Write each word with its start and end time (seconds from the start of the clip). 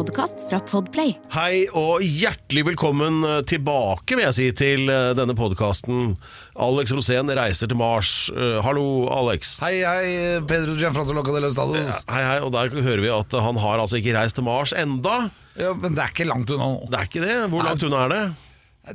Podkast 0.00 0.46
fra 0.48 0.56
Podplay. 0.64 1.10
Hei 1.34 1.66
og 1.76 2.00
hjertelig 2.00 2.62
velkommen 2.70 3.18
eh, 3.26 3.42
tilbake, 3.44 4.16
vil 4.16 4.24
jeg 4.24 4.36
si, 4.38 4.46
til 4.56 4.88
eh, 4.88 5.10
denne 5.18 5.34
podkasten. 5.36 6.14
Alex 6.56 6.94
Rosén 6.96 7.28
reiser 7.36 7.68
til 7.68 7.76
Mars. 7.76 8.30
Uh, 8.32 8.62
hallo, 8.64 8.86
Alex. 9.12 9.58
Hei, 9.60 9.82
hei, 9.84 10.40
Pedro 10.48 10.78
Gianfranto 10.80 11.12
Loca 11.12 11.34
de 11.36 11.44
los 11.44 11.52
Estados. 11.52 12.00
Hei, 12.08 12.22
hei, 12.30 12.38
og 12.40 12.54
der 12.56 12.72
hører 12.72 13.04
vi 13.04 13.12
at 13.12 13.36
han 13.44 13.60
har 13.60 13.84
altså 13.84 14.00
ikke 14.00 14.16
reist 14.16 14.40
til 14.40 14.48
Mars 14.48 14.72
enda. 14.72 15.18
Ja, 15.60 15.76
men 15.76 15.92
det 15.92 16.06
er 16.06 16.16
ikke 16.16 16.30
langt 16.32 16.56
unna 16.56 16.72
nå. 16.78 16.88
Det 16.88 16.96
er 16.96 17.12
ikke 17.12 17.26
det. 17.26 17.38
Hvor 17.52 17.68
langt 17.68 17.84
unna 17.90 18.04
er 18.06 18.14
det? 18.16 18.24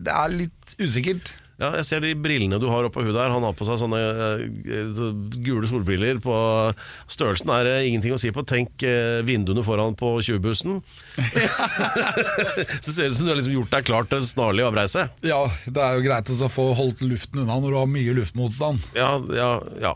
Det 0.09 0.19
er 0.23 0.37
litt 0.41 0.77
usikkert. 0.81 1.35
Ja, 1.55 1.69
jeg 1.79 1.85
ser 1.87 2.01
de 2.03 2.11
brillene 2.19 2.59
du 2.59 2.67
har 2.67 2.83
oppå 2.87 3.03
huet 3.05 3.15
der. 3.15 3.31
Han 3.31 3.45
har 3.47 3.55
på 3.55 3.67
seg 3.67 3.79
sånne 3.79 3.99
eh, 3.99 4.41
gule 5.45 5.69
solbriller. 5.69 6.19
På 6.23 6.35
Størrelsen 7.11 7.51
er 7.55 7.69
det 7.69 7.75
ingenting 7.87 8.15
å 8.15 8.19
si 8.19 8.31
på. 8.35 8.43
Tenk 8.47 8.83
eh, 8.83 9.21
vinduene 9.27 9.63
foran 9.63 9.95
på 9.95 10.17
20-bussen. 10.19 10.81
så 12.83 12.89
ser 12.91 13.07
det 13.07 13.13
ut 13.13 13.19
som 13.21 13.27
du 13.27 13.31
har 13.31 13.39
liksom 13.39 13.55
gjort 13.55 13.71
deg 13.77 13.87
klar 13.87 14.09
til 14.11 14.27
snarlig 14.27 14.67
avreise. 14.67 15.07
Ja, 15.23 15.45
det 15.63 15.85
er 15.85 15.95
jo 15.95 16.05
greit 16.09 16.33
å 16.35 16.51
få 16.51 16.69
holdt 16.75 17.05
luften 17.07 17.45
unna 17.45 17.61
når 17.61 17.71
du 17.71 17.79
har 17.79 17.91
mye 17.93 18.17
luftmotstand. 18.19 18.83
Ja, 18.97 19.13
ja, 19.31 19.51
ja. 19.79 19.95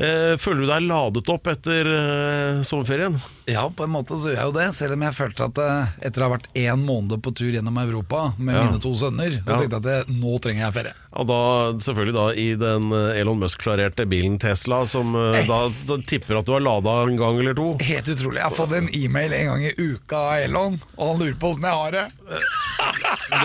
Eh, 0.00 0.36
føler 0.40 0.64
du 0.64 0.70
deg 0.72 0.88
ladet 0.88 1.28
opp 1.36 1.52
etter 1.52 1.92
eh, 1.92 2.64
sommerferien? 2.64 3.20
Ja, 3.46 3.62
på 3.70 3.84
en 3.86 3.92
måte 3.94 4.16
så 4.18 4.32
gjør 4.32 4.40
jeg 4.40 4.46
jo 4.48 4.54
det, 4.56 4.64
selv 4.74 4.96
om 4.96 5.02
jeg 5.06 5.14
følte 5.14 5.44
at 5.46 5.58
eh, 5.62 5.90
etter 6.08 6.22
å 6.22 6.26
ha 6.26 6.32
vært 6.34 6.48
én 6.58 6.80
måned 6.82 7.20
på 7.22 7.30
tur 7.38 7.52
gjennom 7.54 7.76
Europa 7.78 8.32
med 8.42 8.56
Ja. 8.56 8.64
mine 8.66 8.80
to 8.82 8.90
sønner, 8.98 9.36
så 9.38 9.46
Ja. 9.52 9.58
tenkte 9.60 9.76
jeg 9.76 9.78
at 9.78 9.86
det, 9.86 10.14
nå 10.18 10.32
trenger 10.42 10.64
jeg 10.66 10.74
ferie. 10.74 10.94
Og 11.16 11.26
da 11.30 11.38
selvfølgelig 11.86 12.14
da 12.16 12.24
i 12.42 12.46
den 12.58 12.90
eh, 12.92 13.20
Elon 13.20 13.38
Musk-klarerte 13.38 14.04
bilen 14.10 14.34
Tesla, 14.42 14.80
som 14.90 15.14
eh, 15.14 15.46
da, 15.46 15.60
da 15.86 15.96
tipper 16.02 16.40
at 16.40 16.44
du 16.50 16.52
har 16.56 16.60
lada 16.66 16.96
en 17.06 17.16
gang 17.16 17.38
eller 17.38 17.54
to. 17.54 17.68
Helt 17.86 18.10
utrolig. 18.16 18.42
Jeg 18.42 18.48
har 18.50 18.58
fått 18.58 18.74
en 18.80 18.90
e-mail 18.92 19.32
en 19.38 19.46
gang 19.52 19.62
i 19.70 19.72
uka 19.78 20.16
av 20.16 20.42
Elon, 20.48 20.80
og 20.98 21.08
han 21.12 21.22
lurer 21.22 21.38
på 21.38 21.54
åssen 21.54 21.70
jeg 21.70 21.80
har 21.84 21.90
det. 22.00 22.06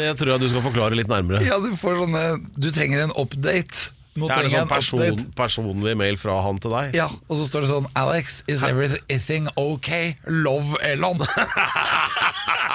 Det 0.01 0.11
tror 0.19 0.33
jeg 0.33 0.41
du 0.41 0.49
skal 0.49 0.65
forklare 0.65 0.97
litt 0.97 1.07
nærmere. 1.11 1.45
Ja, 1.45 1.59
du 1.61 1.71
får 1.79 2.01
sånne 2.03 2.25
Du 2.57 2.71
trenger 2.73 3.05
en 3.05 3.13
update. 3.15 3.91
Det 4.11 4.27
er 4.27 4.43
en 4.43 4.51
sånn 4.51 4.67
person, 4.67 5.19
personlig 5.37 5.93
mail 5.95 6.17
fra 6.19 6.35
han 6.43 6.57
til 6.59 6.73
deg. 6.75 6.95
Ja, 6.97 7.07
og 7.29 7.37
så 7.39 7.45
står 7.47 7.63
det 7.63 7.69
sånn 7.71 7.87
Alex, 7.95 8.41
is 8.51 8.65
everything 8.67 9.47
okay? 9.55 10.17
Love 10.27 10.75
Elon. 10.83 11.21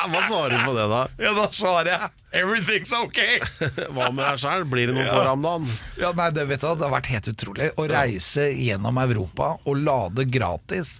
Hva 0.06 0.22
svarer 0.28 0.54
du 0.54 0.62
på 0.64 0.72
det, 0.76 0.86
da? 0.88 1.02
ja, 1.20 1.32
da 1.34 1.48
svarer 1.52 1.90
jeg 1.90 2.12
Everything's 2.36 2.92
okay. 2.96 3.40
Hva 3.94 4.10
med 4.12 4.22
deg 4.22 4.40
sjøl? 4.42 4.66
Blir 4.68 4.90
det 4.90 4.96
noe 4.96 5.06
på 5.08 5.22
Ramdan? 5.24 5.68
Ja, 6.00 6.12
nei, 6.16 6.28
det 6.36 6.46
vet 6.50 6.62
du, 6.64 6.68
det 6.76 6.84
har 6.84 6.94
vært 6.94 7.10
helt 7.12 7.30
utrolig 7.32 7.70
å 7.80 7.86
reise 7.90 8.48
gjennom 8.52 9.00
Europa 9.02 9.54
og 9.64 9.80
lade 9.80 10.26
gratis 10.28 10.98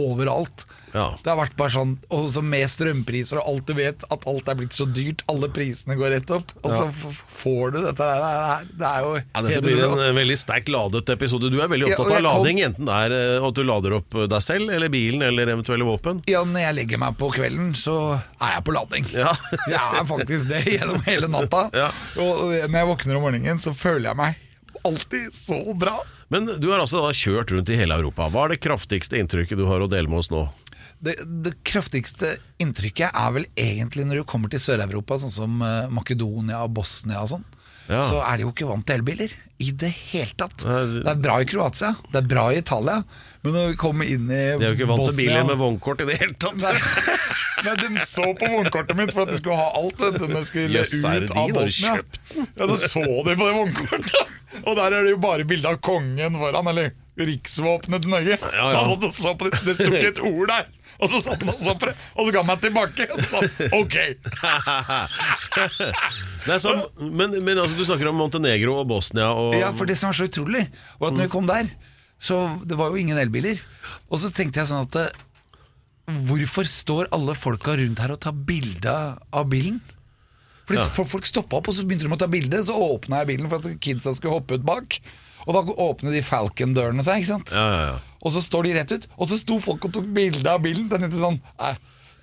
overalt. 0.00 0.64
Ja. 0.94 1.06
Det 1.22 1.30
har 1.32 1.38
vært 1.40 1.56
bare 1.58 1.72
sånn, 1.74 1.94
og 2.14 2.28
så 2.34 2.42
med 2.44 2.68
strømpriser 2.70 3.40
og 3.42 3.48
alt 3.52 3.66
du 3.68 3.74
vet, 3.78 4.04
at 4.14 4.26
alt 4.30 4.48
er 4.48 4.58
blitt 4.58 4.76
så 4.76 4.86
dyrt, 4.88 5.24
alle 5.30 5.50
prisene 5.52 5.96
går 5.98 6.14
rett 6.16 6.32
opp, 6.34 6.52
og 6.62 6.70
så 6.72 6.86
f 6.88 7.20
får 7.42 7.74
du 7.74 7.78
dette 7.86 8.08
der. 8.08 8.22
Det 8.24 8.30
er, 8.54 8.70
det 8.80 8.88
er 8.88 9.04
jo 9.06 9.12
Ja, 9.18 9.42
dette 9.48 9.62
blir 9.66 9.82
en 9.86 10.02
eh, 10.06 10.12
veldig 10.16 10.38
sterkt 10.40 10.72
ladet 10.72 11.04
episode. 11.14 11.50
Du 11.52 11.58
er 11.60 11.70
veldig 11.70 11.90
opptatt 11.92 12.16
av 12.18 12.24
lading, 12.26 12.60
kom- 12.62 12.70
enten 12.72 12.88
det 12.90 12.98
er 13.06 13.16
eh, 13.18 13.46
at 13.48 13.58
du 13.60 13.62
lader 13.68 13.98
opp 14.00 14.18
deg 14.34 14.44
selv, 14.44 14.72
eller 14.74 14.92
bilen, 14.92 15.22
eller 15.28 15.52
eventuelle 15.54 15.86
våpen. 15.88 16.22
Ja, 16.30 16.42
når 16.48 16.66
jeg 16.66 16.78
legger 16.82 17.02
meg 17.04 17.16
på 17.20 17.30
kvelden, 17.36 17.72
så 17.78 17.96
er 18.18 18.56
jeg 18.58 18.66
på 18.68 18.76
lading. 18.76 19.08
Ja. 19.14 19.32
jeg 19.74 20.02
er 20.02 20.08
faktisk 20.08 20.50
det 20.50 20.64
gjennom 20.78 21.02
hele 21.06 21.30
natta. 21.32 21.66
Ja. 21.76 21.88
Og 22.20 22.44
når 22.68 22.78
jeg 22.82 22.90
våkner 22.94 23.18
om 23.20 23.26
morgenen, 23.28 23.60
så 23.62 23.74
føler 23.76 24.10
jeg 24.12 24.20
meg 24.24 24.44
alltid 24.86 25.34
så 25.34 25.74
bra. 25.74 25.98
Men 26.28 26.46
du 26.60 26.68
har 26.70 26.78
altså 26.82 27.00
da 27.02 27.10
kjørt 27.16 27.50
rundt 27.54 27.70
i 27.72 27.76
hele 27.80 27.96
Europa. 27.98 28.28
Hva 28.32 28.44
er 28.46 28.54
det 28.54 28.60
kraftigste 28.62 29.18
inntrykket 29.20 29.58
du 29.58 29.64
har 29.68 29.82
å 29.82 29.88
dele 29.90 30.08
med 30.10 30.20
oss 30.22 30.30
nå? 30.32 30.44
Det, 31.04 31.14
det 31.44 31.52
kraftigste 31.68 32.36
inntrykket 32.58 33.14
er 33.14 33.34
vel 33.36 33.46
egentlig 33.54 34.06
når 34.08 34.22
du 34.22 34.26
kommer 34.26 34.50
til 34.50 34.62
Sør-Europa, 34.62 35.20
sånn 35.22 35.30
som 35.34 35.60
eh, 35.62 35.86
Makedonia 35.94 36.64
og 36.66 36.74
Bosnia 36.80 37.22
og 37.22 37.30
sånn. 37.36 37.44
Ja. 37.88 38.02
Så 38.04 38.18
er 38.20 38.36
de 38.36 38.44
jo 38.44 38.50
ikke 38.52 38.66
vant 38.68 38.84
til 38.84 38.98
elbiler 38.98 39.32
i 39.64 39.70
det 39.72 39.88
hele 40.10 40.34
tatt. 40.36 40.60
Det- 40.60 41.06
er 41.08 41.20
bra 41.22 41.38
i 41.40 41.46
Kroatia, 41.48 41.94
det 42.12 42.20
er 42.20 42.26
bra 42.28 42.48
i 42.52 42.58
Italia, 42.60 42.98
men 43.42 43.54
når 43.54 43.70
vi 43.70 43.78
kommer 43.80 44.04
inn 44.04 44.26
i 44.28 44.42
Bosnia 44.42 44.58
De 44.58 44.66
er 44.66 44.74
jo 44.74 44.76
ikke 44.76 44.90
vant 44.90 45.08
til 45.08 45.16
biler 45.22 45.46
med 45.48 45.56
vognkort 45.62 46.02
i 46.04 46.08
det 46.10 46.18
hele 46.20 46.36
tatt. 46.36 46.58
Nei, 46.60 46.74
Nei, 47.64 47.74
de 47.74 48.02
så 48.06 48.22
på 48.38 48.46
vognkortet 48.52 48.94
mitt 48.94 49.10
for 49.10 49.24
at 49.24 49.32
de 49.32 49.38
skulle 49.40 49.56
ha 49.58 49.70
alt 49.80 49.98
det 49.98 50.20
når 50.20 50.34
de 50.36 50.42
skulle 50.46 50.78
yes, 50.78 50.92
ut 51.02 51.32
av 51.34 51.50
Bosnia. 51.56 51.96
Ja, 52.36 52.68
da 52.68 52.76
så 52.78 53.02
de 53.02 53.34
på 53.34 53.48
det 53.48 53.56
vognkortet, 53.56 54.36
og 54.62 54.76
der 54.78 54.94
er 54.94 55.06
det 55.08 55.14
jo 55.16 55.22
bare 55.24 55.48
bilde 55.48 55.72
av 55.72 55.80
kongen 55.82 56.38
foran, 56.38 56.70
eller 56.70 56.92
riksvåpenet 57.18 58.04
til 58.04 58.12
Norge. 58.14 58.38
ja. 58.38 58.68
Så 58.70 59.10
så 59.16 59.34
på 59.34 59.48
det, 59.48 59.58
det 59.66 59.74
sto 59.78 59.88
ikke 59.90 60.12
et 60.12 60.20
ord 60.22 60.52
der. 60.52 60.68
Og 60.98 61.10
så 61.12 61.20
satt 61.22 61.42
han 61.44 61.52
og 61.52 61.60
så 61.60 61.74
på 61.78 61.86
det, 61.86 61.94
og 62.18 62.26
så 62.26 62.32
ga 62.34 62.40
han 62.42 62.48
meg 62.48 62.62
tilbake. 62.64 63.04
Og 63.14 63.20
så 63.30 63.68
ok 63.78 63.96
Nei, 66.48 66.56
sånn, 66.62 66.80
men, 66.98 67.36
men 67.46 67.60
altså, 67.60 67.78
du 67.78 67.84
snakker 67.86 68.10
om 68.10 68.18
Montenegro 68.18 68.78
og 68.80 68.88
Bosnia 68.90 69.28
og 69.36 69.54
Ja, 69.58 69.70
for 69.76 69.86
det 69.90 69.98
som 70.00 70.10
var 70.10 70.18
så 70.18 70.26
utrolig, 70.30 70.64
var 70.98 71.12
at 71.12 71.18
når 71.18 71.26
jeg 71.28 71.34
kom 71.34 71.46
der, 71.50 71.70
så 72.18 72.40
det 72.66 72.78
var 72.80 72.90
jo 72.90 72.98
ingen 73.02 73.20
elbiler. 73.20 73.60
Og 74.10 74.22
så 74.22 74.32
tenkte 74.34 74.62
jeg 74.62 74.70
sånn 74.72 74.88
at 74.88 74.98
eh, 75.04 75.24
Hvorfor 76.28 76.64
står 76.64 77.10
alle 77.12 77.34
folka 77.36 77.74
rundt 77.76 78.00
her 78.00 78.14
og 78.14 78.20
tar 78.24 78.32
bilde 78.48 78.94
av 79.12 79.48
bilen? 79.52 79.76
Fordi 80.68 80.80
ja. 80.80 81.04
Folk 81.08 81.26
stoppa 81.28 81.60
opp, 81.60 81.68
og 81.68 81.76
så 81.76 81.84
begynte 81.84 82.08
de 82.08 82.12
å 82.16 82.20
ta 82.20 82.28
bilde. 82.32 82.60
Så 82.64 82.76
åpna 82.76 83.22
jeg 83.22 83.28
bilen 83.34 83.48
for 83.52 83.60
at 83.60 83.76
kidsa 83.84 84.14
skulle 84.16 84.38
hoppe 84.38 84.56
ut 84.56 84.64
bak. 84.64 84.98
Og 85.46 85.56
da 85.56 85.62
åpner 85.84 86.16
de 86.16 86.24
Falcon-dørene 86.24 87.04
seg, 87.04 87.22
ikke 87.22 87.34
sant? 87.36 87.52
Ja, 87.56 87.66
ja, 87.72 87.84
ja. 87.92 87.98
Og 88.24 88.34
så 88.34 88.42
står 88.42 88.66
de 88.66 88.74
rett 88.78 88.94
ut, 88.96 89.06
og 89.16 89.30
så 89.30 89.38
sto 89.38 89.60
folk 89.62 89.86
og 89.86 89.94
tok 89.94 90.08
bilde 90.14 90.50
av 90.50 90.62
bilen. 90.64 90.88
Den 90.90 91.06
heter 91.06 91.22
sånn 91.22 91.40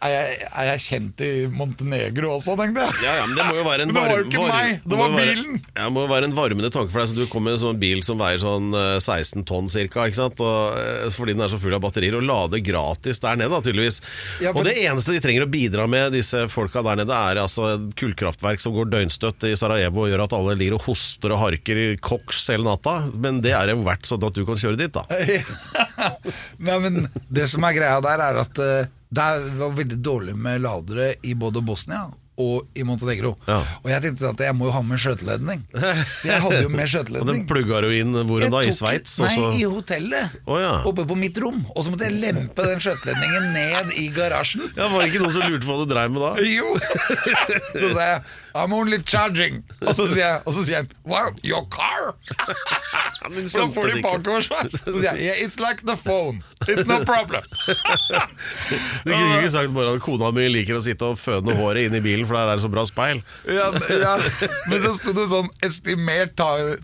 er, 0.06 0.14
jeg, 0.16 0.48
er 0.62 0.68
jeg 0.70 0.82
kjent 0.86 1.24
i 1.26 1.30
Montenegro 1.52 2.32
også, 2.38 2.56
tenkte 2.60 2.86
jeg. 2.86 2.96
Ja, 3.06 3.14
ja, 3.20 3.26
men 3.30 3.36
det 3.40 3.46
må 3.50 3.56
jo 3.60 3.66
være 3.68 3.86
en 3.88 3.94
varm, 3.98 4.06
det 4.06 4.12
var 4.12 4.22
jo 4.22 4.28
ikke 4.30 4.42
varm- 4.42 4.56
meg, 4.56 4.82
det 4.86 5.00
var 5.00 5.10
jo 5.12 5.18
være- 5.18 5.36
bilen. 5.36 5.60
Ja, 5.76 5.84
det 5.86 5.94
må 5.96 6.04
jo 6.06 6.12
være 6.14 6.30
en 6.30 6.36
varmende 6.38 6.72
tanke 6.74 6.94
for 6.94 7.02
deg, 7.04 7.10
så 7.12 7.18
du 7.20 7.26
kommer 7.32 7.52
med 7.52 7.58
en 7.60 7.64
sånn 7.66 7.80
bil 7.82 8.04
som 8.08 8.20
veier 8.22 8.42
sånn 8.42 8.70
eh, 8.80 8.98
16 9.04 9.46
tonn 9.50 9.70
cirka, 9.72 10.06
ikke 10.10 10.20
sant? 10.22 10.40
Og, 10.46 10.78
eh, 10.80 11.10
fordi 11.16 11.36
den 11.36 11.46
er 11.46 11.52
så 11.54 11.60
full 11.62 11.76
av 11.78 11.84
batterier, 11.86 12.18
og 12.20 12.26
lader 12.28 12.64
gratis 12.66 13.22
der 13.24 13.40
nede 13.42 13.52
da, 13.54 13.62
tydeligvis. 13.66 14.02
Ja, 14.44 14.52
for- 14.54 14.62
Og 14.64 14.70
det 14.70 14.78
eneste 14.86 15.16
de 15.16 15.22
trenger 15.24 15.46
å 15.48 15.52
bidra 15.52 15.88
med, 15.92 16.12
disse 16.16 16.46
folka 16.52 16.84
der 16.86 17.02
nede, 17.04 17.16
er 17.32 17.42
altså 17.44 17.76
kullkraftverk 18.00 18.64
som 18.64 18.76
går 18.76 18.90
døgnstøtt 18.94 19.48
i 19.50 19.56
Sarajevo 19.60 20.06
og 20.06 20.12
gjør 20.14 20.26
at 20.28 20.36
alle 20.38 20.56
lir 20.60 20.76
og 20.78 20.86
hoster 20.88 21.34
og 21.36 21.42
harker 21.46 21.82
i 21.82 21.88
koks 21.98 22.46
hele 22.54 22.68
natta. 22.68 22.98
Men 23.16 23.42
det 23.46 23.54
er 23.58 23.74
jo 23.74 23.82
verdt 23.86 24.08
sånn 24.10 24.24
at 24.28 24.36
du 24.38 24.44
kan 24.48 24.60
kjøre 24.60 24.80
dit, 24.80 24.94
da. 24.96 25.04
Nei, 26.66 26.78
men 26.84 27.06
det 27.34 27.48
som 27.52 27.64
er 27.68 27.76
greia 27.78 28.00
der, 28.04 28.22
er 28.30 28.40
at 28.44 28.62
eh, 28.64 28.88
det 29.10 29.32
var 29.60 29.74
veldig 29.78 29.98
dårlig 30.04 30.36
med 30.36 30.62
ladere 30.66 31.14
i 31.24 31.34
både 31.38 31.62
Bosnia 31.66 32.08
og 32.36 32.66
i 32.76 32.84
Montenegro. 32.84 33.30
Ja. 33.48 33.62
Og 33.80 33.88
jeg 33.88 34.02
tenkte 34.04 34.28
at 34.28 34.42
jeg 34.44 34.56
må 34.60 34.68
jo 34.68 34.74
ha 34.76 34.82
med 34.84 35.00
skjøteledning. 35.00 35.62
Så 35.72 36.28
jeg 36.28 36.42
hadde 36.44 36.58
jo 36.66 36.72
med 36.74 36.76
Og 36.76 36.82
den 36.84 36.92
skjøteledning. 36.92 37.46
plugga 37.48 37.80
du 37.86 37.94
inn 37.96 38.12
hvor 38.28 38.44
da? 38.44 38.60
I 38.60 38.74
Sveits? 38.76 39.14
Nei, 39.24 39.62
i 39.62 39.64
hotellet. 39.64 40.36
Oh, 40.44 40.58
ja. 40.60 40.74
Oppe 40.90 41.06
på 41.08 41.16
mitt 41.16 41.40
rom. 41.40 41.62
Og 41.72 41.86
så 41.86 41.94
måtte 41.94 42.10
jeg 42.10 42.20
lempe 42.20 42.66
den 42.68 42.84
skjøteledningen 42.84 43.54
ned 43.56 43.96
i 44.02 44.10
garasjen. 44.16 44.68
Ja, 44.76 44.90
Var 44.92 45.06
det 45.06 45.14
ikke 45.14 45.24
noen 45.24 45.36
som 45.38 45.48
lurte 45.48 45.64
på 45.64 45.78
hva 45.78 45.86
du 45.86 45.94
dreiv 45.94 46.12
med 46.12 46.26
da? 46.26 46.34
Jo! 46.44 46.76
Så 47.80 47.94
sa 47.96 48.10
jeg 48.10 48.20
I'm 48.56 48.74
only 48.74 49.02
charging. 49.04 49.64
Og 49.82 49.96
så 49.98 50.06
sier, 50.14 50.22
jeg, 50.24 50.42
og 50.46 50.54
så 50.56 50.64
sier 50.64 50.84
han 50.84 50.92
Wow, 51.04 51.34
your 51.44 51.66
car? 51.70 52.16
For 53.26 53.60
da 53.60 53.66
får 53.74 53.90
de 53.90 54.02
bakoversveis. 54.06 54.76
Så 54.86 54.94
sier 54.94 55.18
jeg 55.18 55.24
yeah, 55.26 55.42
It's 55.44 55.58
like 55.60 55.84
the 55.90 55.98
phone. 55.98 56.44
It's 56.70 56.86
no 56.88 57.00
problem. 57.06 57.44
Du 59.04 59.12
kunne 59.12 59.40
ikke 59.40 59.50
sagt 59.50 59.74
bare 59.76 59.96
at 59.98 60.04
kona 60.06 60.30
mi 60.36 60.46
liker 60.54 60.78
å 60.78 60.84
sitte 60.86 61.10
og 61.10 61.20
føne 61.20 61.56
håret 61.58 61.90
inn 61.90 61.98
i 61.98 62.04
bilen, 62.06 62.28
for 62.30 62.38
der 62.38 62.54
er 62.54 62.60
det 62.60 62.66
så 62.66 62.72
bra 62.72 62.86
speil. 62.88 63.24
Ja, 63.50 63.72
ja. 63.90 64.16
Men 64.70 64.84
så 64.86 64.94
sto 65.00 65.16
det 65.18 65.26
sånn 65.32 65.50
estimert 65.66 66.44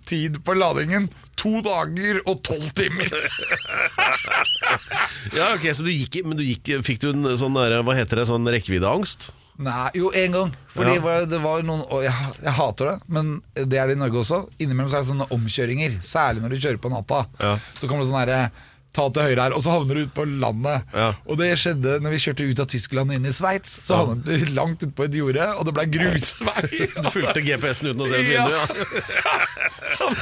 tid 0.10 0.42
på 0.46 0.57
ladingen. 0.57 1.12
To 1.42 1.62
dager 1.66 2.22
og 2.25 2.42
tolv 2.46 2.74
timer. 2.78 3.10
Ja, 5.36 5.54
ok, 5.54 5.66
så 5.75 5.86
du 5.86 5.92
gikk, 5.92 6.18
men 6.25 6.38
du 6.40 6.44
gikk, 6.44 6.69
fikk 6.86 7.01
du 7.04 7.12
en 7.12 7.38
sånn 7.40 7.56
der, 7.56 7.78
hva 7.86 7.96
heter 7.96 8.19
det, 8.19 8.25
sånn 8.30 8.48
rekkeviddeangst? 8.51 9.30
Nei, 9.57 9.89
jo, 9.94 10.09
én 10.15 10.31
gang. 10.31 10.51
Fordi 10.74 10.95
Ja. 10.95 11.01
var- 11.01 11.25
det 11.25 11.39
var 11.42 11.62
noen 11.63 11.81
Og 11.92 12.01
jeg, 12.03 12.13
jeg 12.44 12.53
hater 12.53 12.86
det, 12.86 13.01
men 13.09 13.42
det 13.56 13.74
er 13.77 13.88
det 13.88 13.98
i 13.98 14.00
Norge 14.00 14.18
også. 14.24 14.50
Innimellom 14.59 14.89
så 14.89 14.98
er 14.98 15.03
det 15.03 15.12
sånne 15.12 15.30
omkjøringer. 15.30 16.00
Særlig 16.01 16.42
når 16.42 16.50
du 16.50 16.57
kjører 16.57 16.77
på 16.81 16.89
natta. 16.89 17.25
Ja. 17.39 17.57
Så 17.77 17.88
kommer 17.88 18.03
det 18.03 18.12
sånn 18.12 18.19
herre 18.27 18.51
ta 18.96 19.06
til 19.16 19.24
høyre 19.30 19.46
her, 19.48 19.54
og 19.56 19.64
så 19.64 19.72
havner 19.76 19.96
du 19.96 20.02
ute 20.06 20.16
på 20.18 20.26
landet. 20.28 20.88
Ja. 20.96 21.10
Og 21.26 21.38
det 21.40 21.52
skjedde 21.62 21.98
når 22.04 22.16
vi 22.16 22.22
kjørte 22.26 22.48
ut 22.50 22.60
av 22.64 22.68
Tyskland 22.74 23.14
og 23.14 23.16
inn 23.20 23.30
i 23.30 23.34
Sveits. 23.36 23.72
Så 23.88 24.00
havnet 24.02 24.26
du 24.28 24.52
langt 24.56 24.84
ute 24.84 24.92
på 24.98 25.06
et 25.08 25.16
jorde, 25.16 25.46
og 25.56 25.64
det 25.70 25.76
ble 25.78 25.88
grusvei. 25.98 26.66
Du 27.02 27.08
fulgte 27.12 27.44
GPS-en 27.46 27.92
uten 27.94 28.04
å 28.04 28.10
se 28.12 28.20
ut 28.20 28.32
Ja. 28.32 28.46
vinduet? 28.48 29.16
Ja. 29.22 29.38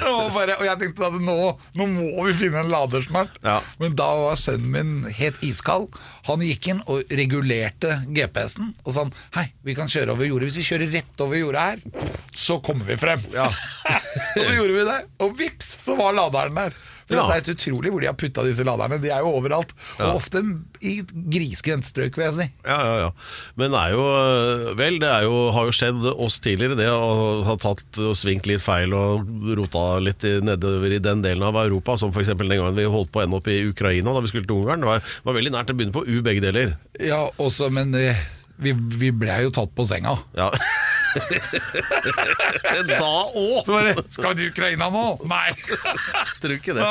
Og 0.09 0.31
bare, 0.33 0.55
og 0.59 0.65
jeg 0.65 0.79
tenkte 0.81 1.05
at 1.07 1.15
nå, 1.23 1.35
nå 1.77 1.85
må 1.89 2.23
vi 2.27 2.33
finne 2.37 2.61
en 2.63 2.69
lader 2.71 3.03
snart. 3.05 3.35
Ja. 3.45 3.59
Men 3.79 3.93
da 3.97 4.07
var 4.19 4.37
sønnen 4.39 4.69
min 4.73 4.91
helt 5.15 5.39
iskald. 5.45 5.87
Han 6.27 6.43
gikk 6.43 6.67
inn 6.73 6.81
og 6.89 7.09
regulerte 7.15 7.99
GPS-en 8.13 8.73
og 8.83 8.93
sa 8.95 9.05
hei, 9.37 9.45
vi 9.65 9.75
kan 9.77 9.89
kjøre 9.91 10.13
over 10.15 10.27
jordet. 10.27 10.49
Hvis 10.49 10.59
vi 10.61 10.67
kjører 10.69 10.93
rett 10.97 11.23
over 11.25 11.39
jordet 11.39 11.65
her, 11.69 12.11
så 12.35 12.59
kommer 12.65 12.89
vi 12.89 12.97
frem. 13.01 13.23
og 13.39 14.41
så 14.43 14.55
gjorde 14.57 14.75
vi 14.77 14.87
det, 14.89 14.99
og 15.25 15.35
vips, 15.39 15.73
så 15.85 15.95
var 15.99 16.17
laderen 16.17 16.59
der. 16.59 16.77
For 17.09 17.17
Ja. 17.17 17.25
Det 17.25 17.33
er 17.33 17.39
helt 17.39 17.51
utrolig 17.55 17.91
hvor 17.91 18.03
de 18.03 18.07
har 18.09 18.17
putta 18.17 18.43
disse 18.45 18.65
laderne. 18.67 18.99
De 19.01 19.09
er 19.09 19.23
jo 19.25 19.31
overalt. 19.39 19.71
Ja. 19.97 20.11
Og 20.11 20.19
ofte 20.19 20.43
i 20.85 20.99
grisgrendt 21.33 21.89
strøk, 21.89 22.15
vil 22.19 22.27
jeg 22.27 22.35
si. 22.37 22.47
Ja, 22.67 22.77
ja, 22.85 22.95
ja. 23.07 23.09
Men 23.57 23.73
det 23.73 23.81
er 23.81 23.95
jo 23.95 24.03
øh, 24.05 24.65
Vel, 24.79 24.99
det 25.01 25.09
jo, 25.25 25.39
har 25.55 25.65
jo 25.67 25.73
skjedd 25.75 26.05
oss 26.13 26.37
tidligere, 26.45 26.77
det 26.77 26.87
å 26.93 27.41
ha 27.47 27.55
tatt 27.59 27.99
og 28.03 28.13
svingt 28.17 28.47
litt 28.49 28.61
feil 28.63 28.93
og 28.95 29.27
rota 29.57 29.85
litt 30.03 30.23
i, 30.27 30.37
nedover 30.45 30.93
i 30.95 31.01
den 31.03 31.23
delen 31.25 31.43
av 31.49 31.57
Europa, 31.63 31.97
som 31.99 32.13
f.eks. 32.13 32.31
den 32.35 32.53
gangen 32.53 32.77
vi 32.77 32.85
holdt 32.89 33.11
på 33.11 33.23
å 33.23 33.25
ende 33.25 33.39
opp 33.41 33.49
i 33.49 33.61
Ukraina 33.71 34.13
da 34.13 34.21
vi 34.23 34.31
skulle 34.31 34.47
til 34.47 34.61
Ungarn. 34.61 34.85
Det 34.85 34.91
var, 34.93 35.15
var 35.25 35.39
veldig 35.39 35.55
nært 35.57 35.73
å 35.73 35.77
begynne 35.79 35.95
på 35.97 36.05
U 36.05 36.21
begge 36.25 36.45
deler. 36.45 36.77
Ja, 37.01 37.25
også, 37.41 37.71
men 37.73 37.97
eh, 37.97 38.21
vi, 38.61 38.75
vi 39.01 39.11
ble 39.15 39.41
jo 39.47 39.55
tatt 39.55 39.73
på 39.75 39.87
senga. 39.89 40.19
Ja. 40.37 40.51
da 42.89 43.11
òg! 43.35 43.69
Skal 44.13 44.33
du 44.33 44.41
til 44.41 44.49
Ukraina 44.51 44.89
nå? 44.93 45.05
Nei! 45.29 45.51
Tror 46.41 46.55
ikke 46.57 46.75
det. 46.77 46.87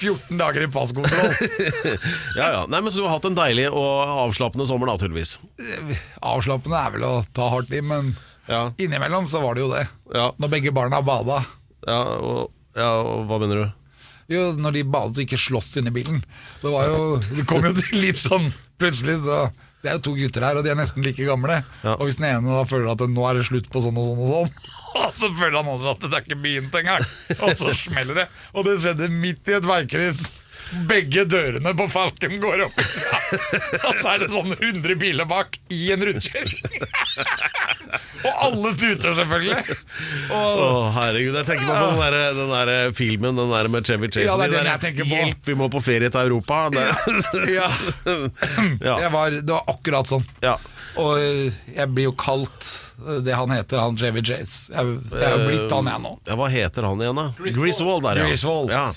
14 0.00 0.38
dager 0.40 0.64
i 0.64 0.68
passkontroll. 0.72 1.34
Ja, 2.38 2.46
ja. 2.54 2.60
Nei, 2.72 2.80
men 2.80 2.88
Så 2.92 3.02
du 3.02 3.06
har 3.06 3.18
hatt 3.18 3.26
en 3.28 3.36
deilig 3.36 3.66
og 3.68 4.14
avslappende 4.26 4.64
sommer, 4.68 4.88
da, 4.88 4.96
tydeligvis. 5.02 5.34
Avslappende 6.24 6.78
er 6.80 6.94
vel 6.96 7.04
å 7.08 7.14
ta 7.36 7.50
hardt 7.52 7.72
i, 7.76 7.82
men 7.84 8.14
Ja. 8.48 8.70
innimellom 8.80 9.28
så 9.30 9.42
var 9.44 9.54
det 9.58 9.66
jo 9.66 9.68
det. 9.74 9.84
Ja. 10.14 10.30
Når 10.40 10.48
begge 10.56 10.72
barna 10.74 11.02
bada. 11.04 11.42
Ja, 11.86 12.00
og, 12.16 12.48
ja, 12.76 12.88
og 13.02 13.26
hva 13.28 13.38
mener 13.42 13.64
du? 13.64 13.76
Jo, 14.30 14.52
når 14.56 14.76
de 14.78 14.82
badet 14.86 15.18
og 15.18 15.24
ikke 15.26 15.38
sloss 15.42 15.72
inni 15.80 15.90
bilen. 15.90 16.20
Det 16.62 16.70
var 16.70 16.86
jo 16.86 17.16
Det 17.34 17.44
kom 17.50 17.64
jo 17.66 17.72
til 17.76 17.98
litt 18.00 18.18
sånn 18.20 18.46
plutselig. 18.80 19.16
Så, 19.26 19.38
det 19.80 19.88
er 19.88 19.96
jo 19.96 20.02
to 20.10 20.12
gutter 20.18 20.44
her, 20.44 20.58
og 20.60 20.66
de 20.66 20.72
er 20.72 20.76
nesten 20.76 21.04
like 21.04 21.24
gamle. 21.24 21.62
Ja. 21.80 21.94
Og 21.96 22.08
hvis 22.08 22.18
den 22.20 22.28
ene 22.28 22.52
da 22.52 22.66
føler 22.68 22.92
at 22.92 23.04
nå 23.08 23.24
er 23.28 23.40
det 23.40 23.46
slutt 23.48 23.70
på 23.72 23.80
sånn 23.84 23.96
og 24.00 24.10
sånn 24.10 24.20
og 24.20 24.34
sånn, 24.34 24.68
og 25.00 25.16
så 25.16 25.30
føler 25.38 25.56
han 25.60 25.72
andre 25.76 25.94
at 25.94 26.04
det 26.04 26.12
er 26.12 26.26
ikke 26.26 26.40
begynt 26.44 26.76
engang, 26.82 27.06
og 27.38 27.54
så 27.56 27.72
smeller 27.78 28.22
det. 28.22 28.26
Og 28.52 28.68
det 28.68 28.76
skjedde 28.84 29.08
midt 29.14 29.48
i 29.48 29.56
et 29.56 29.68
veikryss. 29.70 30.26
Begge 30.88 31.24
dørene 31.26 31.72
på 31.76 31.86
Falken 31.90 32.36
går 32.42 32.64
opp, 32.68 32.78
og 33.88 33.96
så 33.98 34.12
er 34.12 34.22
det 34.22 34.28
sånn 34.30 34.52
100 34.54 34.94
biler 35.00 35.26
bak 35.28 35.58
i 35.74 35.90
en 35.94 36.04
rundkjøring. 36.06 36.84
og 38.26 38.42
alle 38.46 38.72
tuter, 38.78 39.16
selvfølgelig. 39.18 39.76
Og 40.30 40.62
Å, 40.62 40.68
herregud, 40.94 41.38
jeg 41.40 41.48
tenker 41.48 41.66
på 41.66 41.78
den, 41.80 42.00
der, 42.02 42.18
den 42.38 42.52
der 42.54 42.94
filmen 42.96 43.40
den 43.40 43.54
der 43.54 43.70
med 43.72 43.88
Chevy 43.88 44.10
Chase. 44.12 44.28
Ja, 44.28 44.36
det 44.38 44.50
er 44.50 44.56
Den 44.58 44.70
jeg 44.70 44.84
tenker 44.86 45.08
på. 45.08 45.14
Hjelp, 45.16 45.42
vi 45.50 45.58
må 45.58 45.70
på 45.72 45.82
ferie 45.84 46.12
til 46.12 46.30
Europa. 46.30 46.62
Det, 46.74 46.86
ja. 47.58 47.66
ja. 48.78 49.00
Jeg 49.06 49.10
var, 49.16 49.40
det 49.40 49.56
var 49.56 49.74
akkurat 49.74 50.10
sånn. 50.10 50.26
Ja. 50.44 50.56
Og 51.00 51.18
eh, 51.20 51.60
jeg 51.74 51.90
blir 51.94 52.10
jo 52.10 52.16
kalt 52.18 52.72
eh, 53.06 53.20
det 53.26 53.36
han 53.38 53.52
heter, 53.54 53.82
han 53.82 53.98
Chevy 53.98 54.22
Chase. 54.26 54.70
Jeg, 54.72 54.96
jeg 55.12 55.26
er 55.26 55.36
jo 55.36 55.46
blitt 55.46 55.76
han, 55.76 55.90
jeg 55.92 56.04
nå. 56.06 56.16
ja, 56.26 56.38
hva 56.38 56.50
heter 56.52 56.88
han 56.90 57.04
igjen, 57.04 57.22
da? 57.22 57.28
Griswold. 57.38 58.04
der, 58.06 58.22
ja. 58.22 58.30
Griswold. 58.30 58.74
Ja. 58.74 58.88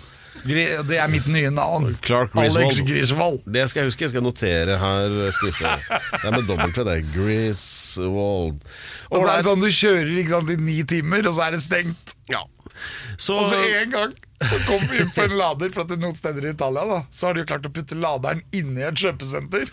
Det 0.43 0.97
er 0.97 1.07
mitt 1.11 1.27
nye 1.29 1.51
navn. 1.53 1.93
Clark 2.03 2.33
Alex 2.35 2.55
Griswold. 2.57 2.87
Griswold. 2.89 3.37
Det 3.53 3.67
skal 3.69 3.83
jeg 3.83 3.91
huske. 3.91 4.03
Jeg 4.07 4.13
skal 4.15 4.25
notere 4.25 4.77
her. 4.81 5.17
Skal 5.35 5.47
vi 5.49 5.53
se. 5.59 5.73
Det 5.93 6.25
er 6.25 6.31
med 6.35 6.47
dobbelt 6.49 6.77
V, 6.77 6.83
det. 6.89 6.97
Griswold. 7.13 8.57
Og 9.13 9.17
og 9.19 9.21
er 9.21 9.29
det 9.29 9.37
er 9.37 9.47
sånn 9.47 9.61
Du 9.63 9.69
kjører 9.69 10.11
ikke 10.17 10.33
sant, 10.35 10.49
i 10.49 10.57
ni 10.57 10.79
timer, 10.89 11.27
og 11.29 11.37
så 11.37 11.45
er 11.47 11.55
det 11.57 11.61
stengt. 11.63 12.15
Ja. 12.33 12.41
Så, 13.21 13.37
Og 13.37 13.51
så 13.51 13.61
en 13.83 13.91
gang 13.93 14.13
så 14.43 14.57
kom 14.65 14.81
vi 14.89 14.99
inn 15.03 15.11
på 15.13 15.23
en 15.23 15.37
lader, 15.39 15.69
for 15.71 15.85
at 15.85 15.91
det 15.93 15.99
er 15.99 16.03
noen 16.03 16.17
steder 16.17 16.43
i 16.49 16.51
Italia 16.51 16.81
da 16.89 16.97
Så 17.15 17.29
har 17.29 17.35
de 17.37 17.43
jo 17.43 17.47
klart 17.47 17.67
å 17.69 17.71
putte 17.71 17.95
laderen 17.95 18.41
inni 18.51 18.81
et 18.83 18.97
kjøpesenter. 18.99 19.69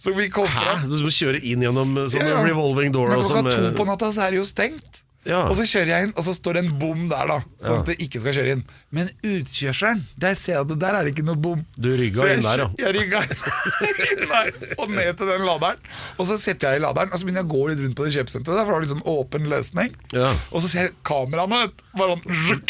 Så 0.00 0.10
vi 0.16 0.26
kom 0.32 0.48
Hæ? 0.50 0.80
Du 0.90 0.96
må 1.04 1.12
kjøre 1.14 1.38
inn 1.46 1.62
gjennom 1.62 1.92
sånne 2.08 2.24
Ja, 2.32 2.40
ja. 2.40 2.42
revolving 2.48 2.90
door 2.96 3.12
Men 3.12 3.20
klokka 3.22 3.44
sånn. 3.44 3.52
to 3.52 3.76
på 3.78 3.86
natta 3.86 4.10
så 4.16 4.24
er 4.26 4.34
det 4.34 4.40
jo 4.40 4.48
stengt. 4.48 5.03
Ja. 5.24 5.42
Og 5.48 5.54
så 5.56 5.64
kjører 5.68 5.90
jeg 5.90 6.06
inn, 6.08 6.12
og 6.20 6.26
så 6.26 6.34
står 6.36 6.58
det 6.58 6.62
en 6.64 6.72
bom 6.80 7.06
der, 7.08 7.30
da. 7.30 7.38
Sånn 7.64 7.80
at 7.80 7.88
det 7.88 7.96
ikke 8.04 8.20
skal 8.20 8.36
kjøre 8.36 8.56
inn. 8.58 8.64
Men 8.94 9.08
utkjørselen, 9.24 10.02
der 10.20 10.36
ser 10.40 10.58
jeg 10.58 10.66
at 10.66 10.74
der 10.82 10.98
er 10.98 11.06
det 11.06 11.14
ikke 11.14 11.24
noe 11.26 11.40
bom. 11.40 11.62
Du 11.80 11.88
rygga 11.96 12.28
inn 12.34 12.44
der, 12.44 12.64
ja. 12.64 12.68
Jeg 12.82 12.96
rygga 12.98 13.22
inn 13.24 14.26
der, 14.28 14.52
og 14.78 14.92
ned 14.92 15.12
til 15.20 15.32
den 15.32 15.46
laderen. 15.48 15.80
Og 16.18 16.28
så 16.28 16.36
setter 16.40 16.74
jeg 16.74 16.82
i 16.82 16.84
laderen, 16.84 17.12
og 17.12 17.20
så 17.20 17.24
begynner 17.28 17.44
jeg 17.44 17.50
å 17.50 17.54
gå 17.56 17.64
litt 17.70 17.82
rundt 17.86 17.98
på 17.98 18.08
det 18.08 18.14
kjøpesenteret. 18.18 18.60
For 18.60 18.72
da 18.74 18.76
har 18.76 18.84
de 18.84 18.92
sånn 18.92 19.08
åpen 19.14 19.48
løsning. 19.52 19.96
Ja. 20.12 20.30
Og 20.52 20.64
så 20.64 20.70
ser 20.70 20.88
jeg 20.88 20.96
kameraene, 21.08 21.64
bare 21.96 22.20
sånn. 22.20 22.64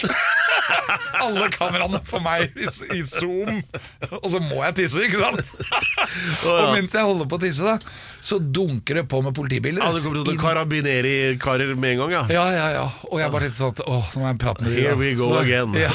Alle 1.25 1.51
kameraene 1.53 2.01
for 2.09 2.23
meg 2.25 2.55
i, 2.57 2.71
i 2.97 3.03
zoom. 3.09 3.61
Og 4.23 4.31
så 4.33 4.41
må 4.43 4.63
jeg 4.69 4.79
tisse, 4.85 5.03
ikke 5.05 5.21
sant? 5.21 5.55
Og 6.47 6.75
mens 6.77 6.95
jeg 6.95 7.07
holder 7.07 7.29
på 7.31 7.39
å 7.41 7.43
tisse, 7.43 7.67
da 7.67 7.79
så 8.25 8.39
dunker 8.39 8.95
det 8.95 9.05
på 9.05 9.19
med 9.23 9.35
politibiler. 9.37 9.83
Ja, 9.85 9.93
det 9.93 10.01
kommer 10.01 10.25
til 10.25 10.39
å 10.39 10.41
karabineri-karer 10.41 11.75
med 11.77 11.91
en 11.91 11.99
gang, 11.99 12.13
ja. 12.15 12.23
ja, 12.33 12.45
ja, 12.57 12.69
ja. 12.73 12.85
Og 13.11 13.21
jeg 13.21 13.33
bare 13.35 13.51
litt 13.51 13.59
sånn 13.59 13.75
at 13.75 13.83
Åh, 13.85 14.15
nå 14.15 14.23
må 14.23 14.31
jeg 14.31 14.39
prate 14.41 14.65
med 14.65 14.73
dem. 14.73 14.81
Here 14.81 14.97
we 14.97 15.11
go 15.19 15.29
Så- 15.35 15.43
again. 15.43 15.75
Ja. 15.77 15.91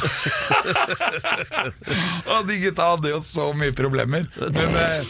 og 2.36 2.46
de 2.46 2.60
gutta 2.62 2.90
hadde 2.92 3.14
jo 3.16 3.22
så 3.26 3.48
mye 3.58 3.74
problemer. 3.74 4.28
Men, 4.38 4.78
eh, 4.84 5.10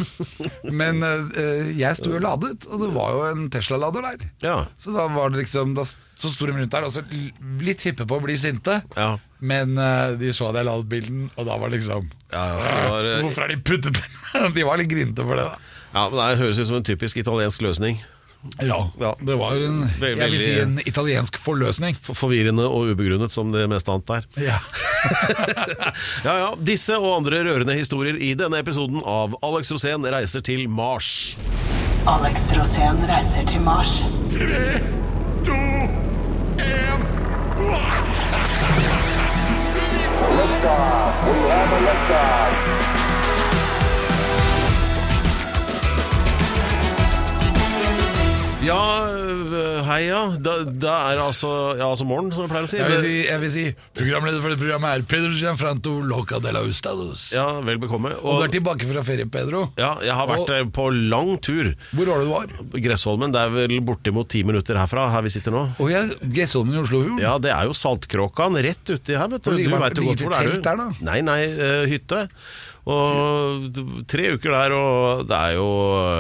men 0.71 1.03
eh, 1.03 1.71
jeg 1.81 1.99
sto 1.99 2.13
jo 2.13 2.21
ladet, 2.23 2.69
og 2.71 2.85
det 2.85 2.91
var 2.95 3.17
jo 3.17 3.25
en 3.33 3.49
Tesla-lader 3.51 4.07
der. 4.13 4.27
Ja. 4.45 4.57
Så 4.79 4.95
da 4.95 5.09
var 5.11 5.33
det 5.33 5.43
liksom 5.43 5.75
Da 5.75 5.83
så 6.19 6.27
sto 6.31 6.47
de 6.47 6.55
rundt 6.55 6.71
der, 6.71 6.83
og 6.87 6.91
så 6.91 7.03
litt 7.63 7.83
hyppe 7.87 8.07
på 8.07 8.17
å 8.17 8.23
bli 8.23 8.35
sinte. 8.39 8.81
Ja. 8.95 9.13
Men 9.39 9.75
uh, 9.79 10.15
de 10.19 10.31
så 10.35 10.49
at 10.49 10.57
jeg 10.59 10.67
ladet 10.67 10.89
bilen, 10.91 11.27
og 11.39 11.47
da 11.47 11.55
var 11.59 11.71
det 11.71 11.79
liksom 11.79 12.09
Ja, 12.31 12.41
altså, 12.57 12.73
det 12.75 12.89
var, 12.91 13.07
Hvorfor 13.23 13.45
har 13.45 13.53
de 13.53 13.59
puttet? 13.63 14.01
De 14.57 14.65
var 14.67 14.79
litt 14.81 14.91
grinete 14.91 15.23
for 15.25 15.39
det, 15.39 15.45
da. 15.47 15.68
Ja, 15.93 16.09
men 16.09 16.17
Det 16.19 16.37
høres 16.43 16.59
ut 16.59 16.67
som 16.69 16.75
en 16.79 16.83
typisk 16.85 17.17
italiensk 17.17 17.61
løsning. 17.65 17.99
Ja, 18.63 18.89
Ja. 19.01 19.15
det 19.19 19.35
var 19.35 19.51
en, 19.57 19.81
Veldig- 19.99 20.17
jeg 20.21 20.31
vil 20.31 20.39
si 20.39 20.51
en 20.61 20.79
italiensk 20.85 21.37
forløsning. 21.37 21.97
For- 22.01 22.15
Forvirrende 22.15 22.63
og 22.69 22.87
ubegrunnet 22.93 23.31
som 23.35 23.51
det 23.51 23.65
meste 23.69 23.91
annet 23.91 24.09
er. 24.09 24.23
Ja. 24.39 24.59
Ja, 26.25 26.33
ja, 26.37 26.47
Disse 26.55 26.97
og 26.99 27.17
andre 27.17 27.43
rørende 27.43 27.73
historier 27.75 28.15
i 28.19 28.33
denne 28.35 28.59
episoden 28.59 29.01
av 29.05 29.35
Alex 29.43 29.71
Rosén 29.71 30.03
reiser 30.11 30.41
til 30.43 30.67
Mars. 30.69 31.35
Alex 32.07 32.39
Rosén 32.55 32.99
reiser 33.07 33.45
til 33.47 33.61
Mars. 33.61 33.91
Tre, 34.31 34.79
to, 35.47 35.59
Ja, 40.59 40.75
øh, 41.25 41.69
hei 42.09 42.68
ja. 48.69 50.21
Da, 50.39 50.53
da 50.65 50.93
er 51.09 51.17
det 51.19 51.23
altså, 51.23 51.49
ja, 51.79 51.87
altså 51.87 52.05
morgen, 52.07 52.29
som 52.33 52.43
jeg 52.45 52.51
pleier 52.51 52.67
å 52.67 52.69
si. 52.71 52.77
Jeg 52.79 52.89
vil 52.91 53.01
si, 53.03 53.13
jeg 53.27 53.41
vil 53.43 53.51
si 53.53 53.63
programleder 53.97 54.43
for 54.43 54.53
det 54.53 54.59
programmet 54.61 54.89
er 54.99 55.05
Pedro 55.09 55.31
Gianfranto 55.37 55.93
Loca 56.09 56.39
de 56.43 56.53
la 56.55 56.61
Ustados. 56.67 57.27
Ja, 57.35 57.47
Vel 57.65 57.79
bekomme. 57.81 58.11
Og 58.21 58.39
du 58.41 58.45
er 58.47 58.53
tilbake 58.53 58.87
fra 58.89 59.03
ferie, 59.07 59.27
Pedro. 59.31 59.65
ja, 59.79 59.95
jeg 60.05 60.15
har 60.15 60.27
vært 60.29 60.45
Og- 60.45 60.53
eh, 60.55 60.63
på 60.79 60.87
lang 61.09 61.37
tur. 61.43 61.73
Hvor 61.95 62.05
var 62.13 62.19
det 62.19 62.27
du 62.27 62.33
var? 62.33 62.81
Gressholmen, 62.87 63.31
det 63.35 63.41
er 63.41 63.49
vel 63.55 63.79
bortimot 63.81 64.29
ti 64.29 64.43
minutter 64.43 64.75
herfra, 64.79 65.09
her 65.11 65.21
vi 65.25 65.29
sitter 65.33 65.51
nå. 65.55 65.65
Og 65.79 65.89
jeg, 65.91 66.09
Gressholmen 66.33 66.75
i 66.75 66.81
Oslofjorden. 66.83 67.19
Ja, 67.19 67.37
det 67.37 67.51
er 67.51 67.65
jo 67.69 67.73
Saltkråkan 67.77 68.55
rett 68.63 68.85
uti 68.95 69.15
her, 69.17 69.27
vet 69.27 69.43
du. 69.43 69.51
Og 69.51 69.57
Du 69.57 69.69
veit 69.77 69.97
jo 69.97 70.03
godt 70.09 70.23
hvor 70.23 70.29
det 70.35 70.39
er. 70.39 70.49
telt 70.49 70.55
du. 70.55 70.61
der, 70.61 70.75
da? 70.77 70.89
Nei, 71.01 71.21
nei, 71.21 71.41
eh, 71.43 71.85
hytte. 71.89 72.27
Og 72.89 73.81
tre 74.09 74.31
uker 74.35 74.55
der, 74.55 74.73
og 74.77 75.27
det 75.29 75.37
er 75.37 75.57
jo 75.59 75.67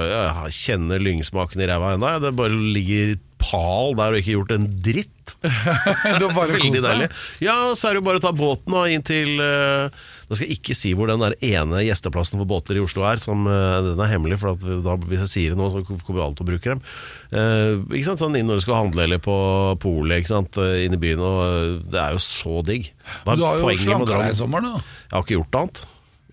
Jeg 0.09 0.59
kjenner 0.59 1.01
lyngsmaken 1.01 1.63
i 1.63 1.69
ræva 1.69 1.95
ennå. 1.95 2.13
Det 2.21 2.35
bare 2.37 2.61
ligger 2.77 3.17
pal 3.39 3.95
der 3.97 4.13
og 4.13 4.19
ikke 4.19 4.35
gjort 4.35 4.53
en 4.55 4.67
dritt. 4.83 5.15
Det 5.39 6.23
var 6.23 6.33
bare 6.33 6.55
Veldig 6.57 6.81
deilig. 6.81 7.07
Ja, 7.45 7.55
så 7.77 7.89
er 7.89 7.95
det 7.95 8.01
jo 8.01 8.05
bare 8.07 8.19
å 8.19 8.23
ta 8.23 8.31
båten 8.35 8.73
da, 8.73 8.85
inn 8.89 9.03
til 9.05 9.37
eh, 9.43 9.99
Nå 10.25 10.37
skal 10.37 10.47
jeg 10.47 10.57
ikke 10.57 10.75
si 10.77 10.91
hvor 10.97 11.09
den 11.09 11.21
der 11.21 11.35
ene 11.45 11.83
gjesteplassen 11.85 12.41
for 12.41 12.49
båter 12.49 12.79
i 12.79 12.81
Oslo 12.83 13.05
er. 13.07 13.21
Som, 13.21 13.45
eh, 13.49 13.77
den 13.91 14.01
er 14.01 14.11
hemmelig, 14.11 14.39
for 14.41 14.55
at 14.55 14.65
da, 14.85 14.97
hvis 15.05 15.23
jeg 15.27 15.31
sier 15.33 15.53
det 15.53 15.59
nå, 15.61 15.69
så 15.73 15.83
kommer 15.85 16.25
alle 16.25 16.37
til 16.37 16.47
å 16.47 16.49
bruke 16.49 16.73
dem. 16.73 16.81
Eh, 17.29 17.75
ikke 17.99 18.09
sant, 18.09 18.23
sånn 18.25 18.37
inn 18.39 18.49
når 18.49 18.59
du 18.59 18.65
skal 18.65 18.81
handle 18.81 19.05
eller 19.05 19.21
på 19.23 19.37
polet 19.85 20.23
ikke 20.23 20.33
sant, 20.33 20.59
eh, 20.61 20.83
inn 20.87 20.97
i 20.97 21.01
byen. 21.01 21.23
Og 21.23 21.87
det 21.93 22.01
er 22.01 22.17
jo 22.17 22.25
så 22.25 22.59
digg. 22.65 22.91
Du 23.29 23.45
har 23.45 23.61
jo 23.61 23.77
slanka 23.85 24.11
deg 24.17 24.33
i 24.33 24.41
sommer, 24.41 24.65
da. 24.65 24.81
Jeg 24.81 25.15
har 25.15 25.25
ikke 25.25 25.39
gjort 25.39 25.61
annet. 25.63 25.85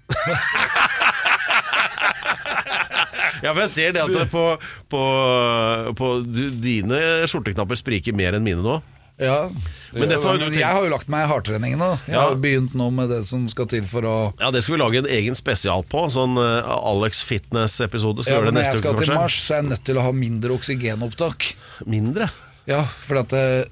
ja, 3.45 3.53
for 3.53 3.63
jeg 3.65 3.73
ser 3.73 3.95
det 3.97 4.03
at 4.05 4.13
det 4.15 4.27
på, 4.33 4.45
på, 4.93 5.03
på 5.99 6.07
du, 6.27 6.45
Dine 6.63 7.01
skjorteknapper 7.29 7.77
spriker 7.81 8.17
mer 8.17 8.37
enn 8.39 8.45
mine 8.47 8.63
nå. 8.65 8.79
Ja, 9.17 9.47
Men 9.97 10.11
dette 10.13 10.29
har 10.29 10.37
du 10.37 10.43
tenkt- 10.45 10.59
Jeg 10.61 10.69
har 10.77 10.83
jo 10.85 10.91
lagt 10.93 11.09
meg 11.09 11.23
i 11.25 11.29
hardtrening 11.31 11.79
nå. 11.81 11.87
Jeg 12.05 12.13
Ja. 12.19 12.25
har 12.29 12.35
begynt 12.37 12.75
nå 12.77 12.91
med 12.93 13.09
det 13.09 13.23
som 13.25 13.47
skal 13.49 13.65
til 13.73 13.81
for 13.89 14.03
å 14.05 14.17
Ja, 14.41 14.51
Det 14.53 14.61
skal 14.63 14.75
vi 14.77 14.81
lage 14.83 14.99
en 15.01 15.07
egen 15.09 15.35
spesial 15.39 15.81
på. 15.89 16.03
Sånn 16.13 16.37
eh, 16.37 16.69
Alex 16.69 17.23
Fitness-episode. 17.25 18.21
Skal 18.27 18.35
ja, 18.35 18.39
gjøre 18.43 18.53
det 18.53 18.59
neste 18.61 18.77
uke, 18.77 18.83
kanskje. 18.83 18.93
Når 18.93 19.01
jeg 19.01 19.07
skal 19.07 19.15
til? 19.15 19.23
Mars, 19.23 19.37
så 19.41 19.49
er 19.55 19.57
jeg 19.63 19.69
nødt 19.71 19.85
til 19.89 19.97
å 19.97 20.05
ha 20.05 20.13
mindre 20.13 20.53
oksygenopptak. 20.59 21.49
Mindre? 21.89 22.29
Ja, 22.69 22.83
for 22.85 23.17
at 23.23 23.33
eh, 23.33 23.65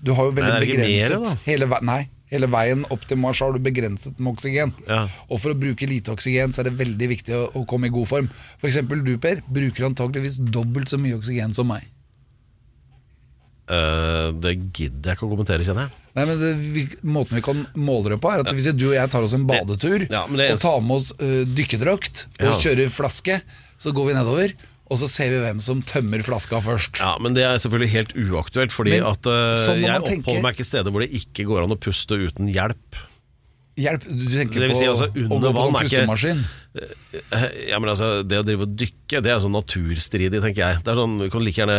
du 0.00 0.14
har 0.16 0.24
jo 0.30 0.32
veldig 0.32 0.56
det 0.56 0.64
begrenset 0.64 1.20
mere, 1.20 1.36
hele, 1.44 1.66
vei- 1.68 1.82
Nei, 1.84 2.08
hele 2.34 2.50
veien 2.50 2.84
opp 2.92 3.06
til 3.08 3.20
Mars 3.22 3.40
har 3.44 3.54
du 3.54 3.62
begrenset 3.62 4.18
med 4.20 4.34
oksygen. 4.34 4.74
Ja. 4.90 5.04
Og 5.30 5.40
for 5.40 5.54
å 5.54 5.58
bruke 5.58 5.88
lite 5.88 6.12
oksygen 6.14 6.52
så 6.54 6.62
er 6.64 6.70
det 6.70 6.76
veldig 6.82 7.10
viktig 7.14 7.34
å, 7.38 7.44
å 7.60 7.64
komme 7.70 7.88
i 7.88 7.94
god 7.94 8.10
form. 8.10 8.30
For 8.60 8.70
eksempel 8.70 9.04
du, 9.06 9.14
Per, 9.22 9.40
bruker 9.46 9.88
antageligvis 9.88 10.40
dobbelt 10.52 10.90
så 10.92 10.98
mye 11.00 11.16
oksygen 11.18 11.54
som 11.56 11.70
meg. 11.70 11.86
Uh, 13.64 14.34
det 14.44 14.58
gidder 14.76 15.14
jeg 15.14 15.16
ikke 15.16 15.24
å 15.24 15.30
kommentere, 15.30 15.64
kjenner 15.64 15.86
jeg. 15.86 16.00
Nei, 16.18 16.24
men 16.28 16.36
det, 16.36 16.50
vi, 16.74 16.82
Måten 17.08 17.38
vi 17.38 17.42
kan 17.46 17.62
måle 17.80 18.12
det 18.12 18.18
på, 18.20 18.28
er 18.28 18.42
at 18.42 18.50
hvis 18.52 18.68
du 18.76 18.90
og 18.90 18.96
jeg 18.98 19.10
tar 19.10 19.24
oss 19.24 19.32
en 19.34 19.46
badetur 19.48 20.04
Ja, 20.04 20.26
det 20.28 20.50
og 20.52 20.60
tar 20.60 20.82
med 20.84 20.98
oss 20.98 21.08
uh, 21.16 21.40
dykkerdrakt 21.48 22.26
og 22.42 22.44
Ja. 22.50 22.58
kjører 22.60 22.92
flaske, 22.92 23.38
så 23.80 23.94
går 23.96 24.10
vi 24.10 24.16
nedover, 24.18 24.52
og 24.94 25.00
så 25.02 25.08
ser 25.10 25.32
vi 25.34 25.40
hvem 25.42 25.60
som 25.64 25.82
tømmer 25.82 26.22
flaska 26.26 26.60
først. 26.64 27.00
Ja, 27.02 27.16
Men 27.20 27.34
det 27.36 27.42
er 27.46 27.58
selvfølgelig 27.60 27.90
helt 27.94 28.14
uaktuelt, 28.30 28.72
fordi 28.74 28.94
Men 28.96 29.08
at 29.10 29.26
uh, 29.26 29.34
jeg 29.74 29.90
oppholder 29.90 30.06
tenke- 30.08 30.42
meg 30.46 30.54
ikke 30.56 30.68
steder 30.70 30.94
hvor 30.94 31.02
det 31.04 31.10
ikke 31.18 31.46
går 31.50 31.66
an 31.66 31.74
å 31.74 31.80
puste 31.80 32.14
uten 32.16 32.48
hjelp. 32.54 33.02
Hjelp, 33.76 34.04
du 34.06 34.26
tenker 34.30 34.60
Det 34.60 34.68
vil 34.70 34.76
på 34.76 34.90
altså, 34.92 35.08
under 35.26 35.52
vann 35.56 35.80
er 35.80 35.88
ikke-? 35.88 36.44
Eh, 36.74 37.44
Ja, 37.70 37.78
men 37.78 37.88
altså, 37.92 38.22
Det 38.26 38.40
å 38.40 38.44
drive 38.46 38.66
og 38.66 38.72
dykke, 38.78 39.20
det 39.22 39.30
er 39.30 39.38
sånn 39.42 39.54
naturstridig, 39.54 40.40
tenker 40.42 40.62
jeg. 40.64 40.80
Det 40.82 40.90
er 40.90 40.98
sånn, 40.98 41.16
Du 41.22 41.28
kan 41.30 41.44
like 41.46 41.60
gjerne 41.60 41.76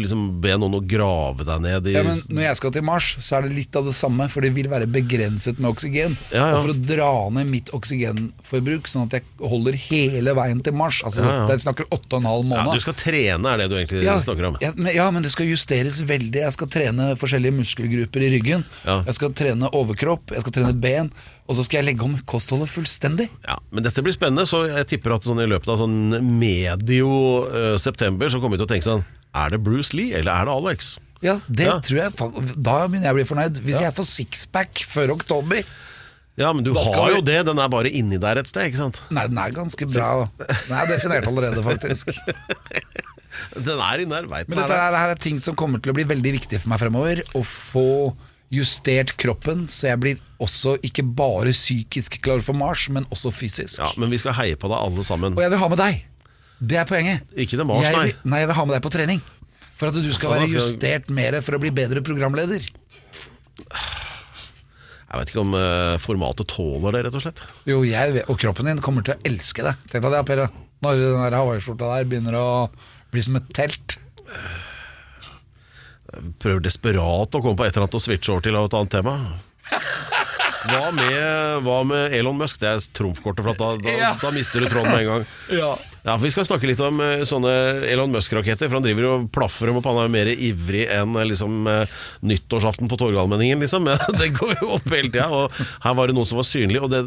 liksom 0.00 0.22
be 0.40 0.54
noen 0.60 0.78
å 0.78 0.80
grave 0.88 1.44
deg 1.44 1.60
ned 1.64 1.88
i 1.90 1.94
Ja, 1.96 2.04
men 2.06 2.16
Når 2.32 2.46
jeg 2.46 2.60
skal 2.60 2.74
til 2.76 2.86
Mars, 2.86 3.10
så 3.20 3.38
er 3.38 3.46
det 3.46 3.52
litt 3.58 3.76
av 3.76 3.84
det 3.88 3.94
samme, 3.96 4.28
for 4.32 4.44
det 4.44 4.54
vil 4.56 4.70
være 4.72 4.88
begrenset 4.90 5.60
med 5.60 5.70
oksygen. 5.74 6.16
Ja, 6.32 6.48
ja. 6.48 6.56
Og 6.58 6.64
For 6.64 6.72
å 6.72 6.78
dra 6.88 7.10
ned 7.36 7.50
mitt 7.52 7.72
oksygenforbruk, 7.76 8.88
sånn 8.90 9.08
at 9.08 9.18
jeg 9.18 9.26
holder 9.40 9.76
hele 9.86 10.34
veien 10.36 10.62
til 10.64 10.76
Mars 10.76 11.02
Altså, 11.04 11.24
Ja, 11.24 11.44
ja. 11.48 11.58
Snakker 11.64 11.86
åtte 11.94 12.16
og 12.18 12.22
en 12.24 12.28
halv 12.28 12.52
ja. 12.56 12.64
Du 12.74 12.82
skal 12.82 12.96
trene, 12.98 13.52
er 13.52 13.62
det 13.62 13.68
du 13.70 13.76
egentlig 13.78 14.04
snakker 14.24 14.48
om. 14.50 14.56
ja, 14.60 14.72
men, 14.76 14.92
ja, 14.94 15.10
men 15.14 15.22
det 15.24 15.32
skal 15.32 15.46
justeres 15.48 16.00
veldig. 16.04 16.40
Jeg 16.44 16.52
skal 16.56 16.68
trene 16.72 17.12
forskjellige 17.20 17.56
muskelgrupper 17.60 18.24
i 18.26 18.32
ryggen. 18.36 18.64
Jeg 18.84 19.14
skal 19.16 19.32
trene 19.36 19.70
overkropp, 19.76 20.32
jeg 20.34 20.44
skal 20.44 20.56
trene 20.58 20.73
ben. 20.80 21.10
Og 21.48 21.58
så 21.58 21.64
skal 21.66 21.80
jeg 21.82 21.88
legge 21.90 22.06
om 22.06 22.14
kostholdet 22.30 22.70
fullstendig. 22.72 23.28
Ja, 23.46 23.58
men 23.74 23.84
dette 23.86 24.02
blir 24.04 24.14
spennende, 24.16 24.46
så 24.48 24.64
jeg 24.68 24.88
tipper 24.94 25.16
at 25.16 25.26
sånn 25.28 25.42
i 25.44 25.48
løpet 25.50 25.68
av 25.74 25.82
sånn 25.82 25.98
medio 26.40 27.10
uh, 27.46 27.74
september 27.80 28.32
så 28.32 28.40
kommer 28.40 28.56
vi 28.56 28.62
til 28.64 28.68
å 28.68 28.72
tenke 28.74 28.88
sånn 28.88 29.04
Er 29.34 29.50
det 29.54 29.62
Bruce 29.66 29.92
Lee, 29.96 30.14
eller 30.18 30.32
er 30.32 30.48
det 30.48 30.54
Alex? 30.54 30.94
Ja, 31.24 31.38
det 31.48 31.66
Ja. 31.66 31.78
tror 31.80 31.98
jeg 32.02 32.12
Da 32.60 32.86
begynner 32.86 33.08
jeg 33.08 33.14
å 33.14 33.18
bli 33.20 33.28
fornøyd. 33.30 33.60
Hvis 33.64 33.80
jeg 33.80 33.94
får 33.96 34.08
sixpack 34.10 34.84
før 34.88 35.14
oktober 35.16 35.62
Ja, 36.36 36.52
men 36.52 36.64
du 36.66 36.72
har 36.74 37.12
jo 37.14 37.20
det, 37.22 37.44
den 37.46 37.58
er 37.62 37.68
bare 37.70 37.92
inni 37.94 38.18
der 38.18 38.40
et 38.40 38.48
sted, 38.50 38.66
ikke 38.68 38.80
sant? 38.82 39.00
Nei, 39.14 39.28
den 39.30 39.38
er 39.38 39.52
ganske 39.54 39.86
bra. 39.86 40.26
Den 40.40 40.76
er 40.80 40.88
definert 40.90 41.28
allerede, 41.30 41.62
faktisk. 41.62 42.10
Den 43.54 43.78
er 43.82 44.02
inni 44.02 44.14
der, 44.14 44.26
veit 44.30 44.48
Men 44.48 44.60
dette 44.62 44.76
er 44.78 44.94
her 44.96 45.12
er 45.12 45.18
ting 45.20 45.38
som 45.42 45.56
kommer 45.58 45.82
til 45.82 45.92
å 45.92 45.96
bli 45.96 46.04
veldig 46.06 46.32
viktig 46.38 46.60
for 46.62 46.72
meg 46.72 46.80
fremover. 46.82 47.22
Å 47.34 47.42
få 47.46 47.86
justert 48.54 49.14
kroppen, 49.20 49.66
så 49.70 49.90
jeg 49.92 50.00
blir 50.02 50.20
også 50.42 50.76
ikke 50.86 51.04
bare 51.16 51.52
psykisk 51.54 52.18
klar 52.24 52.42
for 52.44 52.56
Mars, 52.58 52.86
men 52.92 53.06
også 53.14 53.32
fysisk. 53.34 53.78
Ja, 53.82 53.90
men 54.00 54.12
vi 54.12 54.20
skal 54.22 54.36
heie 54.38 54.58
på 54.60 54.70
deg 54.72 54.78
alle 54.78 55.04
sammen. 55.06 55.36
Og 55.36 55.42
jeg 55.44 55.52
vil 55.54 55.62
ha 55.62 55.68
med 55.72 55.80
deg. 55.82 56.02
Det 56.64 56.78
er 56.80 56.88
poenget. 56.88 57.24
Ikke 57.36 57.58
det 57.60 57.66
Mars, 57.68 57.84
jeg 57.86 57.96
nei. 57.98 58.06
vil, 58.08 58.16
nei, 58.30 58.42
jeg 58.44 58.50
vil 58.52 58.58
ha 58.60 58.66
med 58.68 58.76
deg 58.78 58.84
på 58.86 58.94
trening. 58.94 59.22
For 59.74 59.90
at 59.90 59.98
du 59.98 60.10
skal 60.14 60.36
være 60.36 60.48
justert 60.52 61.10
mer 61.12 61.40
for 61.42 61.56
å 61.56 61.60
bli 61.62 61.72
bedre 61.74 62.02
programleder. 62.06 62.62
Jeg 65.14 65.20
vet 65.20 65.30
ikke 65.30 65.42
om 65.44 65.52
uh, 65.54 65.94
formatet 66.02 66.48
tåler 66.50 66.96
det, 66.96 67.04
rett 67.06 67.16
og 67.18 67.22
slett. 67.22 67.42
Jo, 67.70 67.80
jeg, 67.86 68.14
vet- 68.16 68.30
og 68.30 68.38
kroppen 68.40 68.66
din 68.70 68.82
kommer 68.82 69.04
til 69.06 69.14
å 69.14 69.20
elske 69.28 69.66
det. 69.66 69.74
Tenk 69.92 70.06
deg 70.06 70.14
det, 70.16 70.22
Per. 70.30 70.44
Når 70.84 71.02
den 71.02 71.36
hawaiiskjorta 71.38 71.90
der 71.92 72.08
begynner 72.10 72.38
å 72.38 72.46
bli 73.14 73.22
som 73.22 73.38
et 73.38 73.46
telt. 73.54 73.98
Prøver 76.42 76.64
desperat 76.64 77.34
å 77.34 77.42
komme 77.42 77.58
på 77.58 77.66
et 77.66 77.72
eller 77.74 77.86
annet 77.86 77.98
å 77.98 78.02
switche 78.02 78.32
over 78.34 78.46
til 78.46 78.58
av 78.58 78.68
et 78.68 78.78
annet 78.78 78.94
tema. 78.98 79.16
Hva 80.64 80.90
med, 80.96 81.64
hva 81.66 81.80
med 81.84 82.14
Elon 82.16 82.38
Musk? 82.40 82.60
Det 82.62 82.70
er 82.70 82.84
trumfkortet, 82.96 83.44
for 83.44 83.58
da, 83.60 83.74
da, 83.84 84.12
da 84.22 84.30
mister 84.32 84.64
du 84.64 84.70
tråden 84.72 84.92
med 84.94 85.02
en 85.04 85.10
gang. 85.10 85.26
Ja. 85.52 85.74
Ja, 86.04 86.18
for 86.18 86.26
Vi 86.26 86.32
skal 86.34 86.44
snakke 86.44 86.68
litt 86.68 86.80
om 86.84 86.98
eh, 87.00 87.22
sånne 87.24 87.50
Elon 87.88 88.12
Musk-raketter. 88.12 88.68
For 88.68 88.76
Han 88.76 88.84
driver 88.84 89.06
og 89.08 89.28
plaffer 89.32 89.70
om 89.72 89.78
opp. 89.80 89.86
Han 89.88 90.02
er 90.02 90.12
mer 90.12 90.28
ivrig 90.32 90.84
enn 90.92 91.16
eh, 91.16 91.28
liksom, 91.30 91.62
eh, 91.70 91.94
nyttårsaften 92.28 92.90
på 92.92 92.98
Torgallmenningen. 93.00 93.62
Liksom. 93.64 93.88
Det 94.20 94.28
går 94.36 94.52
jo 94.60 94.74
opp 94.76 94.90
hele 94.92 95.08
tida. 95.08 95.30
Og 95.32 95.54
her 95.86 95.96
var 95.96 96.10
det 96.10 96.16
noe 96.18 96.28
som 96.28 96.42
var 96.42 96.48
synlig. 96.48 96.82
Og 96.84 96.92
det, 96.92 97.00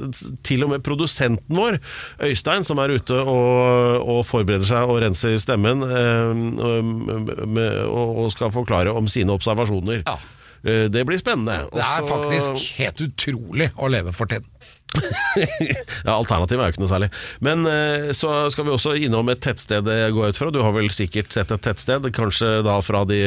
til 0.47 0.65
og 0.65 0.73
med 0.73 0.85
produsenten 0.85 1.59
vår, 1.59 1.77
Øystein, 2.25 2.65
som 2.65 2.81
er 2.81 2.95
ute 2.97 3.21
og, 3.21 4.01
og 4.01 4.23
forbereder 4.25 4.65
seg 4.65 4.89
og 4.89 5.03
renser 5.05 5.37
stemmen, 5.41 5.83
og, 5.85 6.89
med, 7.45 7.77
og, 7.85 8.25
skal 8.33 8.51
forklare 8.53 8.91
om 8.97 9.05
sine 9.11 9.33
observasjoner. 9.35 10.01
Ja. 10.07 10.17
Det 10.89 11.03
blir 11.05 11.19
spennende. 11.21 11.67
Det 11.71 11.85
er 11.85 12.07
faktisk 12.09 12.65
helt 12.79 13.01
utrolig 13.05 13.69
å 13.77 13.89
leve 13.93 14.11
for 14.15 14.29
tiden. 14.29 14.49
ja, 16.05 16.13
Alternativet 16.13 16.61
er 16.61 16.69
jo 16.69 16.75
ikke 16.75 16.83
noe 16.83 16.91
særlig. 16.91 17.09
Men 17.43 17.65
eh, 17.69 18.11
så 18.17 18.47
skal 18.53 18.67
vi 18.67 18.75
også 18.75 18.95
innom 18.99 19.29
et 19.33 19.41
tettsted, 19.43 19.87
jeg 19.87 20.15
går 20.15 20.33
ut 20.33 20.39
fra. 20.39 20.51
Du 20.53 20.61
har 20.65 20.75
vel 20.75 20.89
sikkert 20.93 21.33
sett 21.35 21.51
et 21.53 21.65
tettsted, 21.65 22.07
kanskje 22.15 22.59
da 22.65 22.79
fra 22.85 23.03
de 23.09 23.21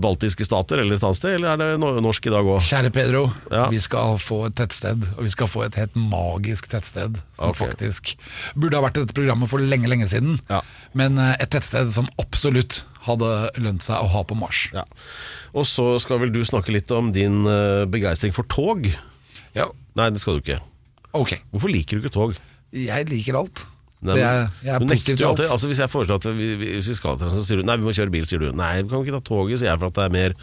baltiske 0.00 0.44
stater 0.46 0.80
eller 0.80 0.96
et 0.96 1.04
annet 1.04 1.18
sted, 1.18 1.34
eller 1.36 1.52
er 1.52 1.60
det 1.60 1.98
norsk 2.00 2.26
i 2.26 2.32
dag 2.32 2.46
òg? 2.48 2.62
Kjære 2.64 2.92
Pedro, 2.94 3.22
Ja. 3.52 3.66
vi 3.68 3.80
skal 3.80 4.16
få 4.18 4.46
et 4.46 4.54
tettsted, 4.56 5.04
og 5.18 5.22
vi 5.22 5.28
skal 5.28 5.50
få 5.52 5.66
et 5.66 5.74
helt 5.76 5.94
magisk 5.94 6.70
tettsted. 6.72 7.20
Som 7.36 7.50
okay. 7.50 7.68
faktisk 7.68 8.16
burde 8.56 8.78
ha 8.78 8.82
vært 8.86 8.96
i 8.96 9.04
dette 9.04 9.16
programmet 9.16 9.50
for 9.52 9.60
lenge, 9.60 9.88
lenge 9.92 10.08
siden. 10.08 10.40
Ja. 10.48 10.62
Men 10.94 11.18
eh, 11.18 11.36
et 11.38 11.52
tettsted 11.52 11.92
som 11.92 12.08
absolutt 12.16 12.84
hadde 13.04 13.28
lønt 13.60 13.84
seg 13.84 14.00
å 14.00 14.08
ha 14.08 14.24
på 14.24 14.38
Mars. 14.38 14.70
Ja. 14.72 14.86
Og 15.52 15.66
så 15.68 15.98
skal 16.00 16.22
vel 16.22 16.32
du 16.32 16.40
snakke 16.46 16.72
litt 16.72 16.90
om 16.94 17.10
din 17.12 17.42
uh, 17.44 17.84
begeistring 17.90 18.32
for 18.32 18.46
tog? 18.48 18.86
Ja, 19.52 19.68
Nei, 19.98 20.08
det 20.10 20.20
skal 20.22 20.38
du 20.38 20.40
ikke. 20.44 20.60
ok. 21.14 21.34
Hvorfor 21.52 21.68
liker 21.72 21.98
du 21.98 22.02
ikke 22.06 22.12
tog? 22.14 22.36
Jeg 22.72 23.08
liker 23.10 23.36
alt. 23.36 23.66
Nei, 24.02 24.14
Så 24.14 24.18
jeg, 24.18 24.46
jeg 24.64 24.74
er 24.74 24.78
positiv 24.80 25.16
til 25.16 25.24
alt. 25.26 25.30
alltid. 25.30 25.44
alt. 25.46 25.52
Altså, 25.52 25.68
hvis 25.70 25.78
jeg 25.78 25.90
foreslår 25.92 26.16
at 26.18 26.24
vi, 26.36 26.46
vi, 26.56 26.70
hvis 26.78 26.88
vi 26.88 26.94
skal 26.98 27.18
til 27.20 27.28
så 27.30 27.42
sier 27.44 27.60
du 27.60 27.66
nei, 27.68 27.76
vi 27.76 27.84
må 27.86 27.92
kjøre 27.94 28.10
bil, 28.10 28.24
sier 28.26 28.40
du. 28.42 28.48
Nei, 28.56 28.82
vi 28.82 28.88
kan 28.90 29.04
ikke 29.04 29.14
ta 29.18 29.20
toget, 29.28 29.58
sier 29.60 29.70
jeg, 29.70 29.78
for 29.78 29.92
at 29.92 29.94
det 30.00 30.04
er 30.08 30.14
mer 30.16 30.34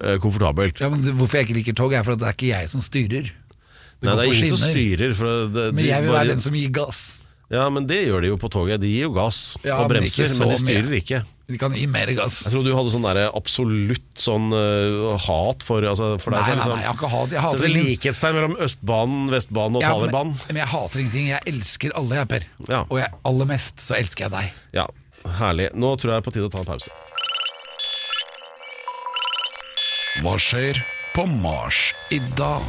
eh, 0.00 0.16
komfortabelt. 0.22 0.80
Ja, 0.80 0.88
men 0.90 1.02
det- 1.04 1.14
Hvorfor 1.14 1.38
jeg 1.38 1.46
ikke 1.48 1.58
liker 1.60 1.76
tog, 1.78 1.92
er 1.94 2.02
for 2.02 2.16
at 2.16 2.18
det 2.24 2.26
er 2.26 2.34
ikke 2.38 2.50
jeg 2.50 2.70
som 2.72 2.80
styrer. 2.80 3.30
Det 3.30 4.04
Nei, 4.04 4.10
går 4.10 4.16
det 4.16 4.24
er 4.26 4.32
på 4.32 4.36
ingen 4.36 4.50
som 4.56 4.58
skinner. 4.58 4.74
styrer. 4.74 5.14
For 5.14 5.46
det, 5.54 5.66
Men 5.74 5.84
de 5.84 5.88
jeg 5.90 6.02
vil 6.02 6.10
bare- 6.10 6.18
være 6.24 6.28
den 6.34 6.40
som 6.40 6.52
gir 6.54 6.68
gass. 6.80 7.04
Ja, 7.48 7.68
men 7.70 7.86
det 7.86 8.00
gjør 8.08 8.20
de 8.22 8.26
jo 8.32 8.36
på 8.42 8.50
toget. 8.50 8.80
De 8.82 8.88
gir 8.90 9.02
jo 9.06 9.12
gass 9.14 9.56
Ja, 9.62 9.76
og 9.78 9.88
men 9.90 10.00
bremser, 10.02 10.26
så 10.26 10.40
men 10.42 10.48
de 10.50 10.58
styrer 10.64 10.90
mye. 10.90 11.00
ikke. 11.04 11.22
De 11.46 11.58
kan 11.62 11.70
gi 11.78 11.84
mer 11.86 12.10
gass. 12.18 12.40
Jeg 12.48 12.56
trodde 12.56 12.72
du 12.72 12.74
hadde 12.74 12.90
sånn 12.90 13.04
der 13.06 13.20
absolutt 13.28 14.18
sånn 14.18 14.48
uh, 14.50 15.12
hat 15.28 15.62
for, 15.62 15.84
altså, 15.86 16.08
for 16.18 16.34
deg. 16.34 16.40
Nei, 16.42 16.46
så 16.46 16.50
nei, 16.50 16.56
liksom- 16.58 16.72
nei, 16.74 16.80
jeg 16.82 16.90
har 16.90 16.96
ikke 16.98 17.10
hat. 17.12 17.34
Jeg 17.36 17.44
hater 17.44 17.60
Setter 17.60 17.74
likhetstegn 17.76 18.34
mellom 18.34 18.56
Østbanen, 18.66 19.28
Vestbanen 19.30 19.78
og 19.78 19.82
Ja, 19.86 19.92
men, 19.94 20.00
Taliban. 20.10 20.32
men 20.48 20.56
jeg 20.56 20.66
hater 20.72 21.04
ingenting. 21.04 21.28
Jeg 21.30 21.40
elsker 21.54 21.94
alle, 21.94 22.18
jeg, 22.18 22.28
Per. 22.34 22.48
Ja. 22.66 22.82
Og 22.90 22.98
jeg, 22.98 23.12
aller 23.30 23.50
mest 23.52 23.78
så 23.84 23.94
elsker 23.94 24.26
jeg 24.26 24.34
deg. 24.34 24.58
Ja, 24.74 24.88
herlig. 25.38 25.70
Nå 25.78 25.94
tror 25.94 26.10
jeg 26.10 26.16
det 26.16 26.18
er 26.18 26.26
på 26.26 26.34
tide 26.34 26.50
å 26.50 26.54
ta 26.56 26.64
en 26.64 26.70
pause. 26.72 26.90
Hva 30.24 30.34
skjer 30.40 30.82
på 31.14 31.26
Mars 31.30 31.92
i 32.10 32.18
dag? 32.34 32.64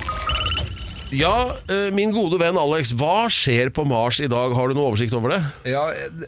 Ja, 1.16 1.34
øh, 1.72 1.90
min 1.96 2.12
gode 2.12 2.38
venn 2.42 2.58
Alex, 2.60 2.92
hva 3.00 3.26
skjer 3.32 3.72
på 3.74 3.88
Mars 3.88 4.20
i 4.22 4.28
dag? 4.28 4.54
Har 4.54 4.68
du 4.68 4.76
noe 4.78 4.92
oversikt 4.92 5.16
over 5.16 5.34
det? 5.34 5.42
Ja, 5.72 5.86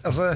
altså 0.08 0.32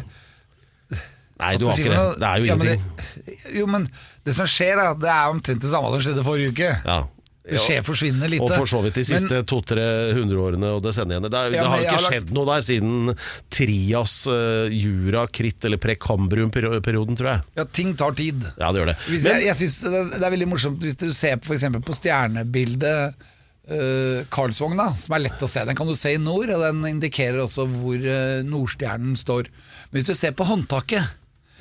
Nei, 1.42 1.56
du 1.58 1.66
har 1.68 1.80
ikke 1.80 1.96
det. 1.96 2.04
Det 2.22 2.30
er 2.30 2.44
jo 2.44 2.46
Ja, 2.52 2.56
men 2.60 2.68
det, 2.70 3.40
jo, 3.58 3.66
men 3.68 3.90
det 4.24 4.36
som 4.38 4.48
skjer, 4.48 4.78
da, 4.80 4.94
det 5.00 5.10
er 5.12 5.34
omtrent 5.34 5.64
det 5.64 5.72
samme 5.74 5.90
som 5.96 6.04
skjedde 6.06 6.24
forrige 6.26 6.54
uke. 6.54 6.70
Ja. 6.86 7.02
Det 7.44 7.60
skjer 7.60 7.82
forsvinnende 7.84 8.30
lite. 8.32 8.46
Og 8.46 8.54
for 8.56 8.70
så 8.72 8.80
vidt 8.86 8.96
de 8.96 9.04
siste 9.04 9.42
to-tre 9.52 9.84
hundreårene 10.16 10.70
og 10.78 10.80
desenniene. 10.86 11.28
Det, 11.28 11.36
er, 11.42 11.56
Ja, 11.58 11.66
det 11.66 11.72
har 11.74 11.82
ikke 11.84 12.04
skjedd 12.06 12.30
noe 12.32 12.48
der 12.48 12.64
siden 12.64 13.12
Trias, 13.52 14.14
uh, 14.32 14.72
Jura, 14.72 15.26
Kritt 15.28 15.68
eller 15.68 15.82
Prekambrium-perioden, 15.84 17.18
tror 17.20 17.32
jeg. 17.34 17.44
Ja, 17.60 17.66
ting 17.68 17.92
tar 18.00 18.16
tid. 18.16 18.46
Ja, 18.56 18.72
det 18.72 18.80
gjør 18.80 18.94
det. 18.94 18.98
Men- 19.10 19.28
jeg, 19.28 19.44
jeg 19.50 19.60
synes 19.60 19.76
det, 19.84 20.04
det 20.16 20.24
er 20.24 20.36
veldig 20.38 20.48
morsomt 20.54 20.88
hvis 20.88 20.96
du 21.02 21.10
ser 21.12 21.36
på, 21.42 21.50
for 21.52 21.58
eksempel 21.60 21.84
på 21.84 21.98
stjernebildet 22.00 23.18
uh, 23.20 24.24
Karlsvogn, 24.32 24.80
som 25.04 25.18
er 25.18 25.26
lett 25.26 25.44
å 25.44 25.50
se. 25.52 25.66
Den 25.68 25.76
kan 25.76 25.92
du 25.92 25.98
se 26.00 26.16
i 26.16 26.22
nord, 26.24 26.48
og 26.48 26.64
den 26.64 26.80
indikerer 26.96 27.44
også 27.44 27.68
hvor 27.76 28.00
eh, 28.00 28.40
Nordstjernen 28.48 29.20
står. 29.20 29.52
Men 29.92 30.00
hvis 30.00 30.08
du 30.08 30.16
ser 30.16 30.32
på 30.32 30.48
håndtaket, 30.48 31.12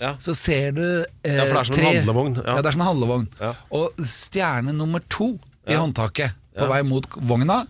Ja. 0.00 0.14
så 0.18 0.34
ser 0.34 0.72
du 0.74 0.82
eh, 0.82 1.36
Ja, 1.36 1.44
for 1.46 1.52
det 1.54 1.60
er 1.60 1.68
som 1.68 1.76
en 1.78 1.86
handlevogn, 1.86 2.36
ja. 2.40 2.44
Ja. 2.48 2.54
det 2.62 2.70
er 2.70 2.74
som 2.74 2.80
en 2.82 2.88
handlevogn. 2.88 3.26
Og 3.70 4.04
stjerne 4.08 4.72
nummer 4.74 5.04
to 5.12 5.34
i 5.68 5.76
håndtaket, 5.78 6.34
på 6.58 6.66
vei 6.68 6.80
mot 6.86 7.06
vogna, 7.22 7.60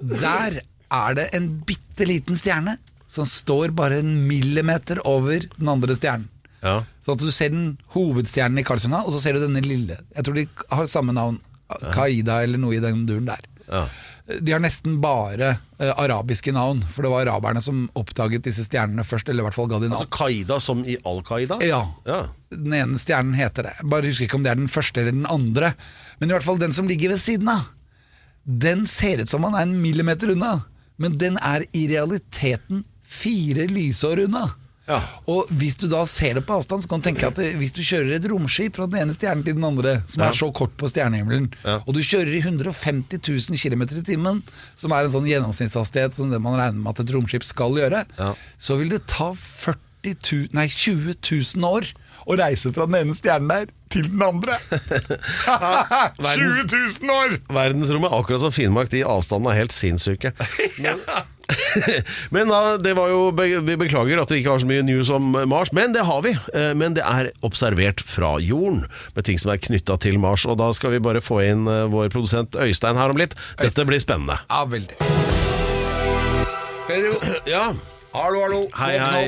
der 0.00 0.60
er 0.94 1.14
det 1.16 1.28
en 1.36 1.48
bitte 1.66 2.06
liten 2.08 2.36
stjerne 2.38 2.76
som 3.14 3.26
står 3.28 3.70
bare 3.76 4.00
en 4.02 4.16
millimeter 4.26 4.98
over 5.06 5.44
den 5.54 5.70
andre 5.70 5.94
stjernen. 5.94 6.26
Ja. 6.64 6.80
Sånn 7.04 7.18
at 7.18 7.22
du 7.22 7.30
ser 7.34 7.52
den 7.52 7.66
hovedstjernen 7.94 8.58
i 8.58 8.64
Karlsruna, 8.66 9.02
og 9.04 9.12
så 9.14 9.20
ser 9.22 9.36
du 9.36 9.44
denne 9.44 9.62
lille. 9.62 9.98
Jeg 10.16 10.26
tror 10.26 10.38
de 10.40 10.46
har 10.72 10.88
samme 10.90 11.14
navn. 11.14 11.38
Kaida 11.94 12.42
eller 12.44 12.60
noe 12.60 12.76
i 12.76 12.80
den 12.82 13.04
duren 13.08 13.26
der. 13.28 13.40
Ja. 13.68 13.84
De 14.24 14.52
har 14.54 14.62
nesten 14.64 14.96
bare 15.04 15.50
uh, 15.60 15.90
arabiske 16.00 16.52
navn, 16.56 16.80
for 16.92 17.04
det 17.04 17.10
var 17.12 17.26
araberne 17.26 17.60
som 17.60 17.82
oppdaget 17.98 18.46
disse 18.46 18.64
stjernene 18.64 19.04
først. 19.04 19.28
Eller 19.28 19.44
i 19.44 19.48
hvert 19.48 19.58
fall 19.58 19.68
ga 19.68 19.82
de 19.82 19.90
navn. 19.90 19.98
Altså 19.98 20.08
Qaida 20.16 20.56
som 20.64 20.80
i 20.88 20.96
Al 21.04 21.20
Qaida? 21.26 21.58
Ja. 21.64 21.82
Ja. 22.08 22.22
Den 22.54 22.72
ene 22.72 23.00
stjernen 23.00 23.36
heter 23.36 23.68
det. 23.68 23.74
Bare 23.84 24.08
husker 24.08 24.28
ikke 24.28 24.40
om 24.40 24.46
det 24.46 24.54
er 24.54 24.60
den 24.62 24.72
første 24.72 25.02
eller 25.02 25.16
den 25.16 25.28
andre. 25.28 25.74
Men 26.18 26.32
i 26.32 26.36
hvert 26.36 26.46
fall 26.46 26.62
den 26.62 26.72
som 26.76 26.88
ligger 26.88 27.12
ved 27.12 27.20
siden 27.20 27.52
av. 27.52 27.68
Den 28.44 28.88
ser 28.88 29.20
ut 29.24 29.30
som 29.30 29.44
han 29.44 29.56
er 29.56 29.64
en 29.66 29.78
millimeter 29.80 30.32
unna, 30.32 30.58
men 31.00 31.16
den 31.20 31.36
er 31.40 31.64
i 31.72 31.86
realiteten 31.92 32.84
fire 33.04 33.68
lysår 33.70 34.24
unna. 34.26 34.48
Ja. 34.88 34.98
Og 35.32 35.48
hvis 35.56 35.78
du 35.80 35.86
da 35.88 36.02
ser 36.10 36.34
det 36.36 36.42
på 36.44 36.58
avstand, 36.58 36.82
så 36.84 36.88
kan 36.90 37.00
du 37.00 37.06
tenke 37.08 37.26
at 37.30 37.38
det, 37.40 37.54
hvis 37.56 37.72
du 37.72 37.80
kjører 37.80 38.16
et 38.18 38.26
romskip 38.28 38.76
fra 38.76 38.84
den 38.90 39.00
ene 39.00 39.14
stjernen 39.16 39.44
til 39.46 39.54
den 39.56 39.64
andre, 39.64 39.94
som 40.12 40.20
Ja. 40.22 40.28
er 40.28 40.36
så 40.36 40.50
kort 40.52 40.76
på 40.76 40.90
stjernehimmelen, 40.92 41.48
Ja. 41.64 41.78
og 41.86 41.94
du 41.96 42.00
kjører 42.04 42.34
i 42.36 42.42
150 42.44 43.16
000 43.24 43.56
km 43.56 43.82
i 43.96 44.02
timen, 44.04 44.42
som 44.76 44.92
er 44.92 45.04
en 45.06 45.10
sånn 45.16 45.24
gjennomsnittshastighet 45.30 46.12
som 46.12 46.30
det 46.30 46.40
man 46.44 46.58
regner 46.60 46.82
med 46.84 46.92
at 46.92 47.00
et 47.00 47.14
romskip 47.16 47.44
skal 47.44 47.72
gjøre, 47.80 48.04
Ja. 48.18 48.34
så 48.60 48.76
vil 48.78 48.90
det 48.90 49.06
ta 49.06 49.32
40 49.32 49.78
000, 50.04 50.48
nei, 50.52 50.68
20 50.68 51.14
000 51.56 51.64
år 51.64 51.88
å 52.28 52.36
reise 52.36 52.70
fra 52.72 52.84
den 52.84 52.94
ene 53.08 53.14
stjernen 53.16 53.48
der 53.48 53.66
til 53.88 54.02
den 54.10 54.20
andre. 54.20 54.58
20 55.48 56.68
000 57.00 57.10
år! 57.14 57.38
Verdensrommet, 57.52 58.12
akkurat 58.12 58.40
som 58.44 58.52
Finnmark, 58.52 58.90
de 58.92 59.02
avstandene 59.06 59.52
er 59.54 59.60
helt 59.64 59.72
sinnssyke. 59.74 60.32
Men, 60.84 61.00
men 62.34 62.48
da, 62.48 62.76
det 62.80 62.94
var 62.96 63.10
jo 63.12 63.26
Vi 63.66 63.76
beklager 63.80 64.20
at 64.22 64.30
vi 64.32 64.38
ikke 64.40 64.54
har 64.54 64.62
så 64.62 64.68
mye 64.70 64.84
news 64.86 65.10
om 65.12 65.32
Mars, 65.50 65.72
men 65.76 65.92
det 65.94 66.04
har 66.08 66.22
vi. 66.24 66.32
Eh, 66.54 66.70
Men 66.78 66.94
det 66.96 67.04
er 67.04 67.32
observert 67.44 68.00
fra 68.06 68.36
jorden, 68.42 68.84
med 69.16 69.26
ting 69.28 69.38
som 69.40 69.52
er 69.54 69.60
knytta 69.60 69.98
til 70.00 70.18
Mars. 70.22 70.46
Og 70.48 70.56
da 70.60 70.70
skal 70.76 70.94
vi 70.94 71.02
bare 71.04 71.20
få 71.24 71.42
inn 71.44 71.66
eh, 71.70 71.84
vår 71.92 72.08
produsent 72.14 72.56
Øystein 72.56 72.96
her 73.00 73.12
om 73.12 73.20
litt. 73.20 73.36
Dette 73.60 73.84
blir 73.88 74.00
spennende. 74.02 74.38
Ja, 74.48 74.64
veldig. 74.64 74.96
Pedro, 76.88 77.16
Ja, 77.54 77.72
hallo, 78.14 78.44
hallo. 78.46 78.62
Hei, 78.78 78.94
hei. 79.00 79.24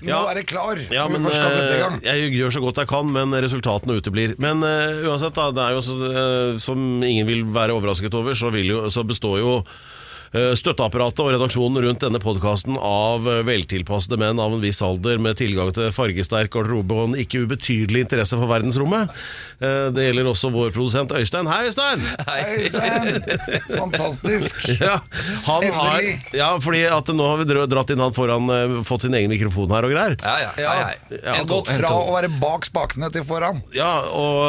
Nå 0.00 0.08
Ja. 0.14 0.20
er 0.30 0.38
det 0.40 0.46
klar. 0.48 0.78
Ja, 0.88 1.02
men 1.12 1.26
eh, 1.28 1.98
jeg 2.06 2.30
gjør 2.32 2.54
så 2.54 2.62
godt 2.64 2.78
jeg 2.80 2.88
kan, 2.88 3.10
men 3.12 3.34
resultatene 3.44 3.98
uteblir. 4.00 4.32
Men 4.40 4.62
uh, 4.64 5.02
uansett, 5.10 5.34
da, 5.36 5.50
det 5.52 5.60
er 5.66 5.74
jo 5.76 5.82
så, 5.84 5.96
uh, 6.00 6.58
som 6.62 6.80
ingen 7.04 7.28
vil 7.28 7.42
være 7.52 7.74
overrasket 7.76 8.14
over, 8.16 8.32
så, 8.38 8.48
vil 8.54 8.70
jo, 8.72 8.78
så 8.88 9.04
består 9.04 9.36
jo 9.42 9.50
eh, 9.60 9.74
Støtteapparatet 10.30 11.20
og 11.24 11.32
redaksjonen 11.34 11.82
rundt 11.82 12.04
denne 12.04 12.20
podkasten 12.22 12.76
av 12.78 13.24
eh, 13.26 13.40
veltilpassede 13.48 14.14
menn 14.20 14.38
av 14.38 14.52
en 14.54 14.60
viss 14.62 14.78
alder 14.86 15.18
med 15.18 15.34
tilgang 15.40 15.72
til 15.74 15.88
fargesterk 15.94 16.52
garderobe 16.54 16.94
og 16.94 17.08
en 17.08 17.16
ikke 17.18 17.40
ubetydelig 17.42 18.04
interesse 18.04 18.38
for 18.38 18.46
verdensrommet. 18.50 19.10
Eh, 19.58 19.88
Det 19.90 20.04
gjelder 20.06 20.28
også 20.30 20.52
vår 20.54 20.70
produsent 20.76 21.10
Øystein. 21.18 21.50
Hei, 21.50 21.64
Øystein! 21.66 22.04
Øystein, 22.30 23.18
fantastisk. 23.74 24.68
Ja, 24.80 25.00
han 25.44 25.66
har, 25.74 26.00
ja, 26.34 26.46
fordi 26.62 26.84
at 26.88 27.10
nå 27.12 27.26
har 27.26 27.42
vi 27.42 27.58
dratt 27.74 27.90
inn 27.92 28.00
han 28.00 28.14
foran, 28.16 28.46
eh, 28.54 28.76
fått 28.86 29.02
sin 29.08 29.14
egen 29.18 29.34
mikrofon 29.34 29.74
her 29.74 29.88
og 29.88 29.92
greier. 29.96 30.14
Ja, 30.22 30.36
ja. 30.46 30.52
Ja, 30.62 30.70
hei, 30.78 30.94
hei. 31.10 31.20
Ja, 31.26 31.42
Gått 31.50 31.68
fra 31.74 31.90
å 31.96 32.14
være 32.14 32.30
bak 32.40 32.64
spakene 32.70 33.10
til 33.12 33.26
foran. 33.26 33.60
Ja, 33.74 33.90
og 34.14 34.46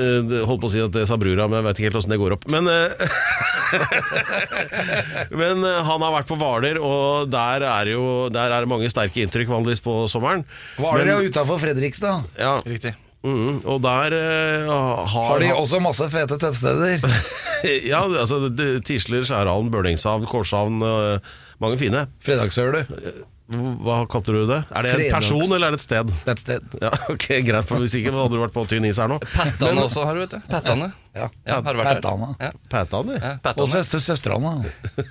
øh, 0.00 0.32
holdt 0.48 0.64
på 0.64 0.72
å 0.72 0.74
si 0.74 0.80
at 0.82 0.96
det 0.96 1.04
sa 1.12 1.20
brura, 1.20 1.44
men 1.50 1.60
jeg 1.60 1.68
vet 1.68 1.76
ikke 1.82 1.90
helt 1.92 2.00
åssen 2.00 2.16
det 2.16 2.20
går 2.24 2.38
opp. 2.38 2.48
Men, 2.50 2.72
øh, 2.72 2.88
men 5.40 5.64
øh, 5.64 5.78
han 5.86 6.02
har 6.04 6.12
vært 6.18 6.28
på 6.28 6.36
Hvaler, 6.40 6.78
og 6.82 7.30
der 7.32 7.64
er, 7.68 7.90
jo, 7.94 8.28
der 8.32 8.52
er 8.52 8.64
det 8.64 8.70
mange 8.70 8.90
sterke 8.92 9.22
inntrykk 9.24 9.50
vanligvis 9.52 9.82
på 9.84 10.04
sommeren. 10.12 10.44
Hvaler 10.80 11.12
er 11.14 11.28
utafor 11.28 11.58
Fredrikstad. 11.62 12.24
Ja, 12.38 12.56
Riktig. 12.66 12.94
mm, 13.24 13.62
og 13.64 13.82
der 13.84 14.16
uh, 14.18 14.74
har, 15.08 15.28
Har 15.32 15.42
de 15.44 15.52
også 15.54 15.80
masse 15.84 16.08
fete 16.12 16.38
tettsteder? 16.38 16.98
Ja, 17.64 18.02
altså 18.04 18.50
Tisler, 18.84 19.22
Skjærhallen, 19.24 19.70
Bølingshavn, 19.72 20.26
Korshavn. 20.28 20.82
Uh, 20.84 21.16
mange 21.62 21.78
fine. 21.80 22.02
Fredagssølet. 22.20 22.90
Hva 23.44 23.98
kalte 24.08 24.32
du 24.32 24.46
det? 24.48 24.56
Er 24.72 24.86
det 24.86 24.90
en 24.94 24.96
Fredags- 24.96 25.14
person 25.18 25.42
eller 25.52 25.66
er 25.66 25.74
det 25.74 25.80
et 25.82 25.84
sted? 25.84 26.12
Det 26.24 26.30
er 26.32 26.32
et 26.32 26.40
sted. 26.40 26.76
Ja, 26.80 26.90
ok, 27.12 27.26
Greit, 27.44 27.66
for 27.68 27.82
hvis 27.84 27.92
ikke 27.98 28.14
hadde 28.16 28.32
du 28.32 28.40
vært 28.40 28.54
på 28.54 28.64
tynn 28.70 28.86
is 28.88 28.96
her 29.02 29.10
nå. 29.12 29.18
Pattane 29.34 29.84
også 29.84 30.06
har 30.08 30.16
du, 30.16 30.22
vet 30.24 30.32
du. 30.32 30.46
Pattane. 30.48 30.88
Ja. 31.14 31.28
Ja, 31.46 31.58
har 31.60 31.76
du 31.76 31.82
vært 31.82 31.90
der? 31.90 32.00
Pattane. 32.00 32.30
Ja, 32.40 32.48
ja, 32.48 33.34
Og 33.36 33.42
pattane. 33.44 33.68
søster 33.74 34.00
søstrene. 34.02 34.54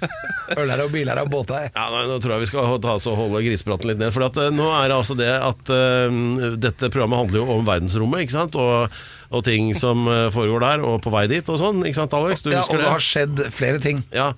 Ølere 0.60 0.88
og 0.88 0.92
biler 0.96 1.22
og 1.22 1.30
båter. 1.32 1.70
Ja, 1.70 1.86
nei, 1.94 2.02
Nå 2.10 2.18
tror 2.24 2.36
jeg 2.36 2.44
vi 2.48 2.50
skal 2.50 2.74
ta 2.84 2.96
oss 2.98 3.08
og 3.12 3.20
holde 3.22 3.44
grisepraten 3.46 3.92
litt 3.94 4.02
ned. 4.02 4.10
For 4.18 4.26
at, 4.26 4.42
eh, 4.42 4.50
nå 4.54 4.66
er 4.82 4.90
det 4.90 4.98
altså 4.98 5.16
det 5.20 5.30
at 5.38 5.74
eh, 5.78 6.20
dette 6.66 6.90
programmet 6.90 7.22
handler 7.22 7.44
jo 7.44 7.60
om 7.60 7.70
verdensrommet, 7.70 8.26
ikke 8.26 8.36
sant? 8.40 8.58
Og, 8.60 8.90
og 9.34 9.42
ting 9.48 9.72
som 9.78 10.06
eh, 10.12 10.28
foregår 10.34 10.62
der, 10.62 10.84
og 10.86 11.00
på 11.04 11.12
vei 11.14 11.24
dit 11.32 11.48
og 11.50 11.58
sånn. 11.60 11.82
Ikke 11.88 11.98
sant, 12.04 12.14
Alex? 12.18 12.44
Du 12.46 12.52
Ja, 12.54 12.62
og 12.62 12.78
det 12.78 12.90
har 12.92 13.04
skjedd 13.04 13.42
flere 13.56 13.82
ting. 13.82 14.04
Ja, 14.14 14.30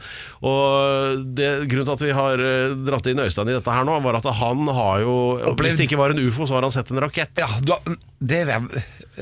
og 0.46 1.26
det, 1.36 1.50
Grunnen 1.72 1.90
til 1.90 1.96
at 1.98 2.06
vi 2.08 2.14
har 2.16 2.44
eh, 2.48 2.76
dratt 2.88 3.10
inn 3.12 3.20
Øystein 3.26 3.52
i 3.52 3.58
dette 3.58 3.76
her 3.76 3.88
nå, 3.88 3.98
var 4.06 4.20
at 4.22 4.30
han 4.40 4.64
har 4.80 5.04
jo 5.04 5.16
Hvis 5.60 5.80
det 5.80 5.90
ikke 5.90 6.00
var 6.00 6.16
en 6.16 6.22
ufo, 6.24 6.48
så 6.48 6.58
har 6.58 6.68
han 6.68 6.74
sett 6.76 6.94
en 6.94 7.04
rakett. 7.04 7.44
Ja, 7.44 7.50
du 7.62 7.74
har, 7.76 7.98
det 8.20 8.44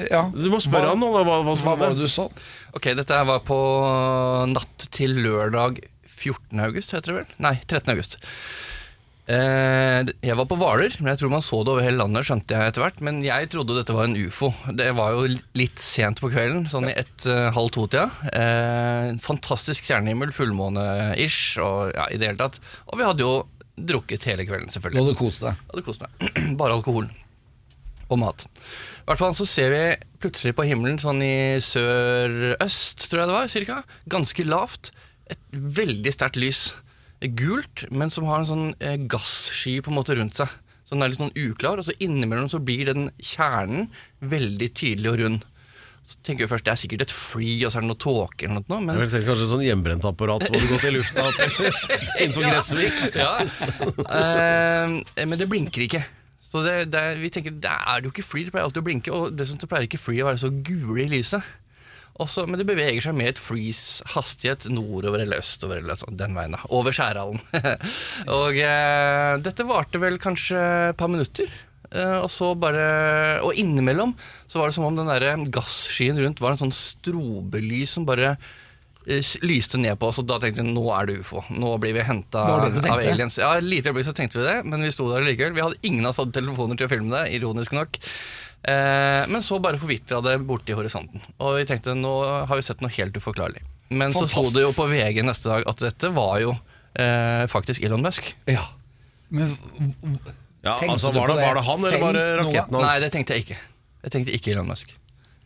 ja. 0.09 0.23
Du 0.33 0.49
må 0.49 0.59
spørre 0.63 0.87
Hva- 0.87 0.93
han 0.93 1.01
nå, 1.01 1.09
hva, 1.13 1.23
hva 1.45 1.55
Hva 1.57 1.75
var 1.77 1.93
det 1.93 2.05
du 2.05 2.09
så? 2.11 2.27
Ok, 2.73 2.91
dette 2.97 3.13
her 3.17 3.25
var 3.29 3.43
på 3.45 3.57
natt 4.49 4.87
til 4.93 5.13
lørdag 5.21 5.81
14. 6.23 6.59
august, 6.63 6.93
heter 6.95 7.11
det 7.11 7.17
vel? 7.21 7.33
Nei, 7.43 7.57
13. 7.67 7.91
august. 7.93 8.17
Eh, 9.23 10.09
jeg 10.19 10.35
var 10.35 10.47
på 10.49 10.57
Hvaler, 10.59 10.97
men 10.99 11.13
jeg 11.13 11.21
tror 11.21 11.31
man 11.31 11.43
så 11.43 11.61
det 11.63 11.71
over 11.71 11.85
hele 11.85 12.01
landet, 12.01 12.25
skjønte 12.27 12.57
jeg 12.57 12.73
etter 12.73 12.83
hvert. 12.83 12.99
Men 13.07 13.21
jeg 13.23 13.49
trodde 13.53 13.77
dette 13.77 13.95
var 13.95 14.09
en 14.09 14.17
ufo. 14.19 14.51
Det 14.75 14.89
var 14.97 15.15
jo 15.15 15.29
litt 15.59 15.79
sent 15.79 16.19
på 16.23 16.31
kvelden, 16.33 16.65
sånn 16.71 16.89
i 16.91 16.97
ett, 16.99 17.25
eh, 17.31 17.59
to-tida. 17.73 18.09
Eh, 18.33 19.15
fantastisk 19.23 19.87
stjernehimmel, 19.87 20.35
fullmåne-ish, 20.35 21.57
og 21.63 21.93
ja, 21.95 22.09
i 22.11 22.19
det 22.19 22.31
hele 22.31 22.41
tatt. 22.41 22.59
Og 22.91 22.99
vi 22.99 23.07
hadde 23.07 23.23
jo 23.23 23.33
drukket 23.79 24.27
hele 24.27 24.45
kvelden, 24.45 24.69
selvfølgelig. 24.73 25.01
Og 25.01 25.13
du 25.13 25.19
koste 25.23 25.47
deg. 25.47 25.63
Hadde 25.71 25.85
kost 25.87 26.03
meg. 26.03 26.33
Bare 26.59 26.75
alkohol. 26.75 27.07
Og 28.11 28.19
mat. 28.19 28.43
I 28.43 29.07
hvert 29.07 29.19
fall 29.23 29.33
så 29.35 29.47
ser 29.47 29.71
vi 29.71 29.83
plutselig 30.21 30.53
på 30.55 30.67
himmelen 30.67 30.99
sånn 31.01 31.23
i 31.23 31.59
sørøst, 31.63 33.07
tror 33.07 33.23
jeg 33.23 33.31
det 33.31 33.39
var, 33.39 33.47
cirka. 33.51 33.83
Ganske 34.11 34.45
lavt. 34.45 34.91
Et 35.31 35.39
veldig 35.51 36.11
sterkt 36.11 36.37
lys. 36.37 36.67
Gult, 37.37 37.85
men 37.91 38.11
som 38.13 38.27
har 38.27 38.41
en 38.41 38.49
sånn 38.49 38.67
eh, 38.83 38.97
gassky 39.09 39.77
på 39.83 39.91
en 39.91 39.99
måte 39.99 40.17
rundt 40.17 40.39
seg. 40.39 40.51
Så 40.83 40.95
den 40.95 41.05
er 41.05 41.13
litt 41.13 41.21
sånn 41.21 41.35
uklar, 41.39 41.79
og 41.79 41.87
så 41.87 41.95
innimellom 42.03 42.49
så 42.51 42.59
blir 42.61 42.89
den 42.91 43.07
kjernen 43.23 43.87
veldig 44.19 44.69
tydelig 44.75 45.11
og 45.13 45.19
rund. 45.21 45.45
Så 46.03 46.17
tenker 46.27 46.43
vi 46.43 46.51
først 46.51 46.65
det 46.67 46.73
er 46.73 46.79
sikkert 46.81 47.05
et 47.05 47.13
fly, 47.15 47.51
og 47.63 47.71
så 47.71 47.79
er 47.79 47.85
det 47.85 47.89
noe 47.93 48.01
tåke 48.03 48.49
eller 48.49 48.65
noe, 48.67 48.81
men 48.83 48.97
Jeg 48.99 49.07
tenker 49.07 49.13
kanskje 49.13 49.29
kanskje 49.29 49.51
sånn 49.53 49.63
hjemmebrentapparat 49.63 50.43
som 50.43 50.57
hadde 50.57 50.71
gått 50.73 50.87
i 50.89 50.91
lufta 50.91 51.29
oppe 51.29 51.47
inn 52.25 52.35
Gressvik. 52.35 52.99
Ja. 53.15 53.31
uh, 54.03 55.23
men 55.23 55.39
det 55.39 55.47
blinker 55.47 55.85
ikke. 55.87 56.03
Så 56.43 56.61
det, 56.61 56.91
det, 56.93 57.05
vi 57.23 57.31
tenker, 57.33 57.55
det 57.63 57.71
er 57.71 58.03
jo 58.03 58.11
ikke 58.11 58.27
fly, 58.27 58.43
det 58.45 58.53
pleier 58.53 58.67
alltid 58.67 58.83
å 58.83 58.85
blinke. 58.85 59.15
Og 59.15 59.37
dessuten 59.39 59.63
så 59.63 59.69
pleier 59.71 59.87
ikke 59.87 60.01
fly 60.01 60.19
å 60.21 60.27
være 60.27 60.43
så 60.43 60.51
gule 60.51 60.99
i 61.01 61.07
lyset. 61.15 61.47
Også, 62.21 62.43
men 62.45 62.59
det 62.61 62.67
beveger 62.69 63.01
seg 63.01 63.15
med 63.17 63.31
et 63.31 63.39
freeze-hastighet 63.41 64.67
nordover 64.69 65.23
eller 65.23 65.41
østover. 65.41 65.79
Eller 65.81 65.97
sånn, 65.97 66.17
den 66.19 66.35
veien 66.37 66.53
da, 66.53 66.61
Over 66.69 66.93
Skjærhallen. 66.93 67.41
og 68.39 68.59
eh, 68.61 69.33
dette 69.41 69.65
varte 69.65 70.01
vel 70.01 70.19
kanskje 70.21 70.61
et 70.91 70.99
par 70.99 71.09
minutter. 71.09 71.49
Eh, 71.93 72.17
og 72.19 72.29
så 72.33 72.53
bare 72.57 73.41
Og 73.45 73.57
innimellom 73.59 74.15
så 74.49 74.57
var 74.59 74.69
det 74.69 74.77
som 74.77 74.87
om 74.87 74.97
den 74.97 75.09
der 75.09 75.45
gasskyen 75.53 76.17
rundt 76.21 76.41
var 76.41 76.55
en 76.55 76.61
sånn 76.63 76.73
strobelys 76.73 77.93
som 77.97 78.05
bare 78.07 78.35
eh, 79.05 79.33
lyste 79.45 79.81
ned 79.81 79.97
på 79.97 80.09
oss, 80.09 80.21
og 80.21 80.29
da 80.29 80.37
tenkte 80.41 80.61
vi 80.61 80.73
nå 80.73 80.85
er 80.93 81.09
det 81.09 81.19
ufo. 81.23 81.41
Nå 81.49 81.75
blir 81.81 81.97
vi 81.97 82.05
henta 82.05 82.45
av 82.45 82.93
aliens. 82.93 83.39
Ja, 83.41 83.55
lite 83.57 83.89
øyeblikk 83.89 84.11
så 84.11 84.15
tenkte 84.17 84.41
vi 84.41 84.47
det, 84.51 84.59
men 84.69 84.85
vi 84.85 84.93
sto 84.93 85.09
der 85.09 85.25
likevel. 85.25 85.57
Vi 85.57 85.65
hadde 85.65 85.81
ingen 85.81 86.05
av 86.05 86.13
oss 86.13 86.21
hadde 86.21 86.37
telefoner 86.37 86.77
til 86.77 86.89
å 86.89 86.93
filme 86.93 87.17
det, 87.17 87.25
ironisk 87.41 87.73
nok. 87.73 87.97
Eh, 88.63 89.23
men 89.27 89.41
så 89.43 89.59
bare 89.59 89.79
forvitra 89.81 90.21
det 90.23 90.37
borti 90.47 90.75
horisonten. 90.75 91.23
Og 91.43 91.57
vi 91.59 91.65
tenkte 91.67 91.95
nå 91.97 92.13
har 92.47 92.55
vi 92.59 92.63
sett 92.63 92.83
noe 92.83 92.91
helt 92.95 93.17
uforklarlig. 93.19 93.63
Men 93.93 94.15
så 94.15 94.23
sto 94.31 94.45
det 94.55 94.63
jo 94.63 94.71
på 94.75 94.87
VG 94.89 95.19
neste 95.27 95.51
dag 95.51 95.67
at 95.69 95.83
dette 95.83 96.11
var 96.15 96.39
jo 96.41 96.53
eh, 96.95 97.43
faktisk 97.51 97.83
Elon 97.83 98.03
Musk. 98.05 98.31
Ja. 98.49 98.63
Men 99.33 99.51
Ja, 100.63 100.77
Tenkte 100.79 100.93
altså 100.93 101.09
du 101.11 101.17
Var 101.19 101.27
på 101.27 101.33
det, 101.33 101.41
det 101.41 101.47
var 101.49 101.57
det 101.57 101.63
han, 101.67 101.85
eller 101.89 101.99
var 101.99 102.15
det 102.15 102.23
raketten 102.39 102.75
hans? 102.77 102.85
Nei, 102.87 102.99
det 103.03 103.09
tenkte 103.11 103.35
jeg 103.35 103.43
ikke. 103.43 103.57
Jeg 104.05 104.13
tenkte 104.15 104.35
ikke 104.37 104.53
Elon 104.53 104.69
Musk. 104.71 104.93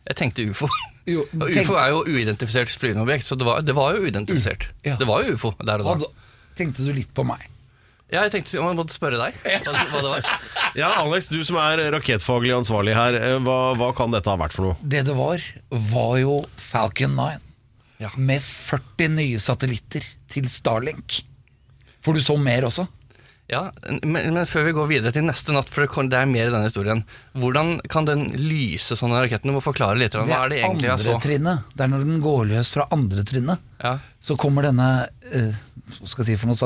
Jeg 0.08 0.16
tenkte 0.20 0.44
ufo. 0.46 0.68
Jo, 1.10 1.24
Og 1.42 1.50
ufo 1.50 1.74
er 1.80 1.90
jo 1.90 2.04
uidentifisert 2.06 2.70
flyvende 2.70 3.02
objekt, 3.02 3.26
så 3.26 3.34
det 3.34 3.48
var, 3.48 3.64
det 3.66 3.74
var 3.74 3.96
jo 3.96 4.06
uidentifisert. 4.06 4.68
Ja. 4.86 4.94
Det 5.00 5.08
var 5.10 5.26
jo 5.26 5.34
ufo 5.34 5.52
der 5.58 5.82
og 5.82 5.88
da. 5.88 5.96
hadde, 5.96 6.10
tenkte 6.60 6.86
du 6.86 6.92
litt 6.94 7.10
på 7.16 7.26
meg? 7.26 7.42
Ja, 8.08 8.22
jeg 8.24 8.32
tenkte 8.32 8.56
jeg 8.56 8.76
måtte 8.78 8.94
spørre 8.96 9.18
deg 9.20 9.36
hva, 9.66 9.72
hva 9.90 10.00
det 10.00 10.12
var. 10.14 10.28
Ja, 10.78 10.88
Alex, 11.02 11.28
du 11.32 11.40
som 11.44 11.58
er 11.60 11.82
rakettfaglig 11.92 12.54
ansvarlig 12.56 12.94
her, 12.96 13.16
eh, 13.18 13.36
hva, 13.44 13.74
hva 13.76 13.90
kan 13.96 14.12
dette 14.14 14.30
ha 14.32 14.38
vært 14.40 14.56
for 14.56 14.70
noe? 14.70 14.78
Det 14.80 15.02
det 15.08 15.16
var, 15.16 15.44
var 15.92 16.14
jo 16.22 16.38
Falcon 16.60 17.16
9. 17.18 17.40
Ja. 18.00 18.12
Med 18.16 18.44
40 18.44 19.10
nye 19.16 19.40
satellitter 19.42 20.06
til 20.32 20.48
Starlink. 20.52 21.20
For 22.04 22.16
du 22.16 22.22
så 22.24 22.38
mer 22.40 22.68
også? 22.68 22.86
Ja, 23.48 23.70
men, 24.04 24.34
men 24.34 24.44
før 24.48 24.66
vi 24.66 24.74
går 24.76 24.88
videre 24.90 25.12
til 25.12 25.24
neste 25.24 25.54
natt, 25.56 25.70
for 25.72 25.88
det 25.88 26.18
er 26.18 26.28
mer 26.28 26.50
i 26.50 26.52
denne 26.52 26.68
historien. 26.68 27.00
Hvordan 27.40 27.78
kan 27.88 28.04
den 28.08 28.26
lyse 28.36 28.96
sånne 28.96 29.22
raketten? 29.24 29.48
Du 29.48 29.56
må 29.56 29.62
forklare 29.64 29.96
litt. 30.00 30.16
Hva 30.16 30.42
er 30.44 30.52
det 30.52 30.58
egentlig 30.60 30.90
jeg 30.90 30.98
andre 30.98 31.14
trinnet. 31.24 31.70
Det 31.72 31.86
er 31.86 31.92
når 31.94 32.04
den 32.04 32.20
går 32.24 32.44
løs 32.52 32.72
fra 32.76 32.84
andre 32.92 33.24
trinnet. 33.28 33.64
Ja. 33.80 33.94
Så 34.20 34.36
kommer 34.40 34.68
denne 34.68 34.90
eh, 35.32 35.56
hva 35.96 36.08
skal 36.10 36.24
jeg 36.24 36.36
si 36.36 36.40
for 36.40 36.50
noe 36.50 36.58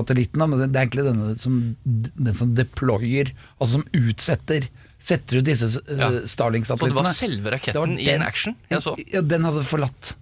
da, 0.42 0.46
men 0.46 0.62
det 0.62 0.70
er 0.70 0.86
egentlig 0.86 1.04
denne 1.06 1.34
som, 1.40 1.58
den 1.84 2.34
som 2.38 2.54
deployer, 2.58 3.32
altså 3.58 3.78
som 3.80 3.86
utsetter 4.02 4.68
Setter 5.02 5.40
ut 5.40 5.46
disse 5.48 5.66
uh, 5.66 5.98
Ja. 5.98 6.08
Starlink-satellittene. 6.30 6.78
Så 6.78 6.86
det 6.86 6.94
var 6.94 7.16
selve 7.16 7.52
raketten 7.56 7.80
var 7.80 7.94
i 7.98 8.10
en 8.12 8.22
action 8.22 8.54
jeg 8.70 8.84
så? 8.84 8.92
Ja, 9.10 9.22
den 9.26 9.42
hadde 9.48 9.64
forlatt. 9.66 10.12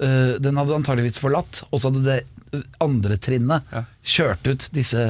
Uh, 0.00 0.36
den 0.40 0.56
hadde 0.56 0.78
antageligvis 0.78 1.20
forlatt, 1.20 1.60
og 1.68 1.80
så 1.82 1.90
hadde 1.90 2.04
det 2.06 2.16
eh, 2.56 2.64
andre 2.84 3.18
trinnet 3.20 3.68
Ja. 3.74 3.84
kjørt 4.04 4.48
ut 4.48 4.68
disse 4.76 5.04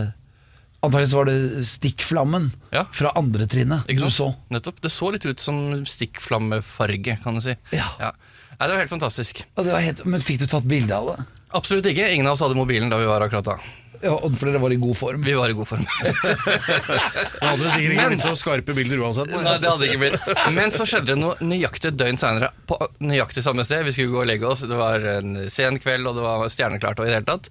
Antakeligvis 0.83 1.15
var 1.17 1.27
det 1.31 1.67
stikkflammen 1.67 2.51
Ja. 2.75 2.85
fra 2.95 3.11
andre 3.19 3.47
trinnet 3.51 3.87
du 3.89 4.11
så. 4.11 4.29
Nettopp. 4.51 4.83
Det 4.83 4.91
så 4.93 5.09
litt 5.15 5.25
ut 5.27 5.41
som 5.41 5.87
stikkflammefarge, 5.87 7.17
kan 7.23 7.39
du 7.39 7.41
si. 7.43 7.57
Ja. 7.75 8.13
Nei, 8.59 8.67
det 8.67 8.75
var 8.75 8.83
helt 8.85 8.93
fantastisk. 8.93 9.43
Ja, 9.57 9.63
det 9.63 9.73
var 9.73 9.83
helt, 9.85 10.05
men 10.07 10.23
fikk 10.23 10.41
du 10.45 10.47
tatt 10.47 10.69
bilde 10.69 10.95
av 10.95 11.11
det? 11.13 11.25
Absolutt 11.57 11.89
ikke. 11.91 12.11
Ingen 12.13 12.29
av 12.29 12.37
oss 12.37 12.45
hadde 12.45 12.59
mobilen 12.59 12.93
da 12.93 13.01
vi 13.01 13.09
var 13.09 13.25
akkurat 13.25 13.49
da. 13.49 13.59
Ja, 14.03 14.13
og 14.13 14.35
for 14.37 14.51
dere 14.51 14.61
var 14.61 14.73
i 14.75 14.79
god 14.81 14.97
form? 14.99 15.23
Vi 15.25 15.35
var 15.37 15.51
i 15.51 15.57
god 15.57 15.69
form. 15.69 15.87
Det 16.03 17.49
hadde 17.49 17.71
sikkert 17.73 17.95
ikke 17.95 18.09
blitt 18.11 18.25
så 18.25 18.33
skarpe 18.37 18.77
bilder 18.77 19.03
uansett. 19.07 19.33
Nei, 19.33 19.57
det 19.63 19.71
hadde 19.71 19.89
ikke 19.89 20.01
blitt. 20.03 20.31
Men 20.57 20.75
så 20.75 20.87
skjedde 20.89 21.15
det 21.15 21.19
noe 21.21 21.37
nøyaktig 21.41 21.93
et 21.93 21.99
døgn 22.01 22.21
seinere, 22.21 22.51
på 22.69 22.79
nøyaktig 23.05 23.45
samme 23.47 23.65
sted. 23.67 23.87
Vi 23.87 23.95
skulle 23.97 24.13
gå 24.13 24.23
og 24.25 24.29
legge 24.29 24.49
oss, 24.51 24.65
det 24.69 24.79
var 24.79 25.05
en 25.17 25.39
sen 25.53 25.81
kveld, 25.83 26.09
og 26.11 26.19
det 26.19 26.25
var 26.27 26.45
stjerneklart 26.53 27.01
og 27.01 27.09
i 27.09 27.13
det 27.13 27.21
hele 27.21 27.31
tatt. 27.31 27.51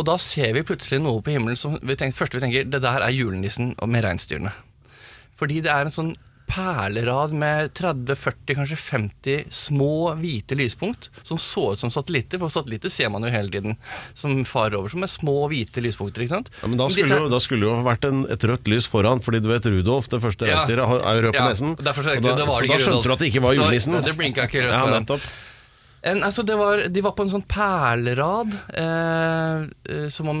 Og 0.00 0.06
da 0.08 0.16
ser 0.20 0.54
vi 0.56 0.64
plutselig 0.66 1.00
noe 1.04 1.20
på 1.24 1.34
himmelen 1.34 1.58
som 1.60 1.76
vi 1.80 1.96
tenker, 1.96 2.18
første 2.18 2.38
vi 2.38 2.44
tenker, 2.44 2.68
det 2.72 2.82
der 2.84 3.04
er 3.04 3.14
julenissen 3.14 3.74
med 3.84 4.04
reinsdyrene. 4.06 4.52
Fordi 5.40 5.62
det 5.64 5.72
er 5.72 5.88
en 5.88 5.96
sånn 5.96 6.14
perlerad 6.50 7.32
med 7.36 7.70
30-40, 7.78 8.54
kanskje 8.58 8.78
50 8.82 9.44
små 9.54 9.90
hvite 10.20 10.56
lyspunkt 10.58 11.08
som 11.26 11.38
så 11.40 11.68
ut 11.74 11.82
som 11.82 11.92
satellitter, 11.94 12.40
for 12.42 12.52
satellitter 12.52 12.92
ser 12.92 13.10
man 13.14 13.24
jo 13.26 13.30
hele 13.32 13.52
tiden 13.54 13.76
som 14.18 14.40
farer 14.48 14.76
over 14.80 14.92
som 14.92 15.06
er 15.06 15.10
små 15.12 15.36
hvite 15.52 15.82
lyspunkter. 15.84 16.24
ikke 16.26 16.34
sant? 16.36 16.50
Ja, 16.62 16.68
men 16.72 16.80
da 16.80 16.88
skulle, 16.92 17.20
jo, 17.24 17.28
da 17.32 17.40
skulle 17.42 17.70
jo 17.70 17.76
vært 17.86 18.08
en, 18.10 18.24
et 18.32 18.44
rødt 18.50 18.68
lys 18.70 18.88
foran, 18.90 19.22
fordi 19.24 19.42
du 19.44 19.50
vet 19.52 19.70
Rudolf, 19.70 20.10
det 20.12 20.22
første 20.24 20.48
reinsdyret, 20.50 20.82
ja. 20.84 21.00
er 21.14 21.22
rød 21.28 21.36
på 21.36 21.40
Ja, 21.40 21.48
nesen. 21.52 21.76
så, 21.76 21.80
Og 21.80 21.86
da, 21.86 21.94
så 21.94 22.66
da 22.66 22.80
skjønte 22.82 23.06
du 23.06 23.14
at 23.14 23.22
det 23.24 23.30
ikke 23.32 23.44
var 23.46 23.56
julenissen. 23.58 24.00
det 24.04 24.16
blinket 24.18 24.50
ikke 24.50 24.66
rødt 24.66 24.76
Ja, 24.76 24.98
nettopp. 24.98 25.30
En, 26.02 26.22
altså 26.24 26.40
det 26.48 26.54
var, 26.56 26.80
de 26.88 27.00
var 27.04 27.12
på 27.12 27.26
en 27.26 27.32
sånn 27.32 27.42
perlerad, 27.44 28.54
eh, 28.72 29.66
eh, 29.92 30.06
som 30.08 30.30
om 30.32 30.38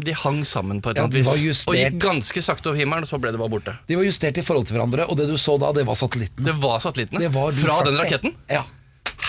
de 0.00 0.14
hang 0.16 0.38
sammen 0.48 0.80
på 0.80 0.94
et 0.94 0.96
Ja, 0.96 1.04
annet 1.04 1.18
vis. 1.20 1.64
Og 1.68 1.76
gikk 1.76 1.98
ganske 2.00 2.40
sakte 2.44 2.70
over 2.72 2.80
himmelen, 2.80 3.04
og 3.04 3.10
så 3.10 3.20
ble 3.20 3.34
det 3.34 3.40
bare 3.42 3.52
borte. 3.52 3.74
De 3.90 3.98
var 4.00 4.06
justert 4.08 4.40
i 4.40 4.44
forhold 4.46 4.64
til 4.70 4.78
hverandre, 4.78 5.04
og 5.10 5.18
det 5.20 5.28
du 5.28 5.36
så 5.36 5.58
da, 5.60 5.74
det 5.76 5.84
var 5.84 5.98
satellitten. 6.00 6.44
Det 6.48 6.56
var 6.62 6.80
satellittene. 6.80 7.20
Det 7.26 7.32
var 7.36 7.52
Fra 7.52 7.76
40. 7.82 7.90
den 7.90 8.00
raketten. 8.00 8.34
Ja. 8.48 8.64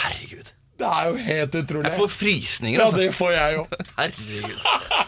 Herregud. 0.06 0.54
Det 0.80 0.88
er 0.92 1.10
jo 1.12 1.20
helt 1.24 1.54
utrolig. 1.56 1.90
Jeg 1.92 2.00
får 2.00 2.10
frysninger, 2.12 2.80
Ja, 2.80 2.86
altså. 2.88 2.98
det 3.04 3.12
får 3.16 3.32
jeg 3.36 3.60
jo. 3.60 3.68
Herregud. 4.00 4.58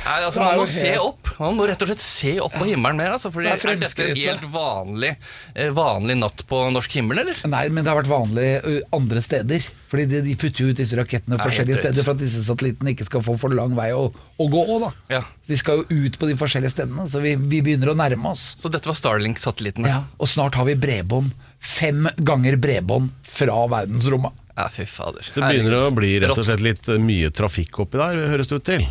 Nei, 0.00 0.16
altså, 0.24 0.40
man 0.42 0.60
må 0.60 0.66
se 0.70 0.92
opp. 1.00 1.30
Man 1.40 1.56
må 1.58 1.66
rett 1.68 1.82
og 1.84 1.90
slett 1.90 2.02
se 2.04 2.32
opp 2.42 2.54
på 2.56 2.66
himmelen 2.68 3.00
mer. 3.00 3.12
Altså, 3.16 3.30
fordi 3.34 3.50
Det 3.50 3.56
er 3.56 3.72
er, 3.74 3.80
dette 3.82 4.06
en 4.06 4.20
helt 4.20 4.46
vanlig, 4.52 5.10
eh, 5.54 5.70
vanlig 5.76 6.16
natt 6.20 6.44
på 6.48 6.62
norsk 6.74 6.96
himmel, 6.98 7.22
eller? 7.22 7.42
Nei, 7.50 7.66
men 7.68 7.84
det 7.84 7.92
har 7.92 8.00
vært 8.00 8.10
vanlig 8.10 8.48
andre 8.96 9.22
steder. 9.24 9.68
Fordi 9.90 10.06
de, 10.10 10.22
de 10.24 10.36
putter 10.38 10.64
jo 10.64 10.72
ut 10.72 10.80
disse 10.80 10.96
rakettene 10.98 11.36
Nei, 11.36 11.44
forskjellige 11.44 11.82
steder 11.82 12.06
for 12.06 12.14
at 12.14 12.22
disse 12.22 12.42
satellittene 12.46 12.94
ikke 12.94 13.08
skal 13.08 13.24
få 13.26 13.36
for 13.40 13.56
lang 13.56 13.74
vei 13.78 13.90
å, 13.96 14.06
å 14.10 14.48
gå. 14.52 14.64
Da. 14.86 14.90
Ja. 15.12 15.22
De 15.50 15.58
skal 15.60 15.82
jo 15.82 16.04
ut 16.06 16.18
på 16.20 16.30
de 16.30 16.36
forskjellige 16.40 16.74
stedene, 16.76 17.08
så 17.10 17.22
vi, 17.24 17.34
vi 17.36 17.62
begynner 17.66 17.92
å 17.92 17.98
nærme 17.98 18.32
oss. 18.32 18.54
Så 18.60 18.72
dette 18.72 18.90
var 18.90 18.98
Starlink-satellittene. 18.98 19.90
Ja, 19.90 20.04
og 20.16 20.30
snart 20.30 20.58
har 20.60 20.68
vi 20.68 20.78
bredbånd. 20.80 21.34
Fem 21.60 22.06
ganger 22.16 22.56
bredbånd 22.60 23.12
fra 23.26 23.66
verdensrommet. 23.70 24.36
Ja, 24.56 24.66
fy 24.72 24.84
fader. 24.88 25.24
Så 25.24 25.40
begynner 25.44 25.72
det 25.76 25.84
å 25.86 25.92
bli 25.94 26.16
rett 26.20 26.36
og 26.36 26.44
slett 26.44 26.62
litt 26.64 26.88
eh, 26.90 27.00
mye 27.00 27.30
trafikk 27.32 27.82
oppi 27.84 28.00
der, 28.00 28.18
høres 28.32 28.50
det 28.50 28.58
ut 28.60 28.66
til. 28.66 28.84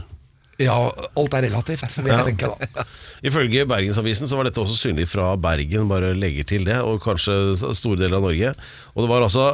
Ja, 0.60 0.76
alt 0.92 1.36
er 1.38 1.46
relativt, 1.48 1.98
vil 1.98 2.12
jeg 2.12 2.28
tenke 2.34 2.52
da. 2.52 2.86
Ifølge 3.30 3.66
Bergensavisen 3.70 4.28
så 4.28 4.40
var 4.40 4.50
dette 4.50 4.60
også 4.60 4.76
synlig 4.76 5.08
fra 5.12 5.32
Bergen, 5.40 5.88
bare 5.92 6.14
legger 6.18 6.48
til 6.48 6.66
det, 6.68 6.80
og 6.84 7.00
kanskje 7.04 7.56
store 7.78 8.00
deler 8.02 8.20
av 8.20 8.28
Norge. 8.28 8.54
Og 8.96 9.06
det 9.06 9.12
var 9.12 9.28
altså 9.28 9.50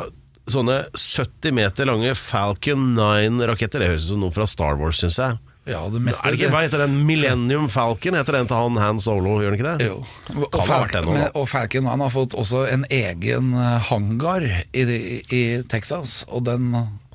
sånne 0.52 0.84
70 0.94 1.54
meter 1.58 1.90
lange 1.90 2.14
Falcon 2.18 2.94
9-raketter. 2.98 3.82
Det 3.82 3.92
høres 3.94 4.08
ut 4.08 4.16
som 4.16 4.26
noe 4.26 4.34
fra 4.34 4.48
Star 4.50 4.80
Wars, 4.82 5.02
syns 5.02 5.22
jeg. 5.22 5.38
Ja, 5.66 5.80
det 5.90 5.98
meste 6.06 6.22
Er 6.22 6.36
det 6.36 6.38
ikke, 6.38 6.52
Hva 6.54 6.60
heter 6.62 6.84
den? 6.84 7.00
Millennium 7.08 7.66
Falcon? 7.74 8.14
Heter 8.14 8.38
den 8.38 8.50
til 8.50 8.60
han 8.60 8.76
Han 8.78 9.00
Solo, 9.02 9.40
gjør 9.42 9.56
den 9.56 9.58
ikke 9.58 9.72
det? 9.72 9.88
Jo. 9.90 9.96
Og, 10.44 10.60
Fal 10.62 10.86
nå, 11.08 11.16
og 11.34 11.48
Falcon 11.50 11.88
9 11.90 11.96
har 12.06 12.14
fått 12.14 12.36
også 12.38 12.68
en 12.70 12.86
egen 12.94 13.56
eh, 13.58 13.88
hangar 13.90 14.46
i, 14.46 14.86
i 15.26 15.42
Texas, 15.72 16.20
og 16.30 16.46
den 16.46 16.70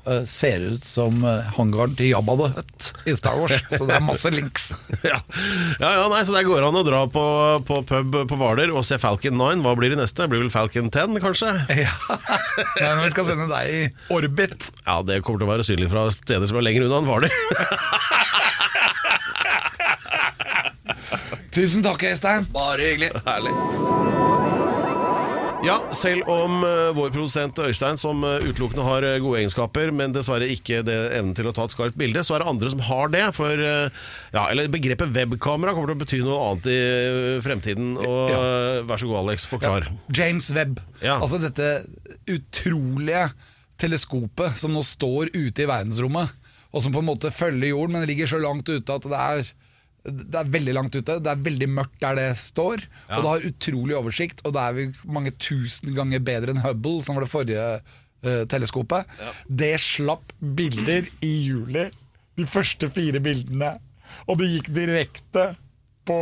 eh, 0.09 0.23
ser 0.29 0.63
ut 0.73 0.85
som 0.85 1.23
eh, 1.27 1.49
hangaren 1.57 1.95
til 1.97 2.11
Jabba 2.11 2.35
the 2.39 2.49
Hutt 2.55 2.89
i 3.09 3.15
Star 3.17 3.37
Wars, 3.39 3.57
så 3.77 3.85
det 3.87 3.95
er 3.97 4.05
masse 4.05 4.31
links. 4.33 4.71
Ja. 5.11 5.17
ja, 5.81 5.89
ja, 5.97 6.03
nei, 6.11 6.19
så 6.27 6.35
Der 6.35 6.45
går 6.45 6.61
an 6.67 6.77
å 6.77 6.83
dra 6.85 7.01
på, 7.09 7.23
på 7.65 7.79
pub 7.89 8.17
på 8.29 8.37
Hvaler 8.37 8.69
og 8.75 8.85
se 8.85 8.99
Falcon 9.01 9.33
9. 9.39 9.63
Hva 9.65 9.73
blir 9.79 9.91
det 9.93 9.97
neste? 9.99 10.27
Blir 10.29 10.43
vel 10.43 10.51
Falcon 10.53 10.91
10, 10.93 11.17
kanskje? 11.23 11.53
Ja. 11.81 11.95
Det 12.77 12.85
er 12.85 12.95
når 12.97 13.07
vi 13.07 13.13
skal 13.15 13.29
sende 13.31 13.47
deg 13.49 13.73
i 13.73 13.81
orbit. 14.13 14.69
Ja, 14.85 14.99
det 15.07 15.21
kommer 15.25 15.41
til 15.41 15.49
å 15.49 15.53
være 15.55 15.65
synlig 15.67 15.89
fra 15.91 16.05
steder 16.13 16.47
som 16.49 16.59
er 16.61 16.67
lenger 16.67 16.87
unna 16.87 17.01
enn 17.01 17.09
Hvaler. 17.09 17.37
Tusen 21.51 21.83
takk, 21.83 22.03
Øystein. 22.07 22.47
Bare 22.53 22.91
hyggelig. 22.91 23.11
Herlig. 23.25 24.10
Ja, 25.61 25.75
selv 25.93 26.25
om 26.25 26.63
eh, 26.65 26.89
vår 26.97 27.11
produsent 27.13 27.59
Øystein, 27.61 27.99
som 28.01 28.23
eh, 28.25 28.47
utelukkende 28.49 28.85
har 28.85 29.05
eh, 29.05 29.19
gode 29.21 29.43
egenskaper, 29.43 29.91
men 29.93 30.13
dessverre 30.15 30.47
ikke 30.49 30.79
det 30.87 30.95
evnen 31.19 31.35
til 31.37 31.49
å 31.49 31.53
ta 31.53 31.67
et 31.67 31.75
skarpt 31.75 31.99
bilde, 32.01 32.23
så 32.25 32.33
er 32.33 32.41
det 32.41 32.47
andre 32.49 32.71
som 32.73 32.81
har 32.87 33.11
det. 33.13 33.21
For 33.37 33.61
ja, 33.61 34.45
eller 34.47 34.71
begrepet 34.73 35.13
webkamera 35.13 35.75
kommer 35.77 35.93
til 35.93 35.99
å 35.99 36.01
bety 36.01 36.21
noe 36.25 36.39
annet 36.47 36.69
i 36.73 36.79
fremtiden. 37.45 37.93
Og 38.01 38.33
vær 38.89 39.03
så 39.03 39.11
god, 39.11 39.19
Alex, 39.21 39.45
forklar. 39.51 39.85
James 40.09 40.49
Webb. 40.55 40.81
Ja. 41.03 41.19
Altså 41.19 41.37
dette 41.43 41.69
utrolige 42.31 43.27
teleskopet 43.81 44.57
som 44.57 44.73
nå 44.73 44.81
står 44.85 45.29
ute 45.35 45.65
i 45.65 45.69
verdensrommet, 45.69 46.33
og 46.73 46.81
som 46.81 46.93
på 46.95 47.03
en 47.03 47.11
måte 47.11 47.33
følger 47.35 47.75
jorden, 47.75 47.99
men 47.99 48.09
ligger 48.09 48.33
så 48.33 48.41
langt 48.41 48.69
ute 48.71 48.97
at 48.97 49.05
det 49.05 49.21
er 49.21 49.53
det 50.03 50.37
er 50.39 50.49
veldig 50.49 50.73
langt 50.73 50.95
ute, 50.97 51.17
det 51.21 51.29
er 51.29 51.41
veldig 51.45 51.67
mørkt 51.69 51.99
der 52.01 52.17
det 52.17 52.29
står, 52.41 52.85
og 53.11 53.17
det 53.23 53.31
har 53.31 53.47
utrolig 53.51 53.97
oversikt, 53.97 54.41
og 54.45 54.55
det 54.55 54.63
er 54.63 54.77
vi 54.77 54.85
mange 55.17 55.33
tusen 55.37 55.93
ganger 55.97 56.23
bedre 56.25 56.55
enn 56.55 56.63
Hubble, 56.63 57.03
som 57.05 57.17
var 57.17 57.25
det 57.25 57.31
forrige 57.31 57.65
uh, 57.77 58.43
teleskopet. 58.49 59.09
Det 59.45 59.75
slapp 59.81 60.33
bilder 60.41 61.09
i 61.25 61.33
juli, 61.45 61.85
de 62.39 62.47
første 62.49 62.89
fire 62.89 63.21
bildene, 63.21 63.75
og 64.25 64.41
det 64.41 64.49
gikk 64.55 64.71
direkte 64.73 65.51
på, 66.11 66.17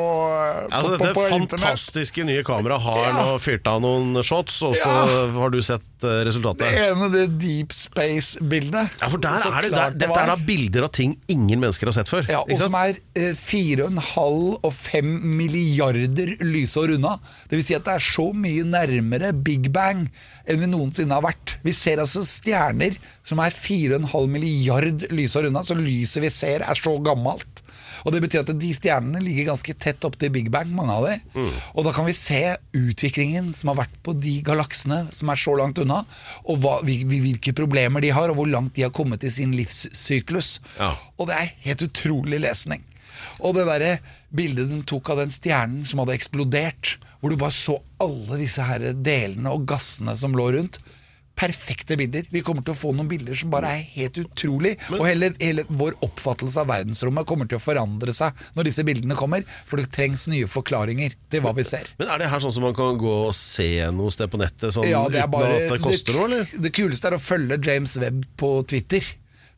Altså, 0.70 0.92
på, 0.94 0.98
dette 1.02 1.14
på, 1.18 1.24
på 1.24 1.28
internett. 1.40 1.66
fantastiske 1.66 2.26
nye 2.30 2.44
kameraet 2.48 2.82
har 2.86 3.02
Ja. 3.10 3.14
nå 3.18 3.38
fyrt 3.42 3.68
av 3.72 3.82
noen 3.84 4.22
shots, 4.24 4.62
og 4.68 4.76
så 4.78 4.90
Ja. 4.94 5.28
har 5.40 5.50
du 5.50 5.60
sett 5.66 6.06
resultatet. 6.30 6.66
Det 6.70 6.86
ene, 6.92 7.10
det 7.14 7.26
deep 7.42 7.74
space-bildet. 7.74 8.90
Ja, 9.02 9.10
for 9.10 9.18
der 9.24 9.40
er 9.50 9.62
det, 9.66 9.72
der, 9.74 9.92
Dette 10.06 10.20
er 10.22 10.32
da 10.32 10.36
bilder 10.36 10.84
av 10.88 10.92
ting 10.96 11.18
ingen 11.28 11.60
mennesker 11.60 11.90
har 11.90 11.96
sett 11.98 12.08
før. 12.12 12.28
ja, 12.30 12.40
Og 12.46 12.58
som 12.58 12.74
er 12.76 12.98
eh, 13.16 13.34
4,5 13.34 14.60
og 14.64 14.74
5 14.74 15.10
milliarder 15.40 16.36
lysår 16.46 16.96
unna. 16.98 17.18
Det 17.50 17.58
vil 17.60 17.64
si 17.66 17.76
at 17.78 17.86
det 17.88 17.96
er 17.98 18.04
så 18.06 18.30
mye 18.36 18.64
nærmere 18.68 19.34
Big 19.44 19.72
Bang 19.76 20.08
enn 20.50 20.60
vi 20.64 20.70
noensinne 20.70 21.14
har 21.16 21.22
vært. 21.26 21.58
Vi 21.64 21.72
ser 21.76 21.98
altså 22.02 22.24
stjerner 22.26 22.98
som 23.28 23.40
er 23.44 23.52
4,5 23.56 24.28
milliard 24.30 25.08
lysår 25.14 25.50
unna, 25.50 25.62
så 25.66 25.76
lyset 25.78 26.22
vi 26.24 26.30
ser 26.34 26.64
er 26.66 26.76
så 26.80 26.96
gammelt. 27.06 27.59
Og 28.06 28.14
det 28.14 28.22
betyr 28.24 28.44
at 28.44 28.52
de 28.60 28.72
stjernene 28.76 29.22
ligger 29.24 29.50
ganske 29.52 29.76
tett 29.82 30.06
opp 30.08 30.18
til 30.20 30.32
Big 30.34 30.50
Bang, 30.54 30.72
mange 30.76 30.96
av 30.96 31.08
de. 31.10 31.16
Mm. 31.36 31.52
Og 31.76 31.88
da 31.88 31.94
kan 31.96 32.08
vi 32.08 32.16
se 32.18 32.42
utviklingen 32.78 33.52
som 33.58 33.74
har 33.74 33.82
vært 33.84 33.98
på 34.06 34.16
de 34.18 34.38
galaksene 34.46 35.02
som 35.16 35.32
er 35.32 35.42
så 35.42 35.56
langt 35.60 35.82
unna, 35.82 36.04
og 36.46 36.62
hva, 36.64 36.78
hvilke 36.86 37.56
problemer 37.58 38.04
de 38.04 38.14
har, 38.16 38.32
og 38.32 38.40
hvor 38.40 38.52
langt 38.52 38.76
de 38.78 38.86
har 38.88 38.94
kommet 38.96 39.26
i 39.28 39.34
sin 39.34 39.56
livssyklus. 39.58 40.58
Ja. 40.80 40.94
Og 41.18 41.30
det 41.30 41.40
er 41.40 41.54
helt 41.68 41.86
utrolig 41.90 42.42
lesning. 42.46 42.86
Og 43.40 43.56
det 43.56 43.68
derre 43.68 43.98
bildet 44.36 44.70
den 44.72 44.84
tok 44.88 45.12
av 45.14 45.24
den 45.24 45.34
stjernen 45.34 45.86
som 45.90 46.02
hadde 46.04 46.16
eksplodert, 46.18 46.98
hvor 47.20 47.34
du 47.34 47.40
bare 47.40 47.56
så 47.56 47.80
alle 48.02 48.40
disse 48.40 48.64
her 48.64 48.84
delene 48.96 49.52
og 49.52 49.68
gassene 49.70 50.16
som 50.20 50.36
lå 50.38 50.52
rundt. 50.56 50.80
Perfekte 51.40 51.96
bilder. 52.00 52.26
Vi 52.34 52.42
kommer 52.44 52.66
til 52.68 52.74
å 52.76 52.78
få 52.78 52.92
noen 52.96 53.08
bilder 53.08 53.38
som 53.40 53.52
bare 53.54 53.70
er 53.78 53.86
helt 53.96 54.18
utrolig. 54.20 54.74
og 54.92 55.06
hele, 55.08 55.30
hele 55.40 55.64
vår 55.70 55.96
oppfattelse 56.06 56.60
av 56.60 56.68
verdensrommet 56.74 57.28
kommer 57.30 57.48
til 57.48 57.60
å 57.60 57.64
forandre 57.64 58.12
seg 58.16 58.36
når 58.58 58.68
disse 58.70 58.84
bildene 58.88 59.16
kommer. 59.20 59.46
For 59.70 59.80
det 59.80 59.88
trengs 59.96 60.28
nye 60.32 60.50
forklaringer 60.52 61.16
til 61.32 61.46
hva 61.46 61.54
vi 61.56 61.64
ser. 61.68 61.88
Men 62.02 62.12
Er 62.12 62.20
det 62.20 62.30
her 62.34 62.44
sånn 62.44 62.52
som 62.58 62.66
man 62.68 62.76
kan 62.76 63.00
gå 63.00 63.16
og 63.30 63.34
se 63.38 63.70
noe 63.96 64.12
sted 64.12 64.28
på 64.34 64.42
nettet 64.42 64.76
sånn, 64.76 64.88
Ja, 64.90 65.06
det 65.08 65.22
er 65.24 65.30
uten 65.30 65.38
bare 65.38 65.56
at 65.64 65.72
det 65.72 65.82
koster 65.84 66.20
noe, 66.20 66.28
eller? 66.28 66.54
det 66.68 66.74
kuleste 66.76 67.08
er 67.08 67.16
å 67.16 67.24
følge 67.24 67.60
James 67.64 67.96
Webb 68.04 68.26
på 68.40 68.52
Twitter. 68.68 69.06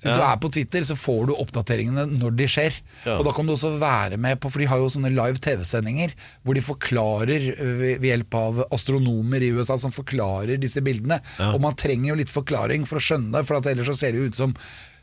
Så 0.02 0.08
Hvis 0.10 0.18
du 0.18 0.24
er 0.26 0.38
på 0.42 0.50
Twitter, 0.50 0.82
så 0.88 0.96
får 0.98 1.28
du 1.30 1.34
oppdateringene 1.38 2.08
når 2.18 2.34
de 2.40 2.48
skjer. 2.50 2.74
Og 3.20 3.22
da 3.28 3.34
kan 3.38 3.46
du 3.46 3.54
også 3.54 3.76
være 3.78 4.18
med 4.18 4.40
på, 4.42 4.50
for 4.50 4.58
de 4.64 4.66
har 4.72 4.82
jo 4.82 4.88
sånne 4.90 5.12
live 5.14 5.38
TV-sendinger 5.38 6.16
hvor 6.42 6.58
de 6.58 6.64
forklarer 6.66 7.46
øh, 7.54 7.84
ved 8.02 8.08
hjelp 8.10 8.38
av 8.40 8.64
astronomer 8.74 9.46
i 9.46 9.52
USA 9.54 9.78
som 9.78 9.94
forklarer 9.94 10.58
disse 10.62 10.82
bildene. 10.82 11.20
Og 11.52 11.62
man 11.62 11.78
trenger 11.78 12.16
jo 12.16 12.18
litt 12.24 12.34
forklaring 12.34 12.88
for 12.90 12.98
å 12.98 13.06
skjønne 13.06 13.36
det, 13.38 13.46
for 13.46 13.62
ellers 13.62 13.92
så 13.94 14.00
ser 14.02 14.16
det 14.18 14.24
jo 14.24 14.32
ut 14.34 14.42
som 14.42 14.58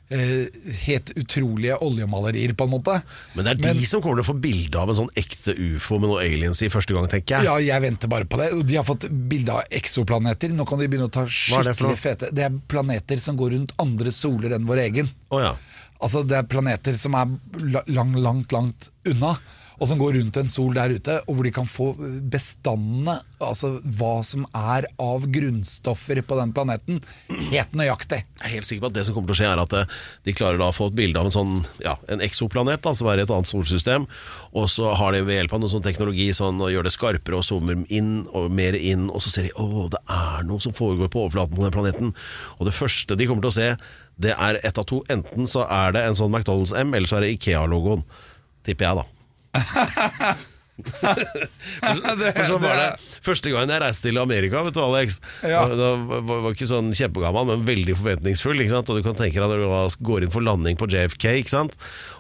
helt 0.08 1.10
utrolige 1.20 1.76
oljemalerier, 1.84 2.54
på 2.56 2.64
en 2.64 2.70
måte. 2.72 2.94
Men 3.36 3.44
det 3.44 3.52
er 3.68 3.76
de 3.76 3.88
som 3.88 4.00
kommer 4.00 4.22
til 4.22 4.24
å 4.24 4.30
få 4.30 4.36
bilde 4.40 4.80
av 4.80 4.88
en 4.88 4.96
sånn 5.02 5.10
ekte 5.20 5.52
ufo 5.52 5.98
med 6.00 6.08
noe 6.08 6.22
aliens 6.24 6.62
i 6.64 6.70
første 6.72 6.96
gang, 6.96 7.08
tenker 7.12 7.36
jeg. 7.36 7.48
Ja, 7.48 7.58
jeg 7.60 7.84
venter 7.84 8.10
bare 8.10 8.28
på 8.28 8.40
det. 8.40 8.50
De 8.68 8.78
har 8.80 8.86
fått 8.88 9.08
bilde 9.10 9.58
av 9.58 9.78
eksoplaneter. 9.80 10.54
Nå 10.56 10.64
kan 10.68 10.80
de 10.80 10.88
begynne 10.88 11.10
å 11.10 11.12
ta 11.12 11.26
er 11.26 11.28
det 11.28 11.74
skikkelig 11.76 12.00
fete 12.00 12.30
Det 12.32 12.46
er 12.46 12.56
planeter 12.72 13.20
som 13.22 13.36
går 13.38 13.52
rundt 13.56 13.74
andre 13.82 14.14
soler 14.14 14.56
enn 14.56 14.68
vår 14.68 14.84
egen. 14.88 15.12
Oh, 15.28 15.42
ja. 15.42 15.52
Altså 15.98 16.22
Det 16.24 16.36
er 16.38 16.48
planeter 16.48 16.96
som 16.98 17.16
er 17.18 17.32
langt, 17.68 18.18
langt, 18.22 18.52
langt 18.54 18.90
unna, 19.08 19.34
og 19.78 19.88
som 19.90 19.98
går 20.00 20.16
rundt 20.18 20.38
en 20.40 20.50
sol 20.50 20.74
der 20.76 20.92
ute, 20.94 21.18
og 21.26 21.36
hvor 21.38 21.46
de 21.46 21.52
kan 21.54 21.68
få 21.70 21.88
bestandene, 22.30 23.18
altså 23.38 23.76
hva 23.98 24.18
som 24.26 24.46
er 24.56 24.88
av 24.98 25.26
grunnstoffer 25.30 26.20
på 26.26 26.38
den 26.40 26.52
planeten, 26.56 26.98
helt 27.52 27.76
nøyaktig. 27.78 28.24
Jeg 28.40 28.44
er 28.48 28.54
helt 28.56 28.68
sikker 28.68 28.86
på 28.86 28.90
at 28.90 28.96
det 28.98 29.04
som 29.06 29.14
kommer 29.14 29.30
til 29.30 29.36
å 29.36 29.40
skje 29.40 29.50
er 29.52 29.62
at 29.62 29.76
eh, 29.78 29.98
de 30.26 30.34
klarer 30.34 30.58
da 30.58 30.70
å 30.72 30.74
få 30.74 30.88
et 30.90 30.96
bilde 30.98 31.20
av 31.20 31.28
en 31.28 31.36
sånn, 31.36 31.52
ja, 31.84 31.94
en 32.10 32.24
eksoplanet, 32.24 32.82
da, 32.82 32.94
som 32.98 33.10
er 33.10 33.22
i 33.22 33.26
et 33.26 33.34
annet 33.34 33.50
solsystem, 33.50 34.08
og 34.58 34.66
så 34.72 34.90
har 34.98 35.14
de 35.14 35.22
ved 35.26 35.38
hjelp 35.38 35.54
av 35.54 35.62
noe 35.62 35.72
sånn 35.72 35.86
teknologi 35.86 36.26
sånn, 36.34 36.58
og 36.64 36.72
gjør 36.74 36.88
det 36.88 36.94
skarpere 36.96 37.38
og 37.38 37.46
zoomer 37.46 37.84
inn 37.94 38.26
og 38.34 38.50
mer 38.54 38.74
inn, 38.78 39.06
og 39.12 39.22
så 39.22 39.32
ser 39.32 39.46
de 39.46 39.54
å, 39.54 39.86
det 39.92 40.02
er 40.02 40.48
noe 40.48 40.62
som 40.64 40.74
foregår 40.74 41.12
på 41.12 41.22
overflaten 41.26 41.54
på 41.54 41.66
den 41.66 41.76
planeten. 41.76 42.14
Og 42.58 42.66
det 42.66 42.74
første 42.74 43.18
de 43.18 43.30
kommer 43.30 43.46
til 43.46 43.52
å 43.52 43.58
se, 43.60 43.68
det 44.18 44.34
er 44.34 44.58
ett 44.66 44.80
av 44.80 44.88
to. 44.90 45.04
Enten 45.12 45.46
så 45.50 45.62
er 45.70 45.94
det 45.94 46.02
en 46.02 46.18
sånn 46.18 46.32
McDonald's 46.32 46.74
M, 46.74 46.90
eller 46.94 47.10
så 47.10 47.20
er 47.20 47.26
det 47.26 47.36
Ikea-logoen. 47.36 48.02
Tipper 48.66 48.88
jeg, 48.88 48.98
da. 48.98 49.17
For 50.78 52.44
så 52.46 52.58
var 52.62 52.76
det 52.78 52.88
Første 53.26 53.50
gangen 53.50 53.72
jeg 53.72 53.82
reiste 53.82 54.08
til 54.08 54.20
Amerika, 54.22 54.60
vet 54.62 54.76
du 54.76 54.80
Alex 54.84 55.16
Ja. 55.42 55.64
Da 55.66 55.88
var 55.98 56.46
jeg 56.46 56.54
ikke 56.58 56.68
sånn 56.70 56.92
kjempegammel, 56.96 57.48
men 57.50 57.64
veldig 57.66 57.96
forventningsfull. 57.98 58.62
Ikke 58.62 58.76
sant? 58.76 58.92
Og 58.92 59.00
du 59.00 59.06
kan 59.06 59.18
tenke 59.18 59.40
deg 59.42 59.50
når 59.50 59.64
du 59.64 59.98
går 60.06 60.26
inn 60.26 60.34
for 60.34 60.46
landing 60.46 60.78
på 60.78 60.88
JFK, 60.92 61.26
ikke 61.42 61.54
sant? 61.54 61.74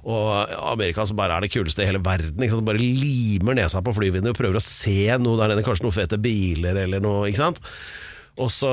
og 0.08 0.30
Amerika 0.72 1.04
så 1.04 1.12
bare 1.18 1.36
er 1.36 1.44
det 1.44 1.50
kuleste 1.52 1.82
i 1.84 1.88
hele 1.90 2.00
verden. 2.02 2.40
Ikke 2.40 2.56
sant? 2.56 2.66
Bare 2.66 2.80
limer 2.82 3.58
nesa 3.58 3.82
på 3.84 3.92
flyvinduet 3.96 4.32
og 4.34 4.38
prøver 4.40 4.58
å 4.60 4.64
se 4.64 5.00
noe 5.20 5.38
der 5.40 5.52
nede, 5.52 5.64
kanskje 5.66 5.84
noen 5.86 5.96
fete 5.98 6.18
biler 6.22 6.78
eller 6.86 7.02
noe. 7.04 7.26
ikke 7.28 7.42
sant? 7.42 7.60
Og 8.38 8.50
så 8.54 8.70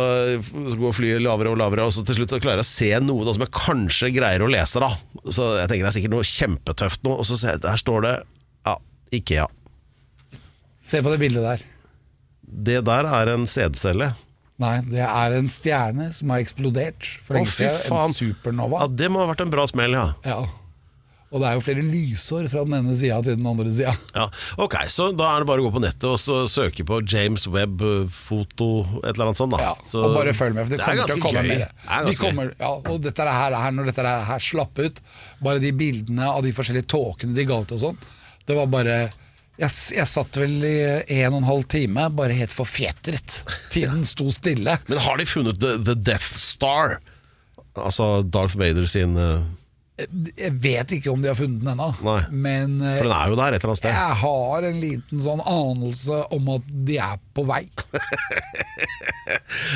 går 0.77 0.93
flyet 0.93 1.23
lavere 1.25 1.49
og 1.51 1.57
lavere, 1.57 1.87
og 1.89 1.93
så 1.93 2.03
til 2.05 2.19
slutt 2.19 2.35
så 2.35 2.39
klarer 2.41 2.61
jeg 2.61 2.67
å 2.67 2.69
se 2.69 2.91
noe 3.01 3.25
da, 3.25 3.33
som 3.33 3.43
jeg 3.47 3.53
kanskje 3.57 4.11
greier 4.13 4.45
å 4.45 4.49
lese. 4.51 4.81
da 4.81 4.91
Så 5.25 5.55
jeg 5.57 5.71
tenker 5.71 5.87
det 5.87 5.89
er 5.91 5.97
sikkert 5.97 6.13
noe 6.13 6.27
kjempetøft 6.29 7.05
nå, 7.07 7.15
og 7.17 7.25
så 7.27 7.37
ser 7.41 7.55
jeg, 7.57 7.63
der 7.65 7.81
står 7.81 8.05
det 8.05 8.15
Ikea. 9.19 9.47
Se 10.85 11.01
på 11.01 11.13
det 11.13 11.19
bildet 11.23 11.43
der. 11.45 11.63
Det 12.45 12.81
der 12.85 13.07
er 13.09 13.33
en 13.33 13.47
sædcelle. 13.49 14.11
Nei, 14.61 14.75
det 14.87 15.01
er 15.03 15.33
en 15.35 15.49
stjerne 15.51 16.11
som 16.15 16.29
har 16.31 16.43
eksplodert 16.43 17.07
for 17.25 17.35
lenge 17.35 17.49
fy 17.51 17.65
siden. 17.65 17.97
En 17.99 18.13
supernova. 18.15 18.85
Ja, 18.85 18.93
Det 19.01 19.09
må 19.11 19.19
ha 19.19 19.31
vært 19.33 19.41
en 19.43 19.51
bra 19.51 19.65
smell, 19.67 19.97
ja. 19.97 20.05
Ja. 20.23 20.43
Og 21.35 21.41
det 21.41 21.49
er 21.49 21.57
jo 21.57 21.63
flere 21.65 21.81
lysår 21.83 22.45
fra 22.47 22.61
den 22.63 22.77
ene 22.77 22.93
sida 22.95 23.17
til 23.25 23.35
den 23.35 23.47
andre 23.49 23.67
sida. 23.75 23.91
ja. 24.15 24.27
Ok, 24.61 24.77
så 24.93 25.09
da 25.17 25.33
er 25.33 25.43
det 25.43 25.49
bare 25.49 25.59
å 25.59 25.65
gå 25.65 25.71
på 25.75 25.81
nettet 25.83 26.05
og 26.07 26.15
så 26.21 26.37
søke 26.47 26.85
på 26.87 27.01
James 27.11 27.43
Webb 27.51 27.81
eh, 27.83 28.05
foto, 28.13 28.69
et 29.01 29.09
eller 29.17 29.25
annet 29.33 29.41
sånt, 29.41 29.51
da. 29.57 29.59
Ja, 29.65 29.73
Så- 29.91 30.05
og 30.05 30.15
bare 30.15 30.31
følg 30.37 30.55
med, 30.55 30.69
for 30.69 30.77
det, 30.77 30.79
er 30.79 30.85
kommer 30.85 31.09
til 31.11 31.19
å 31.19 31.25
komme 31.25 31.43
mer. 31.49 31.65
Det 32.05 32.13
er 32.15 32.21
kommer, 32.21 32.53
ja, 32.61 32.69
og 32.93 33.01
dette 33.03 33.27
her, 33.27 33.57
her, 33.65 33.71
når 33.75 33.91
dette 33.91 34.05
her, 34.07 34.23
her 34.29 34.39
slapp 34.47 34.79
ut, 34.79 35.01
bare 35.43 35.59
de 35.59 35.73
bildene 35.75 36.29
av 36.31 36.45
de 36.45 36.53
forskjellige 36.55 36.87
tåkene 36.95 37.35
de 37.35 37.43
ga 37.49 37.59
ut 37.65 37.75
og 37.75 37.83
sånn, 37.83 37.99
det 38.45 38.57
var 38.57 38.69
bare 38.71 38.97
jeg, 39.55 39.71
jeg 39.95 40.07
satt 40.11 40.35
vel 40.35 40.55
i 40.67 40.75
en 41.21 41.33
og 41.33 41.39
en 41.39 41.47
halv 41.47 41.67
time 41.71 42.09
bare 42.11 42.35
helt 42.35 42.51
forfjetret. 42.51 43.37
Tiden 43.71 44.03
sto 44.07 44.27
stille. 44.33 44.77
Men 44.89 44.99
har 45.05 45.21
de 45.21 45.27
funnet 45.29 45.59
The, 45.61 45.77
the 45.79 45.95
Death 45.95 46.27
Star? 46.35 46.97
Altså 47.75 48.23
Darth 48.23 48.57
Vader 48.59 48.87
sin 48.91 49.15
eh, 49.19 49.45
Jeg 49.95 50.51
vet 50.59 50.91
ikke 50.97 51.11
om 51.13 51.21
de 51.23 51.29
har 51.31 51.37
funnet 51.39 51.61
den 51.63 51.69
ennå, 51.71 51.85
eh, 52.83 52.97
For 52.99 53.07
den 53.07 53.13
er 53.15 53.29
jo 53.31 53.37
der 53.39 53.55
et 53.55 53.61
eller 53.63 53.71
annet 53.71 53.79
sted. 53.79 53.93
jeg 53.95 54.17
har 54.25 54.65
en 54.67 54.81
liten 54.81 55.21
sånn 55.23 55.43
anelse 55.47 56.17
om 56.35 56.49
at 56.57 56.67
de 56.89 56.97
er 56.99 57.21
på 57.33 57.45
vei. 57.47 57.61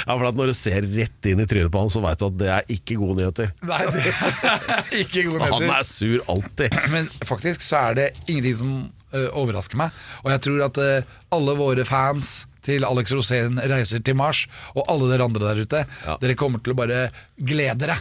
Ja, 0.05 0.13
for 0.13 0.27
at 0.29 0.37
Når 0.37 0.51
du 0.51 0.53
ser 0.57 0.85
rett 0.93 1.25
inn 1.29 1.39
i 1.41 1.45
trynet 1.49 1.71
på 1.73 1.81
han, 1.81 1.89
så 1.89 2.01
veit 2.03 2.19
du 2.21 2.27
at 2.27 2.35
det 2.37 2.49
er 2.53 2.67
ikke 2.75 2.97
gode 3.01 3.15
nyheter. 3.21 3.49
Nei, 3.65 3.79
det 3.89 4.03
er 4.05 4.91
ikke 5.03 5.23
gode 5.25 5.39
nyheter 5.39 5.55
Han 5.55 5.73
er 5.73 5.87
sur 5.89 6.21
alltid. 6.29 6.75
Men 6.93 7.09
faktisk 7.25 7.65
så 7.65 7.79
er 7.89 7.97
det 7.97 8.07
ingenting 8.27 8.59
som 8.59 8.75
uh, 9.15 9.25
overrasker 9.39 9.79
meg. 9.81 9.95
Og 10.21 10.29
jeg 10.35 10.43
tror 10.45 10.61
at 10.67 10.77
uh, 10.83 11.17
alle 11.33 11.55
våre 11.57 11.85
fans 11.89 12.35
til 12.65 12.85
Alex 12.85 13.13
Rosén 13.15 13.57
reiser 13.71 14.03
til 14.05 14.17
Mars, 14.19 14.43
og 14.75 14.85
alle 14.91 15.09
dere 15.09 15.25
andre 15.25 15.47
der 15.49 15.63
ute, 15.65 15.83
Ja. 16.05 16.17
dere 16.21 16.37
kommer 16.37 16.61
til 16.61 16.75
å 16.75 16.79
bare 16.83 17.07
glede 17.39 17.79
dere. 17.87 17.97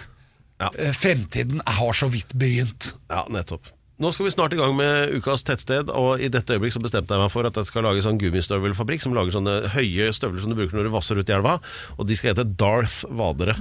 Ja. 0.59 0.71
Eh, 0.79 0.93
Fremtiden 0.97 1.63
har 1.65 1.93
så 1.97 2.09
vidt 2.13 2.35
begynt. 2.35 2.93
Ja, 3.11 3.25
nettopp. 3.31 3.71
Nå 3.99 4.13
skal 4.15 4.29
vi 4.29 4.31
snart 4.31 4.53
i 4.55 4.59
gang 4.61 4.77
med 4.79 5.11
ukas 5.19 5.43
tettsted, 5.43 5.89
og 5.91 6.21
i 6.23 6.29
dette 6.31 6.55
øyeblikk 6.55 6.77
så 6.77 6.83
bestemte 6.83 7.17
jeg 7.17 7.23
meg 7.25 7.33
for 7.35 7.49
at 7.49 7.57
jeg 7.59 7.67
skal 7.67 7.83
lage 7.83 8.05
sånn 8.05 8.21
gummistøvelfabrikk 8.21 9.03
som 9.03 9.17
lager 9.17 9.35
sånne 9.35 9.57
høye 9.75 10.13
støvler 10.15 10.45
som 10.45 10.55
du 10.55 10.59
bruker 10.61 10.79
når 10.79 10.87
du 10.87 10.93
vasser 10.95 11.19
ut 11.19 11.27
i 11.27 11.35
elva, 11.35 11.57
og 11.99 12.07
de 12.07 12.15
skal 12.19 12.31
hete 12.31 12.47
Darth 12.47 13.03
Vadere. 13.11 13.57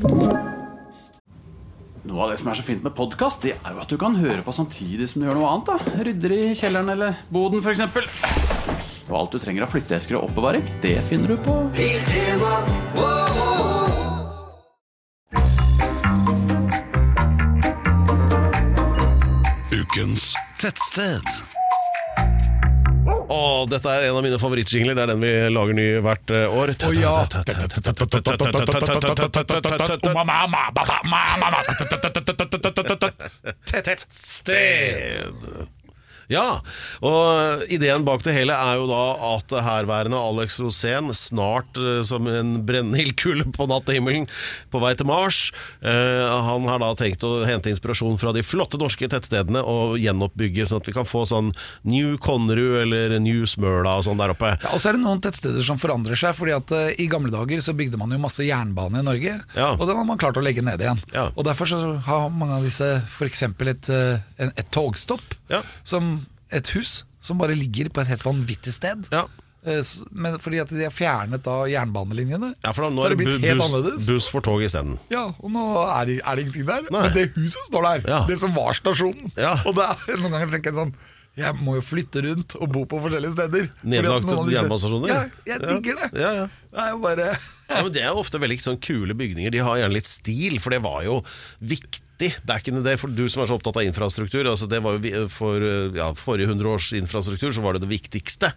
Noe 2.07 2.21
av 2.23 2.29
det 2.31 2.37
som 2.39 2.51
er 2.53 2.59
så 2.61 2.67
fint 2.67 2.85
med 2.85 2.93
podkast, 2.95 3.41
det 3.43 3.55
er 3.57 3.73
jo 3.73 3.81
at 3.81 3.89
du 3.89 3.97
kan 3.99 4.13
høre 4.21 4.45
på 4.45 4.53
samtidig 4.55 5.09
som 5.09 5.23
du 5.23 5.27
gjør 5.27 5.41
noe 5.41 5.49
annet. 5.55 5.73
da 5.73 6.05
Rydder 6.05 6.37
i 6.37 6.53
kjelleren 6.53 6.93
eller 6.93 7.17
boden, 7.33 7.65
f.eks. 7.65 7.81
Og 9.09 9.17
alt 9.17 9.33
du 9.33 9.41
trenger 9.41 9.65
av 9.65 9.73
flytteesker 9.73 10.19
og 10.19 10.29
oppbevaring, 10.29 10.63
det 10.85 10.99
finner 11.09 11.33
du 11.33 11.37
på 11.41 11.63
Ukens 19.87 20.33
Tettsted. 20.59 21.23
Og 23.31 23.69
dette 23.71 23.87
er 23.87 24.07
en 24.09 24.17
av 24.19 24.23
mine 24.25 24.39
favorittjingler, 24.39 24.97
det 24.97 25.03
er 25.05 25.11
den 25.13 25.21
vi 25.23 25.31
lager 25.53 25.77
ny 25.77 25.85
hvert 26.03 26.33
eh, 26.35 26.55
år. 26.59 26.73
Å 26.75 26.91
ja. 26.95 27.13
Tettsted. 33.71 35.23
Ja, 36.27 36.59
og 37.05 37.61
ideen 37.71 38.03
bak 38.07 38.23
det 38.25 38.33
hele 38.35 38.51
er 38.55 38.75
jo 38.81 38.87
da 38.89 39.03
at 39.37 39.53
herværende 39.63 40.17
Alex 40.19 40.57
Rosén 40.59 41.07
snart 41.15 41.77
eh, 41.79 42.01
som 42.07 42.27
en 42.27 42.65
brennende 42.67 42.99
ildkule 43.05 43.45
på 43.55 43.67
nattehimmelen 43.71 44.25
på 44.73 44.81
vei 44.83 44.91
til 44.99 45.07
Mars. 45.07 45.51
Eh, 45.79 46.25
han 46.47 46.67
har 46.67 46.81
da 46.83 46.89
tenkt 46.99 47.23
å 47.23 47.45
hente 47.47 47.71
inspirasjon 47.71 48.19
fra 48.19 48.33
de 48.35 48.43
flotte 48.43 48.79
norske 48.81 49.07
tettstedene 49.11 49.61
og 49.63 49.95
gjenoppbygge, 50.03 50.65
sånn 50.67 50.81
at 50.83 50.89
vi 50.91 50.95
kan 50.97 51.07
få 51.07 51.23
sånn 51.31 51.53
New 51.87 52.17
Konnerud 52.19 52.81
eller 52.83 53.15
New 53.23 53.45
Smøla 53.47 53.95
og 54.01 54.05
sånn 54.09 54.19
der 54.19 54.35
oppe. 54.35 54.51
Ja, 54.59 54.73
og 54.75 54.83
så 54.83 54.91
er 54.91 54.99
det 54.99 55.03
noen 55.05 55.23
tettsteder 55.23 55.63
som 55.63 55.79
forandrer 55.79 56.19
seg. 56.19 56.35
Fordi 56.37 56.57
at 56.57 56.75
eh, 56.75 56.91
I 57.05 57.07
gamle 57.11 57.31
dager 57.33 57.63
så 57.63 57.71
bygde 57.77 57.99
man 58.01 58.11
jo 58.11 58.19
masse 58.21 58.43
jernbane 58.43 58.99
i 58.99 59.07
Norge, 59.07 59.37
Ja. 59.55 59.71
og 59.77 59.85
den 59.87 59.95
har 59.95 60.05
man 60.11 60.19
klart 60.19 60.37
å 60.39 60.43
legge 60.43 60.61
ned 60.65 60.83
igjen. 60.83 60.99
Ja. 61.15 61.29
Og 61.35 61.47
Derfor 61.47 61.71
så 61.71 61.79
har 62.03 62.27
mange 62.35 62.57
av 62.59 62.67
disse 62.67 62.97
f.eks. 63.07 63.45
Et, 63.47 63.89
eh, 63.95 64.51
et 64.51 64.67
togstopp, 64.75 65.23
som 65.87 66.16
et 66.51 66.67
hus, 66.75 67.03
som 67.21 67.37
bare 67.41 67.55
ligger 67.57 67.89
på 67.91 68.01
et 68.01 68.07
helt 68.13 68.23
vanvittig 68.25 68.73
sted. 68.75 69.07
Ja. 69.11 69.25
Eh, 69.67 69.81
Men 70.15 70.37
fordi 70.39 70.61
at 70.61 70.69
de 70.71 70.83
har 70.85 70.93
fjernet 70.95 71.41
da 71.43 71.65
jernbanelinjene, 71.67 72.53
Ja, 72.63 72.71
for 72.71 72.85
da, 72.87 72.89
nå 72.93 73.01
så 73.03 73.09
er 73.09 73.15
det 73.15 73.17
blitt 73.19 73.41
bu 73.41 73.47
helt 73.47 73.65
annerledes. 73.65 74.07
buss 74.07 74.27
for 74.31 74.41
tog 74.45 74.61
isteden. 74.63 74.97
Ja, 75.11 75.25
og 75.41 75.51
nå 75.51 75.65
er 75.89 76.05
det, 76.07 76.21
er 76.23 76.35
det 76.39 76.45
ingenting 76.45 76.67
der. 76.69 76.87
Nei. 76.93 77.01
Men 77.03 77.13
det 77.17 77.25
huset 77.35 77.67
står 77.67 77.83
der. 77.89 78.07
Ja. 78.07 78.21
Det 78.29 78.39
som 78.39 78.53
var 78.55 78.73
stasjonen. 78.77 79.31
Ja. 79.35 79.57
Og 79.65 79.75
det 79.75 79.83
er, 79.89 80.17
noen 80.21 80.31
ganger 80.37 80.53
tenker 80.55 80.71
jeg 80.71 80.79
sånn 80.79 80.95
Jeg 81.37 81.53
må 81.61 81.75
jo 81.77 81.83
flytte 81.85 82.23
rundt 82.25 82.55
og 82.57 82.71
bo 82.73 82.85
på 82.89 82.97
forskjellige 83.03 83.35
steder. 83.35 83.67
Nedlagte 83.83 84.37
jernbanestasjoner? 84.55 85.11
Ja, 85.11 85.19
jeg 85.51 85.59
digger 85.67 85.99
det. 85.99 86.07
Ja, 86.23 86.31
ja. 86.33 86.47
Det 86.73 86.81
er 86.85 86.89
jo 86.95 87.01
bare 87.03 87.27
Ja, 87.67 87.81
men 87.83 87.91
Det 87.93 88.01
er 88.07 88.17
ofte 88.17 88.39
veldig 88.41 88.57
sånn 88.63 88.79
kule 88.81 89.13
bygninger. 89.13 89.51
De 89.53 89.59
har 89.67 89.77
gjerne 89.83 89.93
litt 89.99 90.07
stil, 90.09 90.57
for 90.63 90.71
det 90.73 90.79
var 90.85 91.03
jo 91.05 91.19
viktig 91.61 92.01
back 92.45 92.67
in 92.67 92.75
the 92.75 92.83
day. 92.83 92.95
For 92.97 93.07
du 93.13 93.25
som 93.29 93.43
er 93.43 93.49
så 93.49 93.57
opptatt 93.57 93.77
av 93.77 93.83
infrastruktur, 93.87 94.47
altså 94.49 94.67
det 94.69 94.79
var 94.83 94.97
jo 94.97 95.27
for 95.29 95.61
ja, 95.95 96.09
forrige 96.17 96.47
hundre 96.49 96.73
års 96.75 96.91
infrastruktur 96.97 97.51
så 97.55 97.61
var 97.61 97.77
det 97.77 97.83
det 97.85 97.91
viktigste. 97.91 98.51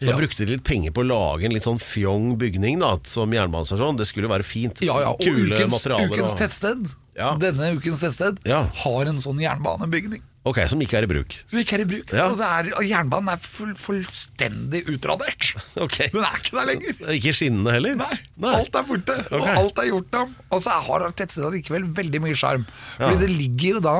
Så 0.00 0.06
da 0.10 0.16
brukte 0.18 0.44
de 0.44 0.52
litt 0.56 0.64
penger 0.66 0.92
på 0.96 1.04
å 1.04 1.08
lage 1.08 1.46
en 1.48 1.54
litt 1.56 1.66
sånn 1.66 1.80
fjong 1.82 2.36
bygning 2.40 2.80
da, 2.84 2.96
som 3.08 3.32
jernbanestasjon. 3.32 3.96
Det 4.00 4.06
skulle 4.08 4.28
jo 4.28 4.34
være 4.34 4.46
fint. 4.46 4.82
Ja, 4.86 5.00
ja, 5.00 5.14
og 5.14 5.20
Kule 5.24 5.56
ukens, 5.56 5.72
materialer. 5.78 6.12
ukens 6.14 6.32
og- 6.32 6.38
tettsted 6.44 6.88
Ja. 7.16 7.30
Denne 7.40 7.70
ukens 7.78 8.00
tettsted 8.04 8.38
Ja. 8.44 8.64
har 8.84 9.06
en 9.08 9.16
sånn 9.16 9.38
jernbanebygning. 9.40 10.20
Ok, 10.46 10.60
Som 10.70 10.82
ikke 10.84 11.00
er 11.00 11.06
i 11.06 11.10
bruk. 11.10 11.34
som 11.50 11.58
ikke 11.58 11.74
er 11.74 11.82
i 11.82 11.86
bruk. 11.90 12.12
Ja. 12.14 12.26
Og, 12.30 12.38
er, 12.46 12.68
og 12.78 12.84
jernbanen 12.86 13.32
er 13.32 13.40
full, 13.42 13.72
fullstendig 13.74 14.84
utradert. 14.92 15.48
Okay. 15.86 16.06
Den 16.12 16.22
er 16.24 16.36
ikke 16.38 16.54
der 16.56 16.68
lenger. 16.70 17.00
Ikke 17.16 17.32
skinnende 17.36 17.72
heller? 17.74 17.96
Nei, 17.98 18.52
alt 18.56 18.78
er 18.78 18.86
borte, 18.88 19.16
og 19.36 19.44
alt 19.50 19.80
er 19.82 19.88
gjort 19.90 20.14
om. 20.22 20.30
Og 20.54 20.62
så 20.64 20.76
har 20.86 21.04
tettstedet 21.18 21.50
likevel 21.58 21.88
veldig 21.98 22.20
mye 22.24 22.36
sjarm. 22.38 22.64
Fordi 22.96 23.16
Ja. 23.16 23.20
det 23.24 23.30
ligger 23.34 23.76
jo 23.76 23.82
da 23.84 23.96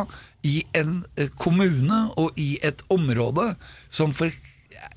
i 0.47 0.61
en 0.79 1.01
eh, 1.19 1.29
kommune 1.37 1.99
og 2.17 2.39
i 2.39 2.53
et 2.65 2.81
område 2.95 3.49
som 3.93 4.13
for 4.17 4.31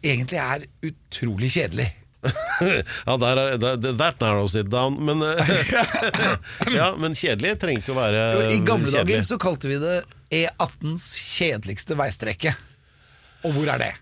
egentlig 0.06 0.38
er 0.40 0.66
utrolig 0.86 1.50
kjedelig. 1.58 1.90
ja, 2.30 3.16
der 3.18 3.40
er, 3.40 3.58
der, 3.58 3.94
that 3.98 4.20
narrows 4.22 4.56
it 4.60 4.70
down. 4.70 4.98
Men, 5.08 5.22
eh, 5.24 5.74
ja, 6.80 6.92
men 7.00 7.16
kjedelig 7.18 7.58
trenger 7.62 7.84
ikke 7.84 7.94
å 7.96 8.00
være 8.00 8.24
kjedelig. 8.36 8.56
I 8.62 8.64
gamle 8.68 8.92
kjedelig. 8.92 9.18
dager 9.20 9.28
så 9.34 9.38
kalte 9.42 9.72
vi 9.72 9.78
det 9.84 9.98
E18s 10.32 11.14
kjedeligste 11.38 11.98
veistrekke. 12.00 12.54
Og 13.48 13.56
hvor 13.56 13.72
er 13.76 13.82
det? 13.86 13.94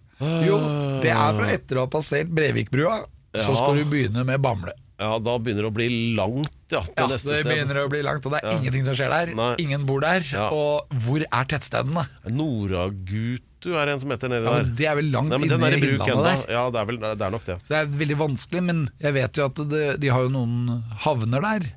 Jo, 0.48 0.58
det 1.04 1.12
er 1.14 1.36
fra 1.38 1.52
etter 1.54 1.78
å 1.78 1.86
ha 1.86 1.92
passert 1.94 2.30
Brevikbrua, 2.34 3.04
så 3.38 3.54
skal 3.54 3.78
du 3.78 3.84
begynne 3.92 4.24
med 4.26 4.42
Bamble. 4.42 4.74
Ja, 4.98 5.20
Da 5.22 5.36
begynner 5.38 5.68
det 5.68 5.70
å 5.70 5.76
bli 5.76 5.88
langt 6.18 6.50
ja, 6.74 6.80
til 6.82 7.04
Ja, 7.04 7.08
neste 7.12 7.36
det 7.36 7.44
begynner 7.46 7.84
å 7.84 7.90
bli 7.92 8.00
langt, 8.02 8.26
og 8.26 8.34
det 8.34 8.40
er 8.42 8.48
Ja. 8.50 8.58
ingenting 8.58 8.86
som 8.88 8.96
skjer 8.98 9.12
der. 9.14 9.36
Nei. 9.38 9.52
Ingen 9.62 9.86
bor 9.86 10.02
der. 10.02 10.26
Ja. 10.26 10.48
Og 10.50 10.90
hvor 11.06 11.22
er 11.22 11.46
tettstedene? 11.46 12.08
Noragutu 12.26 13.76
er 13.78 13.92
en 13.94 14.00
som 14.02 14.10
heter 14.10 14.32
nedi 14.32 14.46
Ja, 14.48 14.56
der. 14.58 14.72
det 14.80 14.88
er 14.90 14.96
vel 14.98 15.12
langt 15.14 15.30
Nei, 15.30 15.38
inne 15.38 15.54
i 15.70 15.78
i 15.78 15.90
innlandet 15.94 16.26
der. 16.26 16.54
Ja, 16.54 16.64
det 16.74 16.82
er, 16.82 16.86
vel, 16.90 16.98
det 17.04 17.22
er 17.28 17.30
nok 17.38 17.46
det. 17.46 17.60
Så 17.62 17.74
det 17.76 17.78
er 17.84 17.94
veldig 18.02 18.18
vanskelig, 18.18 18.64
men 18.64 18.90
jeg 19.00 19.14
vet 19.14 19.38
jo 19.38 19.46
at 19.46 19.62
det, 19.70 19.84
de 20.02 20.08
har 20.10 20.22
jo 20.26 20.30
noen 20.34 20.84
havner 21.06 21.42
der. 21.46 21.70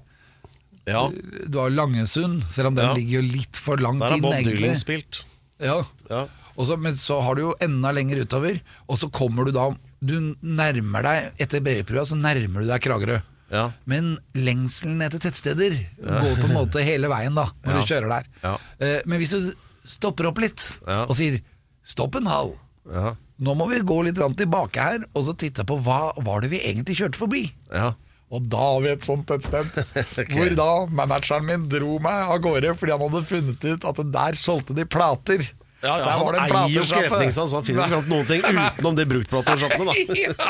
Ja, 0.90 1.04
Du 1.48 1.58
har 1.58 1.70
Langesund, 1.70 2.44
selv 2.50 2.68
om 2.72 2.74
den 2.78 2.86
Ja. 2.90 2.94
ligger 2.94 3.22
jo 3.22 3.22
litt 3.38 3.56
for 3.56 3.76
langt 3.76 4.00
Der 4.02 4.08
har 4.10 4.16
inn, 4.16 4.22
Bob 4.22 4.32
Dylan 4.34 4.52
egentlig. 4.58 4.76
spilt. 4.80 5.22
Ja. 5.60 5.84
Ja. 6.10 6.26
Og 6.56 6.66
så, 6.66 6.76
men 6.78 6.94
så 6.98 7.20
har 7.22 7.34
du 7.36 7.42
jo 7.42 7.54
enda 7.62 7.92
lenger 7.92 8.20
utover, 8.24 8.60
og 8.88 8.98
så 8.98 9.10
kommer 9.10 9.44
du 9.46 9.52
da 9.52 9.70
Du 10.02 10.14
nærmer 10.42 11.02
deg, 11.04 11.32
etter 11.44 11.60
Brevikbrua, 11.60 12.06
så 12.08 12.16
nærmer 12.16 12.62
du 12.62 12.68
deg 12.70 12.80
Kragerø. 12.80 13.18
Ja. 13.52 13.66
Men 13.84 14.14
lengselen 14.34 15.02
etter 15.04 15.18
tettsteder 15.20 15.74
går 16.00 16.36
på 16.40 16.46
en 16.48 16.54
måte 16.54 16.80
hele 16.82 17.06
veien 17.12 17.34
da 17.36 17.50
når 17.66 17.74
Ja. 17.74 17.80
du 17.80 17.86
kjører 17.90 18.08
der. 18.08 18.24
Ja. 18.42 18.56
Eh, 18.80 19.02
Men 19.04 19.20
hvis 19.20 19.30
du 19.30 19.52
stopper 19.86 20.26
opp 20.30 20.38
litt 20.38 20.78
Ja. 20.88 21.02
og 21.04 21.14
sier 21.16 21.42
'stopp 21.84 22.14
en 22.16 22.24
hal', 22.24 22.56
Ja. 22.90 23.14
nå 23.40 23.54
må 23.56 23.68
vi 23.68 23.80
gå 23.80 24.04
litt 24.04 24.14
grann 24.14 24.34
tilbake 24.34 24.76
her 24.80 25.04
og 25.14 25.24
så 25.26 25.36
titte 25.36 25.66
på 25.66 25.76
hva 25.82 26.14
var 26.24 26.40
det 26.40 26.48
vi 26.50 26.60
egentlig 26.60 26.96
kjørte 26.96 27.16
forbi. 27.16 27.52
ja. 27.72 27.92
Og 28.30 28.44
da 28.46 28.58
har 28.62 28.82
vi 28.84 28.90
et 28.92 29.06
sånt 29.06 29.30
et 29.34 29.46
sted 29.46 29.70
hvor 30.34 30.52
da 30.58 30.70
manageren 30.86 31.48
min 31.48 31.64
dro 31.70 31.96
meg 32.02 32.30
av 32.30 32.42
gårde 32.44 32.76
fordi 32.78 32.94
han 32.94 33.02
hadde 33.08 33.24
funnet 33.26 33.64
ut 33.72 33.88
at 33.90 34.04
der 34.14 34.38
solgte 34.38 34.76
de 34.76 34.86
plater. 34.86 35.48
Ja, 35.80 35.94
ja, 35.96 36.08
han 36.12 36.36
eier 36.36 36.74
jo 36.74 36.82
ikke 36.84 37.06
retningssans, 37.06 37.54
han 37.56 37.64
finner 37.64 37.88
ikke 37.88 38.10
noen 38.10 38.26
ting 38.28 38.42
utenom 38.50 38.98
de 38.98 39.06
bruktplatesjappene, 39.08 39.94
ja, 40.26 40.48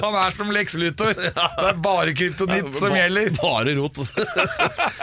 han 0.00 0.16
er 0.22 0.36
som 0.38 0.52
lekselutor. 0.56 1.12
Det 1.20 1.66
er 1.68 1.82
bare 1.84 2.14
kryptonitt 2.16 2.78
som 2.80 2.96
gjelder. 2.96 3.28
Bare 3.36 3.76
rot. 3.76 4.00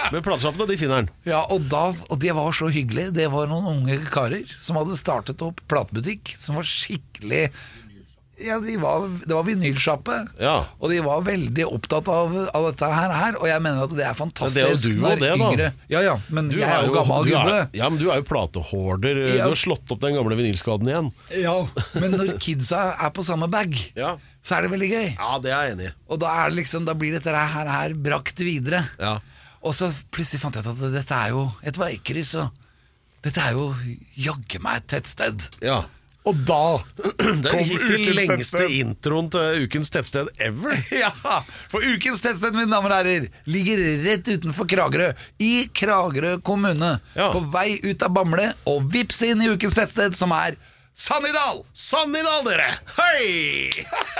Men 0.09 0.25
platesjappene, 0.25 0.65
de 0.71 0.79
finner 0.81 1.03
han. 1.03 1.11
Ja, 1.29 1.43
og, 1.53 1.69
da, 1.69 1.91
og 2.09 2.21
det 2.23 2.33
var 2.37 2.57
så 2.57 2.71
hyggelig. 2.73 3.11
Det 3.19 3.29
var 3.33 3.51
noen 3.51 3.69
unge 3.75 3.99
karer 4.09 4.49
som 4.57 4.81
hadde 4.81 4.97
startet 4.97 5.45
opp 5.45 5.61
platebutikk, 5.69 6.33
som 6.41 6.57
var 6.57 6.65
skikkelig 6.65 7.45
ja, 8.39 8.59
de 8.61 8.75
var, 8.77 9.07
Det 9.25 9.33
var 9.33 9.43
vinylsjappe, 9.47 10.17
Ja. 10.39 10.65
og 10.79 10.89
de 10.91 10.99
var 11.01 11.21
veldig 11.25 11.65
opptatt 11.65 12.07
av, 12.07 12.35
av 12.53 12.67
dette 12.71 12.89
her, 12.93 13.11
her. 13.13 13.37
Og 13.41 13.47
jeg 13.49 13.61
mener 13.65 13.83
at 13.87 13.95
det 13.97 14.05
er 14.05 14.13
fantastisk. 14.17 14.93
Men 14.97 15.17
det 15.19 15.29
er 15.31 15.33
jo 15.33 15.37
du 15.37 15.43
og 15.47 15.57
det, 15.57 15.63
da. 15.65 15.67
yngre- 15.67 15.73
Ja, 15.89 16.01
ja, 16.05 16.15
men 16.29 16.49
Du 16.49 16.57
jeg 16.59 16.69
er 16.69 16.85
jo 16.85 16.93
gammel 16.93 17.25
gubbe. 17.31 17.69
Ja, 17.73 17.89
men 17.89 17.97
du 17.99 18.09
er 18.11 18.21
jo 18.21 18.27
platehorder. 18.29 19.21
Ja. 19.27 19.43
Du 19.45 19.49
har 19.49 19.55
slått 19.55 19.89
opp 19.91 19.99
den 20.01 20.13
gamle 20.15 20.35
vinylskaden 20.37 20.87
igjen. 20.91 21.11
Ja, 21.41 21.55
men 21.95 22.11
når 22.11 22.37
kidsa 22.39 22.95
er 23.01 23.09
på 23.11 23.23
samme 23.25 23.49
bag, 23.49 23.73
Ja. 23.95 24.17
så 24.43 24.57
er 24.57 24.61
det 24.67 24.71
veldig 24.71 24.91
gøy. 24.91 25.07
Ja, 25.17 25.39
det 25.39 25.51
er 25.51 25.63
jeg 25.67 25.77
enig 25.77 25.89
i. 25.89 25.93
Og 26.09 26.19
da, 26.19 26.27
er 26.45 26.49
det 26.53 26.59
liksom, 26.63 26.85
da 26.85 26.93
blir 26.93 27.17
dette 27.17 27.33
her, 27.33 27.65
her 27.73 27.93
brakt 27.93 28.37
videre. 28.39 28.83
Ja. 28.99 29.17
Og 29.65 29.73
så 29.73 29.89
plutselig 30.13 30.39
fant 30.45 30.55
jeg 30.55 30.63
ut 30.63 30.75
at 30.77 30.93
dette 30.93 31.11
er 31.25 31.33
jo 31.33 31.47
et 31.65 31.75
veikryss, 31.81 32.35
og 32.39 32.51
dette 33.25 33.41
er 33.41 33.57
jo 33.57 33.71
jaggu 34.15 34.59
meg 34.61 34.77
et 34.83 34.87
tettsted. 34.93 35.49
ja. 35.65 35.81
Og 36.27 36.39
da 36.47 36.61
Det 37.43 37.47
er 37.47 37.53
kom 37.53 37.61
hittil 37.63 38.09
lengste 38.17 38.65
introen 38.79 39.29
til 39.31 39.63
ukens 39.65 39.91
tettsted 39.93 40.29
ever. 40.43 40.75
Ja, 41.03 41.11
for 41.71 41.83
ukens 41.85 42.19
tettsted, 42.23 42.55
mine 42.57 42.67
damer 42.71 42.91
og 42.91 42.97
herrer, 42.99 43.27
ligger 43.47 43.81
rett 44.03 44.27
utenfor 44.33 44.67
Kragerø. 44.69 45.11
I 45.43 45.67
Kragerø 45.77 46.37
kommune. 46.45 46.97
Ja. 47.15 47.29
På 47.35 47.39
vei 47.53 47.77
ut 47.85 48.03
av 48.03 48.11
Bamble, 48.17 48.49
og 48.67 48.89
vips 48.93 49.21
inn 49.27 49.43
i 49.45 49.51
ukens 49.53 49.77
tettsted, 49.77 50.17
som 50.19 50.33
er 50.35 50.57
Sannidal! 50.97 51.59
Sannidal, 51.77 52.39
dere! 52.47 52.71
Hei! 52.97 53.69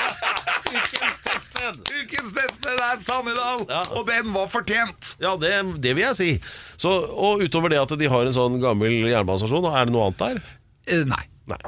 ukens 0.77 1.15
tettsted. 1.25 1.79
Ukens 2.03 2.35
tettsted 2.37 2.83
er 2.87 2.99
Sannidal, 3.01 3.63
Ja. 3.71 3.81
og 3.97 4.05
den 4.09 4.29
var 4.35 4.45
fortjent. 4.51 5.15
Ja, 5.23 5.33
det, 5.41 5.55
det 5.81 5.95
vil 5.97 6.05
jeg 6.05 6.19
si. 6.19 6.29
Så, 6.77 6.91
og 6.93 7.41
utover 7.41 7.73
det 7.73 7.81
at 7.81 7.95
de 7.97 8.11
har 8.13 8.29
en 8.29 8.35
sånn 8.37 8.59
gammel 8.61 8.99
jernbanestasjon, 9.09 9.65
er 9.73 9.89
det 9.89 9.95
noe 9.97 10.05
annet 10.11 10.21
der? 10.21 10.43
Eh, 10.93 11.01
nei. 11.09 11.23
Nei. 11.47 11.61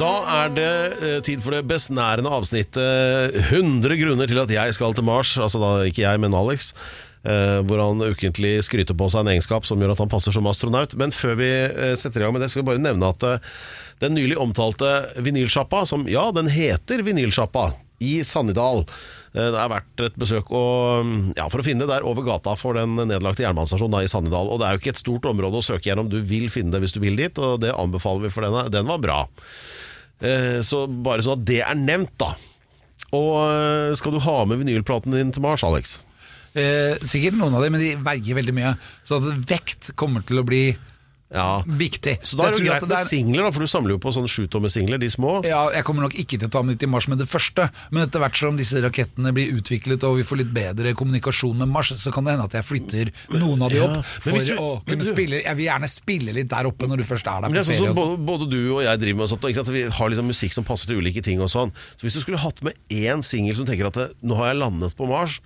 Da 0.00 0.12
er 0.40 0.52
det 0.56 0.70
eh, 1.04 1.18
tid 1.26 1.42
for 1.44 1.52
det 1.52 1.66
besnærende 1.68 2.32
avsnittet 2.32 3.36
100 3.50 3.98
grunner 4.00 4.30
til 4.30 4.40
at 4.40 4.52
jeg 4.54 4.76
skal 4.76 4.96
til 4.96 5.04
Mars. 5.04 5.34
Altså 5.36 5.60
da 5.60 5.72
ikke 5.90 6.06
jeg, 6.06 6.20
men 6.22 6.36
Alex. 6.36 6.72
eh, 7.24 7.60
hvor 7.68 7.82
han 7.82 8.00
ukentlig 8.00 8.54
skryter 8.64 8.96
på 8.96 9.10
seg 9.12 9.26
en 9.26 9.32
egenskap 9.34 9.66
som 9.68 9.80
gjør 9.80 9.92
at 9.92 10.00
han 10.00 10.08
passer 10.12 10.32
som 10.32 10.48
astronaut. 10.48 10.94
Men 10.96 11.12
før 11.12 11.36
vi 11.40 11.50
eh, 11.68 11.94
setter 12.00 12.22
i 12.22 12.24
gang 12.24 12.32
med 12.36 12.44
det, 12.44 12.48
skal 12.52 12.64
vi 12.64 12.70
bare 12.72 12.80
nevne 12.82 13.12
at 13.12 13.26
eh, 13.28 13.52
den 14.00 14.16
nylig 14.16 14.38
omtalte 14.40 14.94
vinylsjappa, 15.20 15.84
som 15.88 16.06
ja, 16.08 16.30
den 16.32 16.48
heter 16.48 17.04
Vinylsjappa, 17.04 17.70
i 18.00 18.22
Sannidal. 18.24 18.86
Eh, 19.34 19.50
Det 19.50 19.60
er 19.62 19.70
verdt 19.70 20.00
et 20.06 20.16
besøk 20.18 20.50
og, 20.50 21.04
mm, 21.06 21.36
ja, 21.38 21.46
for 21.48 21.60
å 21.62 21.66
finne 21.66 21.84
det 21.86 21.92
der 21.92 22.06
over 22.06 22.24
gata 22.26 22.56
for 22.58 22.74
den 22.74 22.96
nedlagte 22.96 23.44
jernbanestasjonen 23.46 24.02
i 24.02 24.10
Sannidal. 24.10 24.50
Og 24.50 24.58
det 24.58 24.66
er 24.66 24.74
jo 24.76 24.82
ikke 24.82 24.94
et 24.96 25.02
stort 25.04 25.28
område 25.30 25.60
å 25.60 25.62
søke 25.62 25.86
gjennom, 25.90 26.08
du 26.10 26.20
vil 26.20 26.48
finne 26.50 26.72
det 26.74 26.80
hvis 26.82 26.96
du 26.96 27.00
vil 27.00 27.16
dit, 27.16 27.38
og 27.38 27.60
det 27.62 27.70
anbefaler 27.74 28.26
vi 28.26 28.32
for 28.34 28.42
denne. 28.46 28.66
Den 28.74 28.86
var 28.90 28.98
bra. 28.98 29.20
Eh, 30.20 30.60
Så 30.66 30.86
bare 30.90 31.22
sånn 31.22 31.38
at 31.40 31.44
det 31.46 31.60
er 31.62 31.74
nevnt, 31.78 32.16
da. 32.18 32.34
Og 33.12 33.32
eh, 33.50 33.94
skal 33.98 34.12
du 34.12 34.20
ha 34.22 34.44
med 34.46 34.60
vinylplaten 34.62 35.14
din 35.14 35.30
til 35.34 35.42
Mars, 35.42 35.62
Alex? 35.66 36.00
Eh, 36.54 36.98
sikkert 37.06 37.38
noen 37.38 37.54
av 37.54 37.62
dem, 37.62 37.72
men 37.76 37.80
de 37.82 37.94
veier 38.02 38.34
veldig 38.34 38.54
mye. 38.54 38.74
Så 39.06 39.18
at 39.22 39.46
vekt 39.46 39.92
kommer 39.94 40.22
til 40.26 40.42
å 40.42 40.46
bli 40.46 40.64
Ja. 41.32 41.62
viktig. 41.62 42.18
Så 42.26 42.34
da 42.36 42.48
er 42.48 42.50
det 42.50 42.58
jo 42.58 42.64
greit 42.66 42.82
med 42.88 42.90
er- 42.98 43.04
singler, 43.06 43.42
da, 43.46 43.50
for 43.54 43.60
du 43.60 43.66
samler 43.70 43.90
jo 43.94 43.98
på 44.02 44.10
sånne 44.10 44.26
sjutommer-singler, 44.26 44.98
de 44.98 45.06
små. 45.06 45.44
Ja, 45.46 45.68
jeg 45.70 45.84
kommer 45.86 46.02
nok 46.02 46.14
ikke 46.18 46.38
til 46.40 46.48
å 46.48 46.50
ta 46.50 46.62
med 46.62 46.74
de 46.74 46.80
til 46.82 46.88
Mars 46.90 47.06
med 47.06 47.18
det 47.22 47.28
første, 47.30 47.68
men 47.92 48.02
etter 48.08 48.18
hvert 48.18 48.36
som 48.36 48.56
disse 48.58 48.74
rakettene 48.82 49.30
blir 49.32 49.52
utviklet 49.54 50.02
og 50.08 50.16
vi 50.18 50.24
får 50.26 50.38
litt 50.42 50.52
bedre 50.52 50.92
kommunikasjon 50.98 51.56
med 51.56 51.68
Mars, 51.68 51.92
så 52.02 52.10
kan 52.12 52.24
det 52.26 52.34
hende 52.34 52.44
at 52.50 52.52
jeg 52.58 52.64
flytter 52.66 53.12
noen 53.38 53.62
av 53.62 53.70
de 53.70 53.78
opp 53.80 54.04
for 54.04 54.30
du- 54.32 54.56
å 54.58 54.84
kunne 54.84 55.04
du- 55.06 55.12
spille 55.14 55.42
Jeg 55.44 55.56
vil 55.56 55.66
gjerne 55.66 55.88
spille 55.88 56.34
litt 56.34 56.48
der 56.48 56.64
oppe 56.66 56.88
når 56.90 56.96
du 56.98 57.04
først 57.04 57.26
er 57.30 57.40
der 57.42 57.48
på 57.48 57.54
er 57.54 57.62
sånn 57.62 57.78
ferie. 57.78 57.94
sånn. 57.94 57.94
både, 57.94 58.26
både 58.26 58.50
du 58.50 58.74
og 58.74 58.82
jeg 58.82 58.98
driver 58.98 59.18
med, 59.18 59.28
sånt, 59.28 59.44
og 59.44 59.66
vi 59.70 59.82
har 59.88 60.08
liksom 60.10 60.26
musikk 60.26 60.52
som 60.52 60.64
passer 60.64 60.86
til 60.88 60.96
ulike 61.00 61.22
ting. 61.22 61.40
og 61.40 61.48
sånn 61.48 61.70
Så 61.96 62.02
Hvis 62.02 62.14
du 62.14 62.20
skulle 62.20 62.38
hatt 62.38 62.60
med 62.62 62.74
én 62.90 63.22
singel 63.22 63.54
som 63.54 63.64
tenker 63.66 63.86
at 63.86 63.92
det, 63.94 64.10
nå 64.24 64.34
har 64.34 64.52
jeg 64.52 64.56
landet 64.62 64.96
på 64.96 65.06
Mars, 65.06 65.40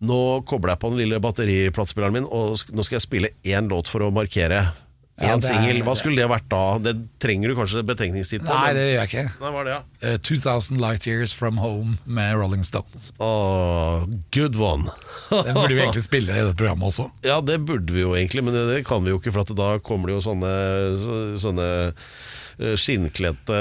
nå 0.00 0.44
kobler 0.46 0.76
jeg 0.76 0.78
på 0.78 0.90
den 0.90 0.98
lille 0.98 1.18
batteriplatespilleren 1.20 2.12
min, 2.12 2.24
og 2.24 2.54
nå 2.70 2.84
skal 2.84 2.98
jeg 3.00 3.02
spille 3.02 3.28
én 3.44 3.68
låt 3.68 3.88
for 3.88 4.00
å 4.00 4.12
markere 4.12 4.72
én 5.16 5.30
er- 5.38 5.40
singel. 5.40 5.82
Hva 5.86 5.94
skulle 5.96 6.20
det 6.20 6.28
vært 6.28 6.48
da? 6.52 6.62
Det 6.82 6.94
trenger 7.22 7.48
du 7.48 7.56
kanskje 7.56 7.82
betenkningstid 7.88 8.44
på. 8.44 8.52
Nei, 8.52 8.72
det 8.76 8.84
gjør 8.84 9.00
jeg 9.00 9.10
ikke. 9.10 9.24
Nei, 9.40 9.52
var 9.54 9.64
det, 9.68 9.76
ja. 9.76 10.12
uh, 10.12 10.18
2000 10.28 10.80
Light 10.82 11.06
Years 11.08 11.32
From 11.32 11.56
Home 11.62 11.96
med 12.04 12.36
Rolling 12.36 12.64
Stones. 12.68 13.12
Åh, 13.18 14.04
good 14.36 14.56
one. 14.60 14.90
Den 15.30 15.54
burde 15.56 15.74
vi 15.74 15.80
egentlig 15.80 16.04
spille 16.04 16.32
i 16.36 16.44
dette 16.44 16.56
programmet 16.58 16.90
også. 16.92 17.08
Ja, 17.24 17.40
det 17.40 17.62
burde 17.64 17.92
vi 17.96 18.04
jo 18.04 18.12
egentlig, 18.14 18.44
men 18.44 18.54
det, 18.54 18.66
det 18.74 18.82
kan 18.86 19.04
vi 19.04 19.14
jo 19.14 19.20
ikke, 19.22 19.32
for 19.32 19.46
at 19.46 19.56
da 19.56 19.70
kommer 19.84 20.12
det 20.12 20.18
jo 20.18 20.24
sånne, 20.28 20.52
så, 21.00 21.20
sånne 21.48 21.66
eh, 21.88 22.10
skinnkledte 22.56 23.56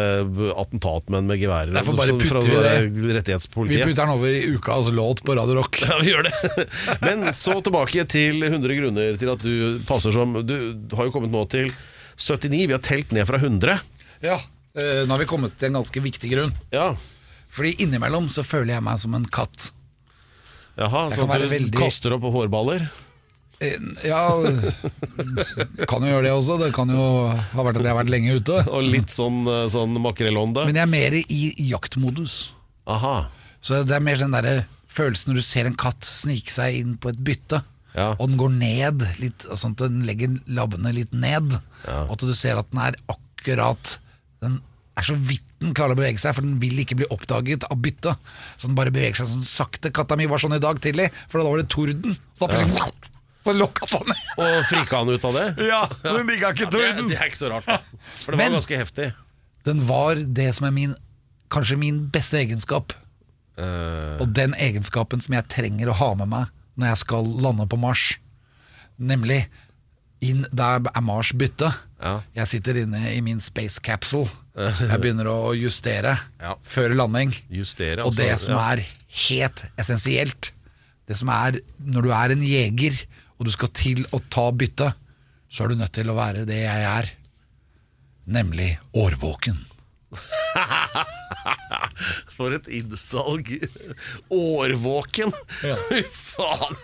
attentatmenn 0.55 1.27
med 1.27 1.41
geværer 1.41 1.73
Derfor 1.75 1.97
bare 1.97 2.15
putter 2.15 2.47
vi 2.47 2.61
det. 2.63 3.17
Vi 3.67 3.81
putter 3.83 3.99
den 4.05 4.13
over 4.13 4.31
i 4.31 4.45
ukas 4.55 4.87
låt 4.95 5.23
på 5.27 5.35
Radio 5.35 5.57
Rock. 5.59 5.81
Ja, 5.83 5.97
vi 5.99 6.13
gjør 6.13 6.23
det. 6.29 6.67
Men 7.05 7.25
så 7.35 7.57
tilbake 7.65 8.05
til 8.07 8.45
100 8.47 8.77
grunner 8.79 9.19
til 9.19 9.33
at 9.33 9.43
du 9.43 9.81
passer 9.87 10.15
som 10.15 10.37
Du 10.47 10.55
har 10.95 11.09
jo 11.09 11.15
kommet 11.15 11.33
nå 11.33 11.43
til 11.51 11.73
79, 12.15 12.67
vi 12.69 12.71
har 12.71 12.83
telt 12.83 13.11
ned 13.11 13.27
fra 13.27 13.41
100. 13.41 13.79
Ja, 14.23 14.37
eh, 14.79 15.01
Nå 15.03 15.11
har 15.11 15.19
vi 15.19 15.27
kommet 15.27 15.57
til 15.59 15.73
en 15.73 15.81
ganske 15.81 16.03
viktig 16.03 16.31
grunn. 16.31 16.53
Ja, 16.71 16.93
Fordi 17.51 17.75
innimellom 17.83 18.29
så 18.31 18.43
føler 18.47 18.77
jeg 18.77 18.83
meg 18.83 18.99
som 19.03 19.15
en 19.15 19.27
katt. 19.27 19.71
Jaha, 20.75 21.09
så 21.15 21.23
du 21.27 21.47
veldig- 21.51 21.79
kaster 21.79 22.15
opp 22.15 22.23
hårballer? 22.35 22.87
Eh, 23.63 23.77
Ja 24.03 24.21
Kan 25.87 26.03
jo 26.03 26.09
gjøre 26.11 26.25
det 26.27 26.33
også. 26.35 26.57
Det 26.59 26.71
kan 26.75 26.91
jo 26.91 27.05
ha 27.31 27.65
vært 27.65 27.79
at 27.79 27.85
jeg 27.85 27.93
har 27.93 27.99
vært 28.01 28.11
lenge 28.13 28.35
ute. 28.39 28.59
Og 28.75 28.87
litt 28.87 29.13
sånn, 29.13 29.43
eh, 29.47 29.67
sånn 29.71 29.95
makrellånde? 30.03 30.65
Men 30.67 30.79
jeg 30.81 30.87
er 30.87 30.91
mer 30.91 31.17
i 31.21 31.41
jaktmodus. 31.71 32.39
Aha. 32.91 33.15
Så 33.65 33.81
det 33.87 33.95
er 33.97 34.03
mer 34.05 34.19
den 34.21 34.35
derre 34.35 34.65
følelsen 34.95 35.31
når 35.33 35.41
du 35.41 35.47
ser 35.47 35.67
en 35.69 35.79
katt 35.79 36.05
snike 36.07 36.53
seg 36.53 36.77
inn 36.81 36.97
på 37.01 37.11
et 37.13 37.23
bytte. 37.25 37.63
Ja. 37.95 38.09
og 38.19 38.27
den 38.27 38.35
går 38.35 38.49
ned, 38.51 39.03
litt, 39.21 39.45
sånn 39.55 39.71
at 39.71 39.85
den 39.85 40.01
legger 40.03 40.33
labbene 40.51 40.91
litt 40.91 41.13
ned. 41.15 41.53
Og 41.87 42.09
at 42.17 42.25
du 42.27 42.33
ser 42.35 42.59
at 42.59 42.67
den 42.73 42.81
er 42.83 42.97
akkurat 43.07 43.93
Den 44.43 44.57
er 44.99 45.05
så 45.07 45.15
vidt 45.15 45.45
den 45.63 45.71
klarer 45.75 45.95
å 45.95 45.99
bevege 45.99 46.19
seg, 46.19 46.35
for 46.35 46.43
den 46.43 46.57
vil 46.59 46.75
ikke 46.83 46.97
bli 46.99 47.07
oppdaget 47.13 47.63
av 47.71 47.79
byttet. 47.79 48.19
Så 48.59 48.67
den 48.67 48.75
bare 48.75 48.91
beveger 48.93 49.21
seg 49.21 49.31
sånn 49.31 49.47
sakte. 49.47 49.93
Katta 49.95 50.17
mi 50.19 50.27
var 50.27 50.43
sånn 50.43 50.57
i 50.57 50.61
dag 50.61 50.79
tidlig, 50.83 51.07
for 51.31 51.39
da 51.39 51.47
var 51.47 51.61
det 51.63 51.69
torden. 51.71 52.17
Så, 52.35 52.43
da 52.43 52.51
plutselig, 52.51 53.14
så 53.45 53.53
lokka 53.55 53.85
den. 53.91 54.15
Og 54.41 54.65
frika 54.69 54.97
han 55.03 55.09
ut 55.13 55.25
av 55.29 55.33
det? 55.37 55.45
Ja, 55.69 55.83
den 56.03 56.27
digga 56.27 56.51
ikke 56.55 56.67
det, 56.73 56.81
torden. 56.81 57.07
det 57.11 57.17
er 57.21 57.29
ikke 57.29 57.39
så 57.43 57.51
rart, 57.53 57.65
da. 57.69 57.79
For 58.23 58.33
det 58.33 58.39
var 58.39 58.43
Men- 58.43 58.57
ganske 58.59 58.77
heftig. 58.81 59.07
Den 59.65 59.85
var 59.87 60.15
det 60.15 60.49
som 60.57 60.67
er 60.67 60.71
min 60.75 60.95
kanskje 61.53 61.77
min 61.77 62.03
beste 62.13 62.37
egenskap. 62.41 62.93
Eh, 63.57 64.17
Og 64.21 64.27
den 64.33 64.53
egenskapen 64.59 65.21
som 65.23 65.33
jeg 65.37 65.47
trenger 65.47 65.87
å 65.89 65.93
ha 65.95 66.13
med 66.15 66.27
meg 66.27 66.47
når 66.77 66.87
jeg 66.91 66.97
skal 67.05 67.23
lande 67.23 67.67
på 67.71 67.77
Mars. 67.79 68.15
Nemlig 68.99 69.45
inn 70.25 70.45
Der 70.53 70.79
er 70.95 71.01
Mars 71.05 71.31
bytte. 71.35 71.69
Ja. 72.01 72.21
Jeg 72.35 72.47
sitter 72.51 72.81
inne 72.83 72.99
i 73.13 73.21
min 73.21 73.39
space 73.41 73.79
capsule. 73.83 74.29
Jeg 74.55 74.99
begynner 75.03 75.27
å 75.27 75.53
justere 75.57 76.17
Ja. 76.39 76.53
før 76.63 76.93
landing. 76.95 77.33
justere, 77.51 78.05
Og 78.05 78.15
det 78.15 78.29
altså, 78.31 78.45
som 78.45 78.55
ja. 78.55 78.71
er 78.71 78.85
helt 79.29 79.63
essensielt, 79.77 80.51
det 81.07 81.17
som 81.19 81.27
er 81.29 81.59
når 81.83 82.01
du 82.07 82.11
er 82.15 82.31
en 82.31 82.41
jeger 82.45 83.01
og 83.37 83.47
du 83.47 83.51
skal 83.53 83.71
til 83.75 84.05
å 84.15 84.19
ta 84.31 84.47
byttet, 84.55 84.95
så 85.51 85.65
er 85.65 85.71
du 85.73 85.79
nødt 85.79 85.93
til 85.95 86.09
å 86.11 86.15
være 86.17 86.45
det 86.47 86.61
jeg 86.63 86.87
er, 86.89 87.11
nemlig 88.25 88.71
årvåken. 88.97 89.59
For 92.35 92.53
et 92.55 92.67
innsalg. 92.71 93.49
Årvåken. 94.33 95.33
Ja. 95.65 95.75
faen. 96.35 96.77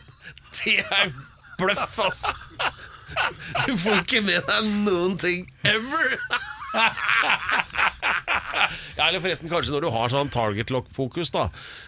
Det 0.51 0.79
er 0.83 1.11
bløff, 1.59 1.97
ass. 2.03 2.23
Du 3.65 3.73
får 3.79 4.01
ikke 4.03 4.21
med 4.23 4.43
deg 4.47 4.67
noen 4.87 5.17
ting 5.21 5.47
ever. 5.67 6.15
Ja, 8.95 9.07
eller 9.07 9.19
forresten, 9.23 9.49
kanskje 9.51 9.73
når 9.73 9.83
du 9.83 9.89
har 9.91 10.11
sånn 10.11 10.29
target 10.31 10.69
lock-fokus, 10.71 11.31
da. 11.33 11.47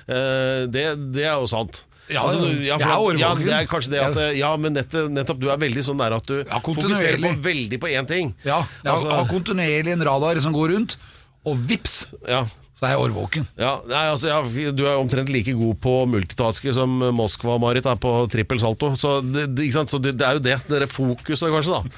Eh, 0.10 0.64
Det, 0.72 0.84
det 1.14 1.26
er 1.28 1.36
jo 1.40 1.48
sant. 1.52 1.84
Ja, 2.10 2.24
Altså, 2.24 2.40
jeg 2.52 2.68
er 2.82 2.98
årvåken. 3.00 3.20
ja, 3.20 3.34
det 3.36 3.54
er 3.54 3.66
kanskje 3.66 3.90
det 3.94 4.00
at 4.04 4.18
Ja, 4.38 4.56
men 4.58 4.74
nettopp, 4.76 5.10
nettopp 5.10 5.40
du 5.40 5.50
er 5.50 5.58
veldig 5.58 5.84
sånn 5.86 5.98
der 5.98 6.14
at 6.18 6.26
du 6.28 6.36
Ja, 6.44 6.60
fokuserer 6.60 7.18
på 7.22 7.32
veldig 7.42 7.80
på 7.80 7.88
én 7.90 8.06
ting. 8.08 8.34
Ja, 8.44 8.58
jeg 8.84 8.92
har, 8.92 8.92
Altså- 8.98 9.10
har 9.12 9.26
kontinuerlig 9.32 9.94
en 9.94 10.04
radar 10.04 10.40
som 10.44 10.54
går 10.54 10.74
rundt, 10.76 10.98
og 11.46 11.58
vips, 11.58 12.06
Ja. 12.28 12.46
Så 12.74 12.88
er 12.88 12.96
jeg 12.96 13.02
årvåken. 13.04 13.44
Ja, 13.60 13.76
nei, 13.86 14.04
altså, 14.10 14.28
ja, 14.32 14.72
Du 14.74 14.82
er 14.90 14.98
omtrent 14.98 15.30
like 15.30 15.54
god 15.56 15.76
på 15.84 15.92
multitasker 16.10 16.74
som 16.76 16.90
Moskva-Marit 17.16 17.86
er 17.86 18.00
på 18.02 18.14
trippel 18.34 18.60
salto. 18.60 18.94
Så, 19.00 19.20
det, 19.22 19.46
det, 19.56 19.68
så 19.72 20.00
det, 20.02 20.16
det 20.20 20.26
er 20.26 20.40
jo 20.40 20.44
det. 20.44 20.58
Det 20.68 20.82
er 20.82 20.90
fokuset, 20.90 21.54
kanskje, 21.54 21.78
da. 21.78 21.82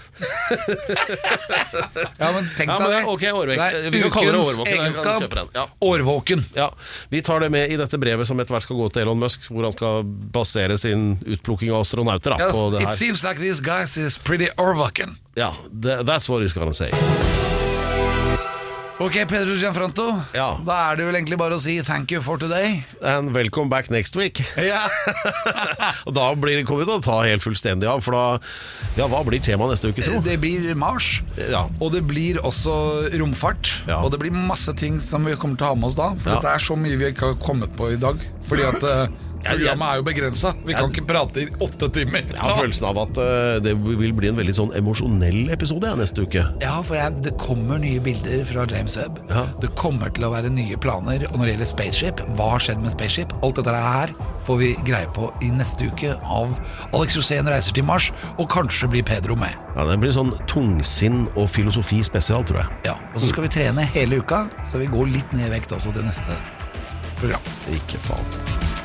Ja, 2.19 2.30
men 2.36 2.47
tenk 2.57 2.69
deg 2.71 2.91
det. 2.91 3.01
ok, 3.07 3.23
årvåken. 3.39 3.89
Vi 3.93 4.01
kan 4.03 4.11
kalle 4.13 4.32
det 4.36 4.43
årvåken. 4.43 4.73
Egenskap. 4.76 5.38
Ja. 5.55 5.65
Årvåken. 5.80 6.45
Ja, 6.55 6.69
Vi 7.09 7.21
tar 7.21 7.39
det 7.39 7.49
med 7.55 7.71
i 7.71 7.80
dette 7.80 7.97
brevet 8.01 8.28
som 8.28 8.39
etter 8.39 8.55
hvert 8.55 8.67
skal 8.67 8.80
gå 8.80 8.89
til 8.93 9.05
Elon 9.05 9.19
Musk, 9.19 9.47
hvor 9.51 9.67
han 9.67 9.76
skal 9.76 10.03
basere 10.36 10.78
sin 10.82 11.15
utplukking 11.26 11.71
av 11.73 11.84
astronauter 11.86 12.36
da, 12.36 12.51
på 12.51 12.69
det 12.76 12.84
it 12.84 12.89
her. 12.91 12.95
seems 12.99 13.23
like 13.23 13.39
these 13.41 13.61
guys 13.63 13.97
is 13.97 14.17
pretty 14.17 14.51
årvåken. 14.57 15.17
Ja, 15.36 15.53
That's 15.71 16.30
what 16.30 16.41
he's 16.43 16.53
gonna 16.55 16.73
say. 16.73 16.91
Ok, 18.96 19.12
Pedro 19.28 19.56
Gianfranto. 19.60 20.06
Ja. 20.32 20.54
Da 20.64 20.76
er 20.93 20.96
det 21.02 21.06
vel 21.10 21.18
egentlig 21.18 21.36
bare 21.39 21.58
å 21.58 21.60
si 21.60 21.74
thank 21.84 22.14
you 22.16 22.22
for 22.24 22.39
today. 22.39 22.78
And 23.04 23.34
welcome 23.36 23.68
back 23.68 23.89
next 23.91 24.16
week. 24.16 24.39
Ja. 24.56 24.80
Og 26.08 26.14
Da 26.16 26.30
blir, 26.39 26.62
kommer 26.64 26.86
vi 26.86 26.88
til 26.88 27.02
å 27.02 27.04
ta 27.04 27.18
helt 27.28 27.43
fullstendig 27.43 27.89
av, 27.91 28.00
for 28.06 28.16
da 28.16 28.24
Ja, 28.96 29.10
hva 29.12 29.20
blir 29.28 29.43
temaet 29.43 29.74
neste 29.76 29.91
uke, 29.91 30.06
tro? 30.06 30.22
Det 30.24 30.38
blir 30.39 30.72
Mars, 30.80 31.18
Ja. 31.36 31.66
og 31.84 31.91
det 31.91 32.06
blir 32.08 32.39
også 32.48 32.78
romfart. 33.20 33.74
Ja. 33.89 34.00
Og 34.00 34.14
det 34.16 34.22
blir 34.24 34.32
masse 34.32 34.72
ting 34.80 35.02
som 35.04 35.28
vi 35.28 35.36
kommer 35.36 35.60
til 35.60 35.68
å 35.68 35.74
ha 35.74 35.80
med 35.82 35.91
oss 35.91 36.00
da. 36.00 36.14
For 36.16 36.39
det 36.39 36.56
er 36.56 36.64
så 36.64 36.80
mye 36.80 36.96
vi 37.02 37.12
ikke 37.12 37.34
har 37.34 37.39
kommet 37.43 37.76
på 37.76 37.91
i 37.91 38.00
dag. 38.00 38.24
Fordi 38.48 38.64
at 38.72 38.88
jeg- 39.46 39.60
programmet 39.62 39.88
er 39.88 39.96
jo 40.02 40.06
begrensa. 40.10 40.54
Vi 40.66 40.74
kan 40.74 40.89
ikke 40.91 41.06
prate 41.08 41.43
i 41.43 41.48
åtte 41.62 41.89
timer. 41.93 42.26
Jeg 42.28 42.38
har 42.41 42.58
følelsen 42.60 42.88
av 42.89 42.98
at 43.06 43.18
eh, 43.22 43.60
det 43.66 43.76
vil 43.86 44.14
bli 44.18 44.28
en 44.32 44.36
veldig 44.39 44.56
sånn 44.58 44.74
emosjonell 44.78 45.52
episode 45.54 45.88
ja, 45.88 45.96
neste 45.96 46.26
uke. 46.26 46.43
Ja, 46.62 46.82
for 46.82 46.96
jeg, 47.00 47.22
det 47.26 47.36
kommer 47.41 47.80
nye 47.82 48.00
bilder 48.04 48.46
fra 48.50 48.66
James 48.72 48.98
Webb. 48.98 49.20
Ja. 49.30 49.46
Det 49.62 49.72
kommer 49.80 50.10
til 50.16 50.26
å 50.28 50.32
være 50.34 50.50
nye 50.54 50.78
planer. 50.82 51.26
Og 51.32 51.38
når 51.38 51.46
det 51.46 51.54
gjelder 51.56 51.72
Spaceship, 51.72 52.24
hva 52.36 52.52
har 52.56 52.60
skjedd 52.66 52.82
med 52.82 52.91
Spaceship? 52.96 53.34
Alt 53.43 53.56
dette 53.62 53.76
her 53.76 54.14
får 54.46 54.58
vi 54.62 54.72
greie 54.86 55.08
på 55.16 55.30
i 55.41 55.50
neste 55.54 55.88
uke 55.89 56.14
av 56.24 56.52
Alex 56.93 57.16
Rosén 57.18 57.48
reiser 57.50 57.74
til 57.74 57.84
Mars, 57.88 58.12
og 58.38 58.50
kanskje 58.50 58.89
blir 58.91 59.04
Pedro 59.08 59.36
med. 59.36 59.54
Ja, 59.76 59.86
Det 59.86 60.00
blir 60.00 60.12
sånn 60.16 60.34
tungsinn 60.48 61.28
og 61.36 61.50
filosofi 61.50 62.02
spesial, 62.06 62.43
tror 62.48 62.62
jeg. 62.64 62.68
Ja, 62.91 62.96
Og 63.14 63.22
så 63.22 63.30
skal 63.32 63.43
vi 63.48 63.50
trene 63.50 63.86
hele 63.96 64.20
uka, 64.22 64.46
så 64.64 64.78
vi 64.82 64.86
går 64.88 65.12
litt 65.12 65.34
ned 65.34 65.48
i 65.50 65.54
vekt 65.58 65.72
også 65.76 65.93
til 65.93 66.04
neste 66.04 66.38
program. 67.20 67.41
Ikke 67.72 67.98
faen. 68.00 68.85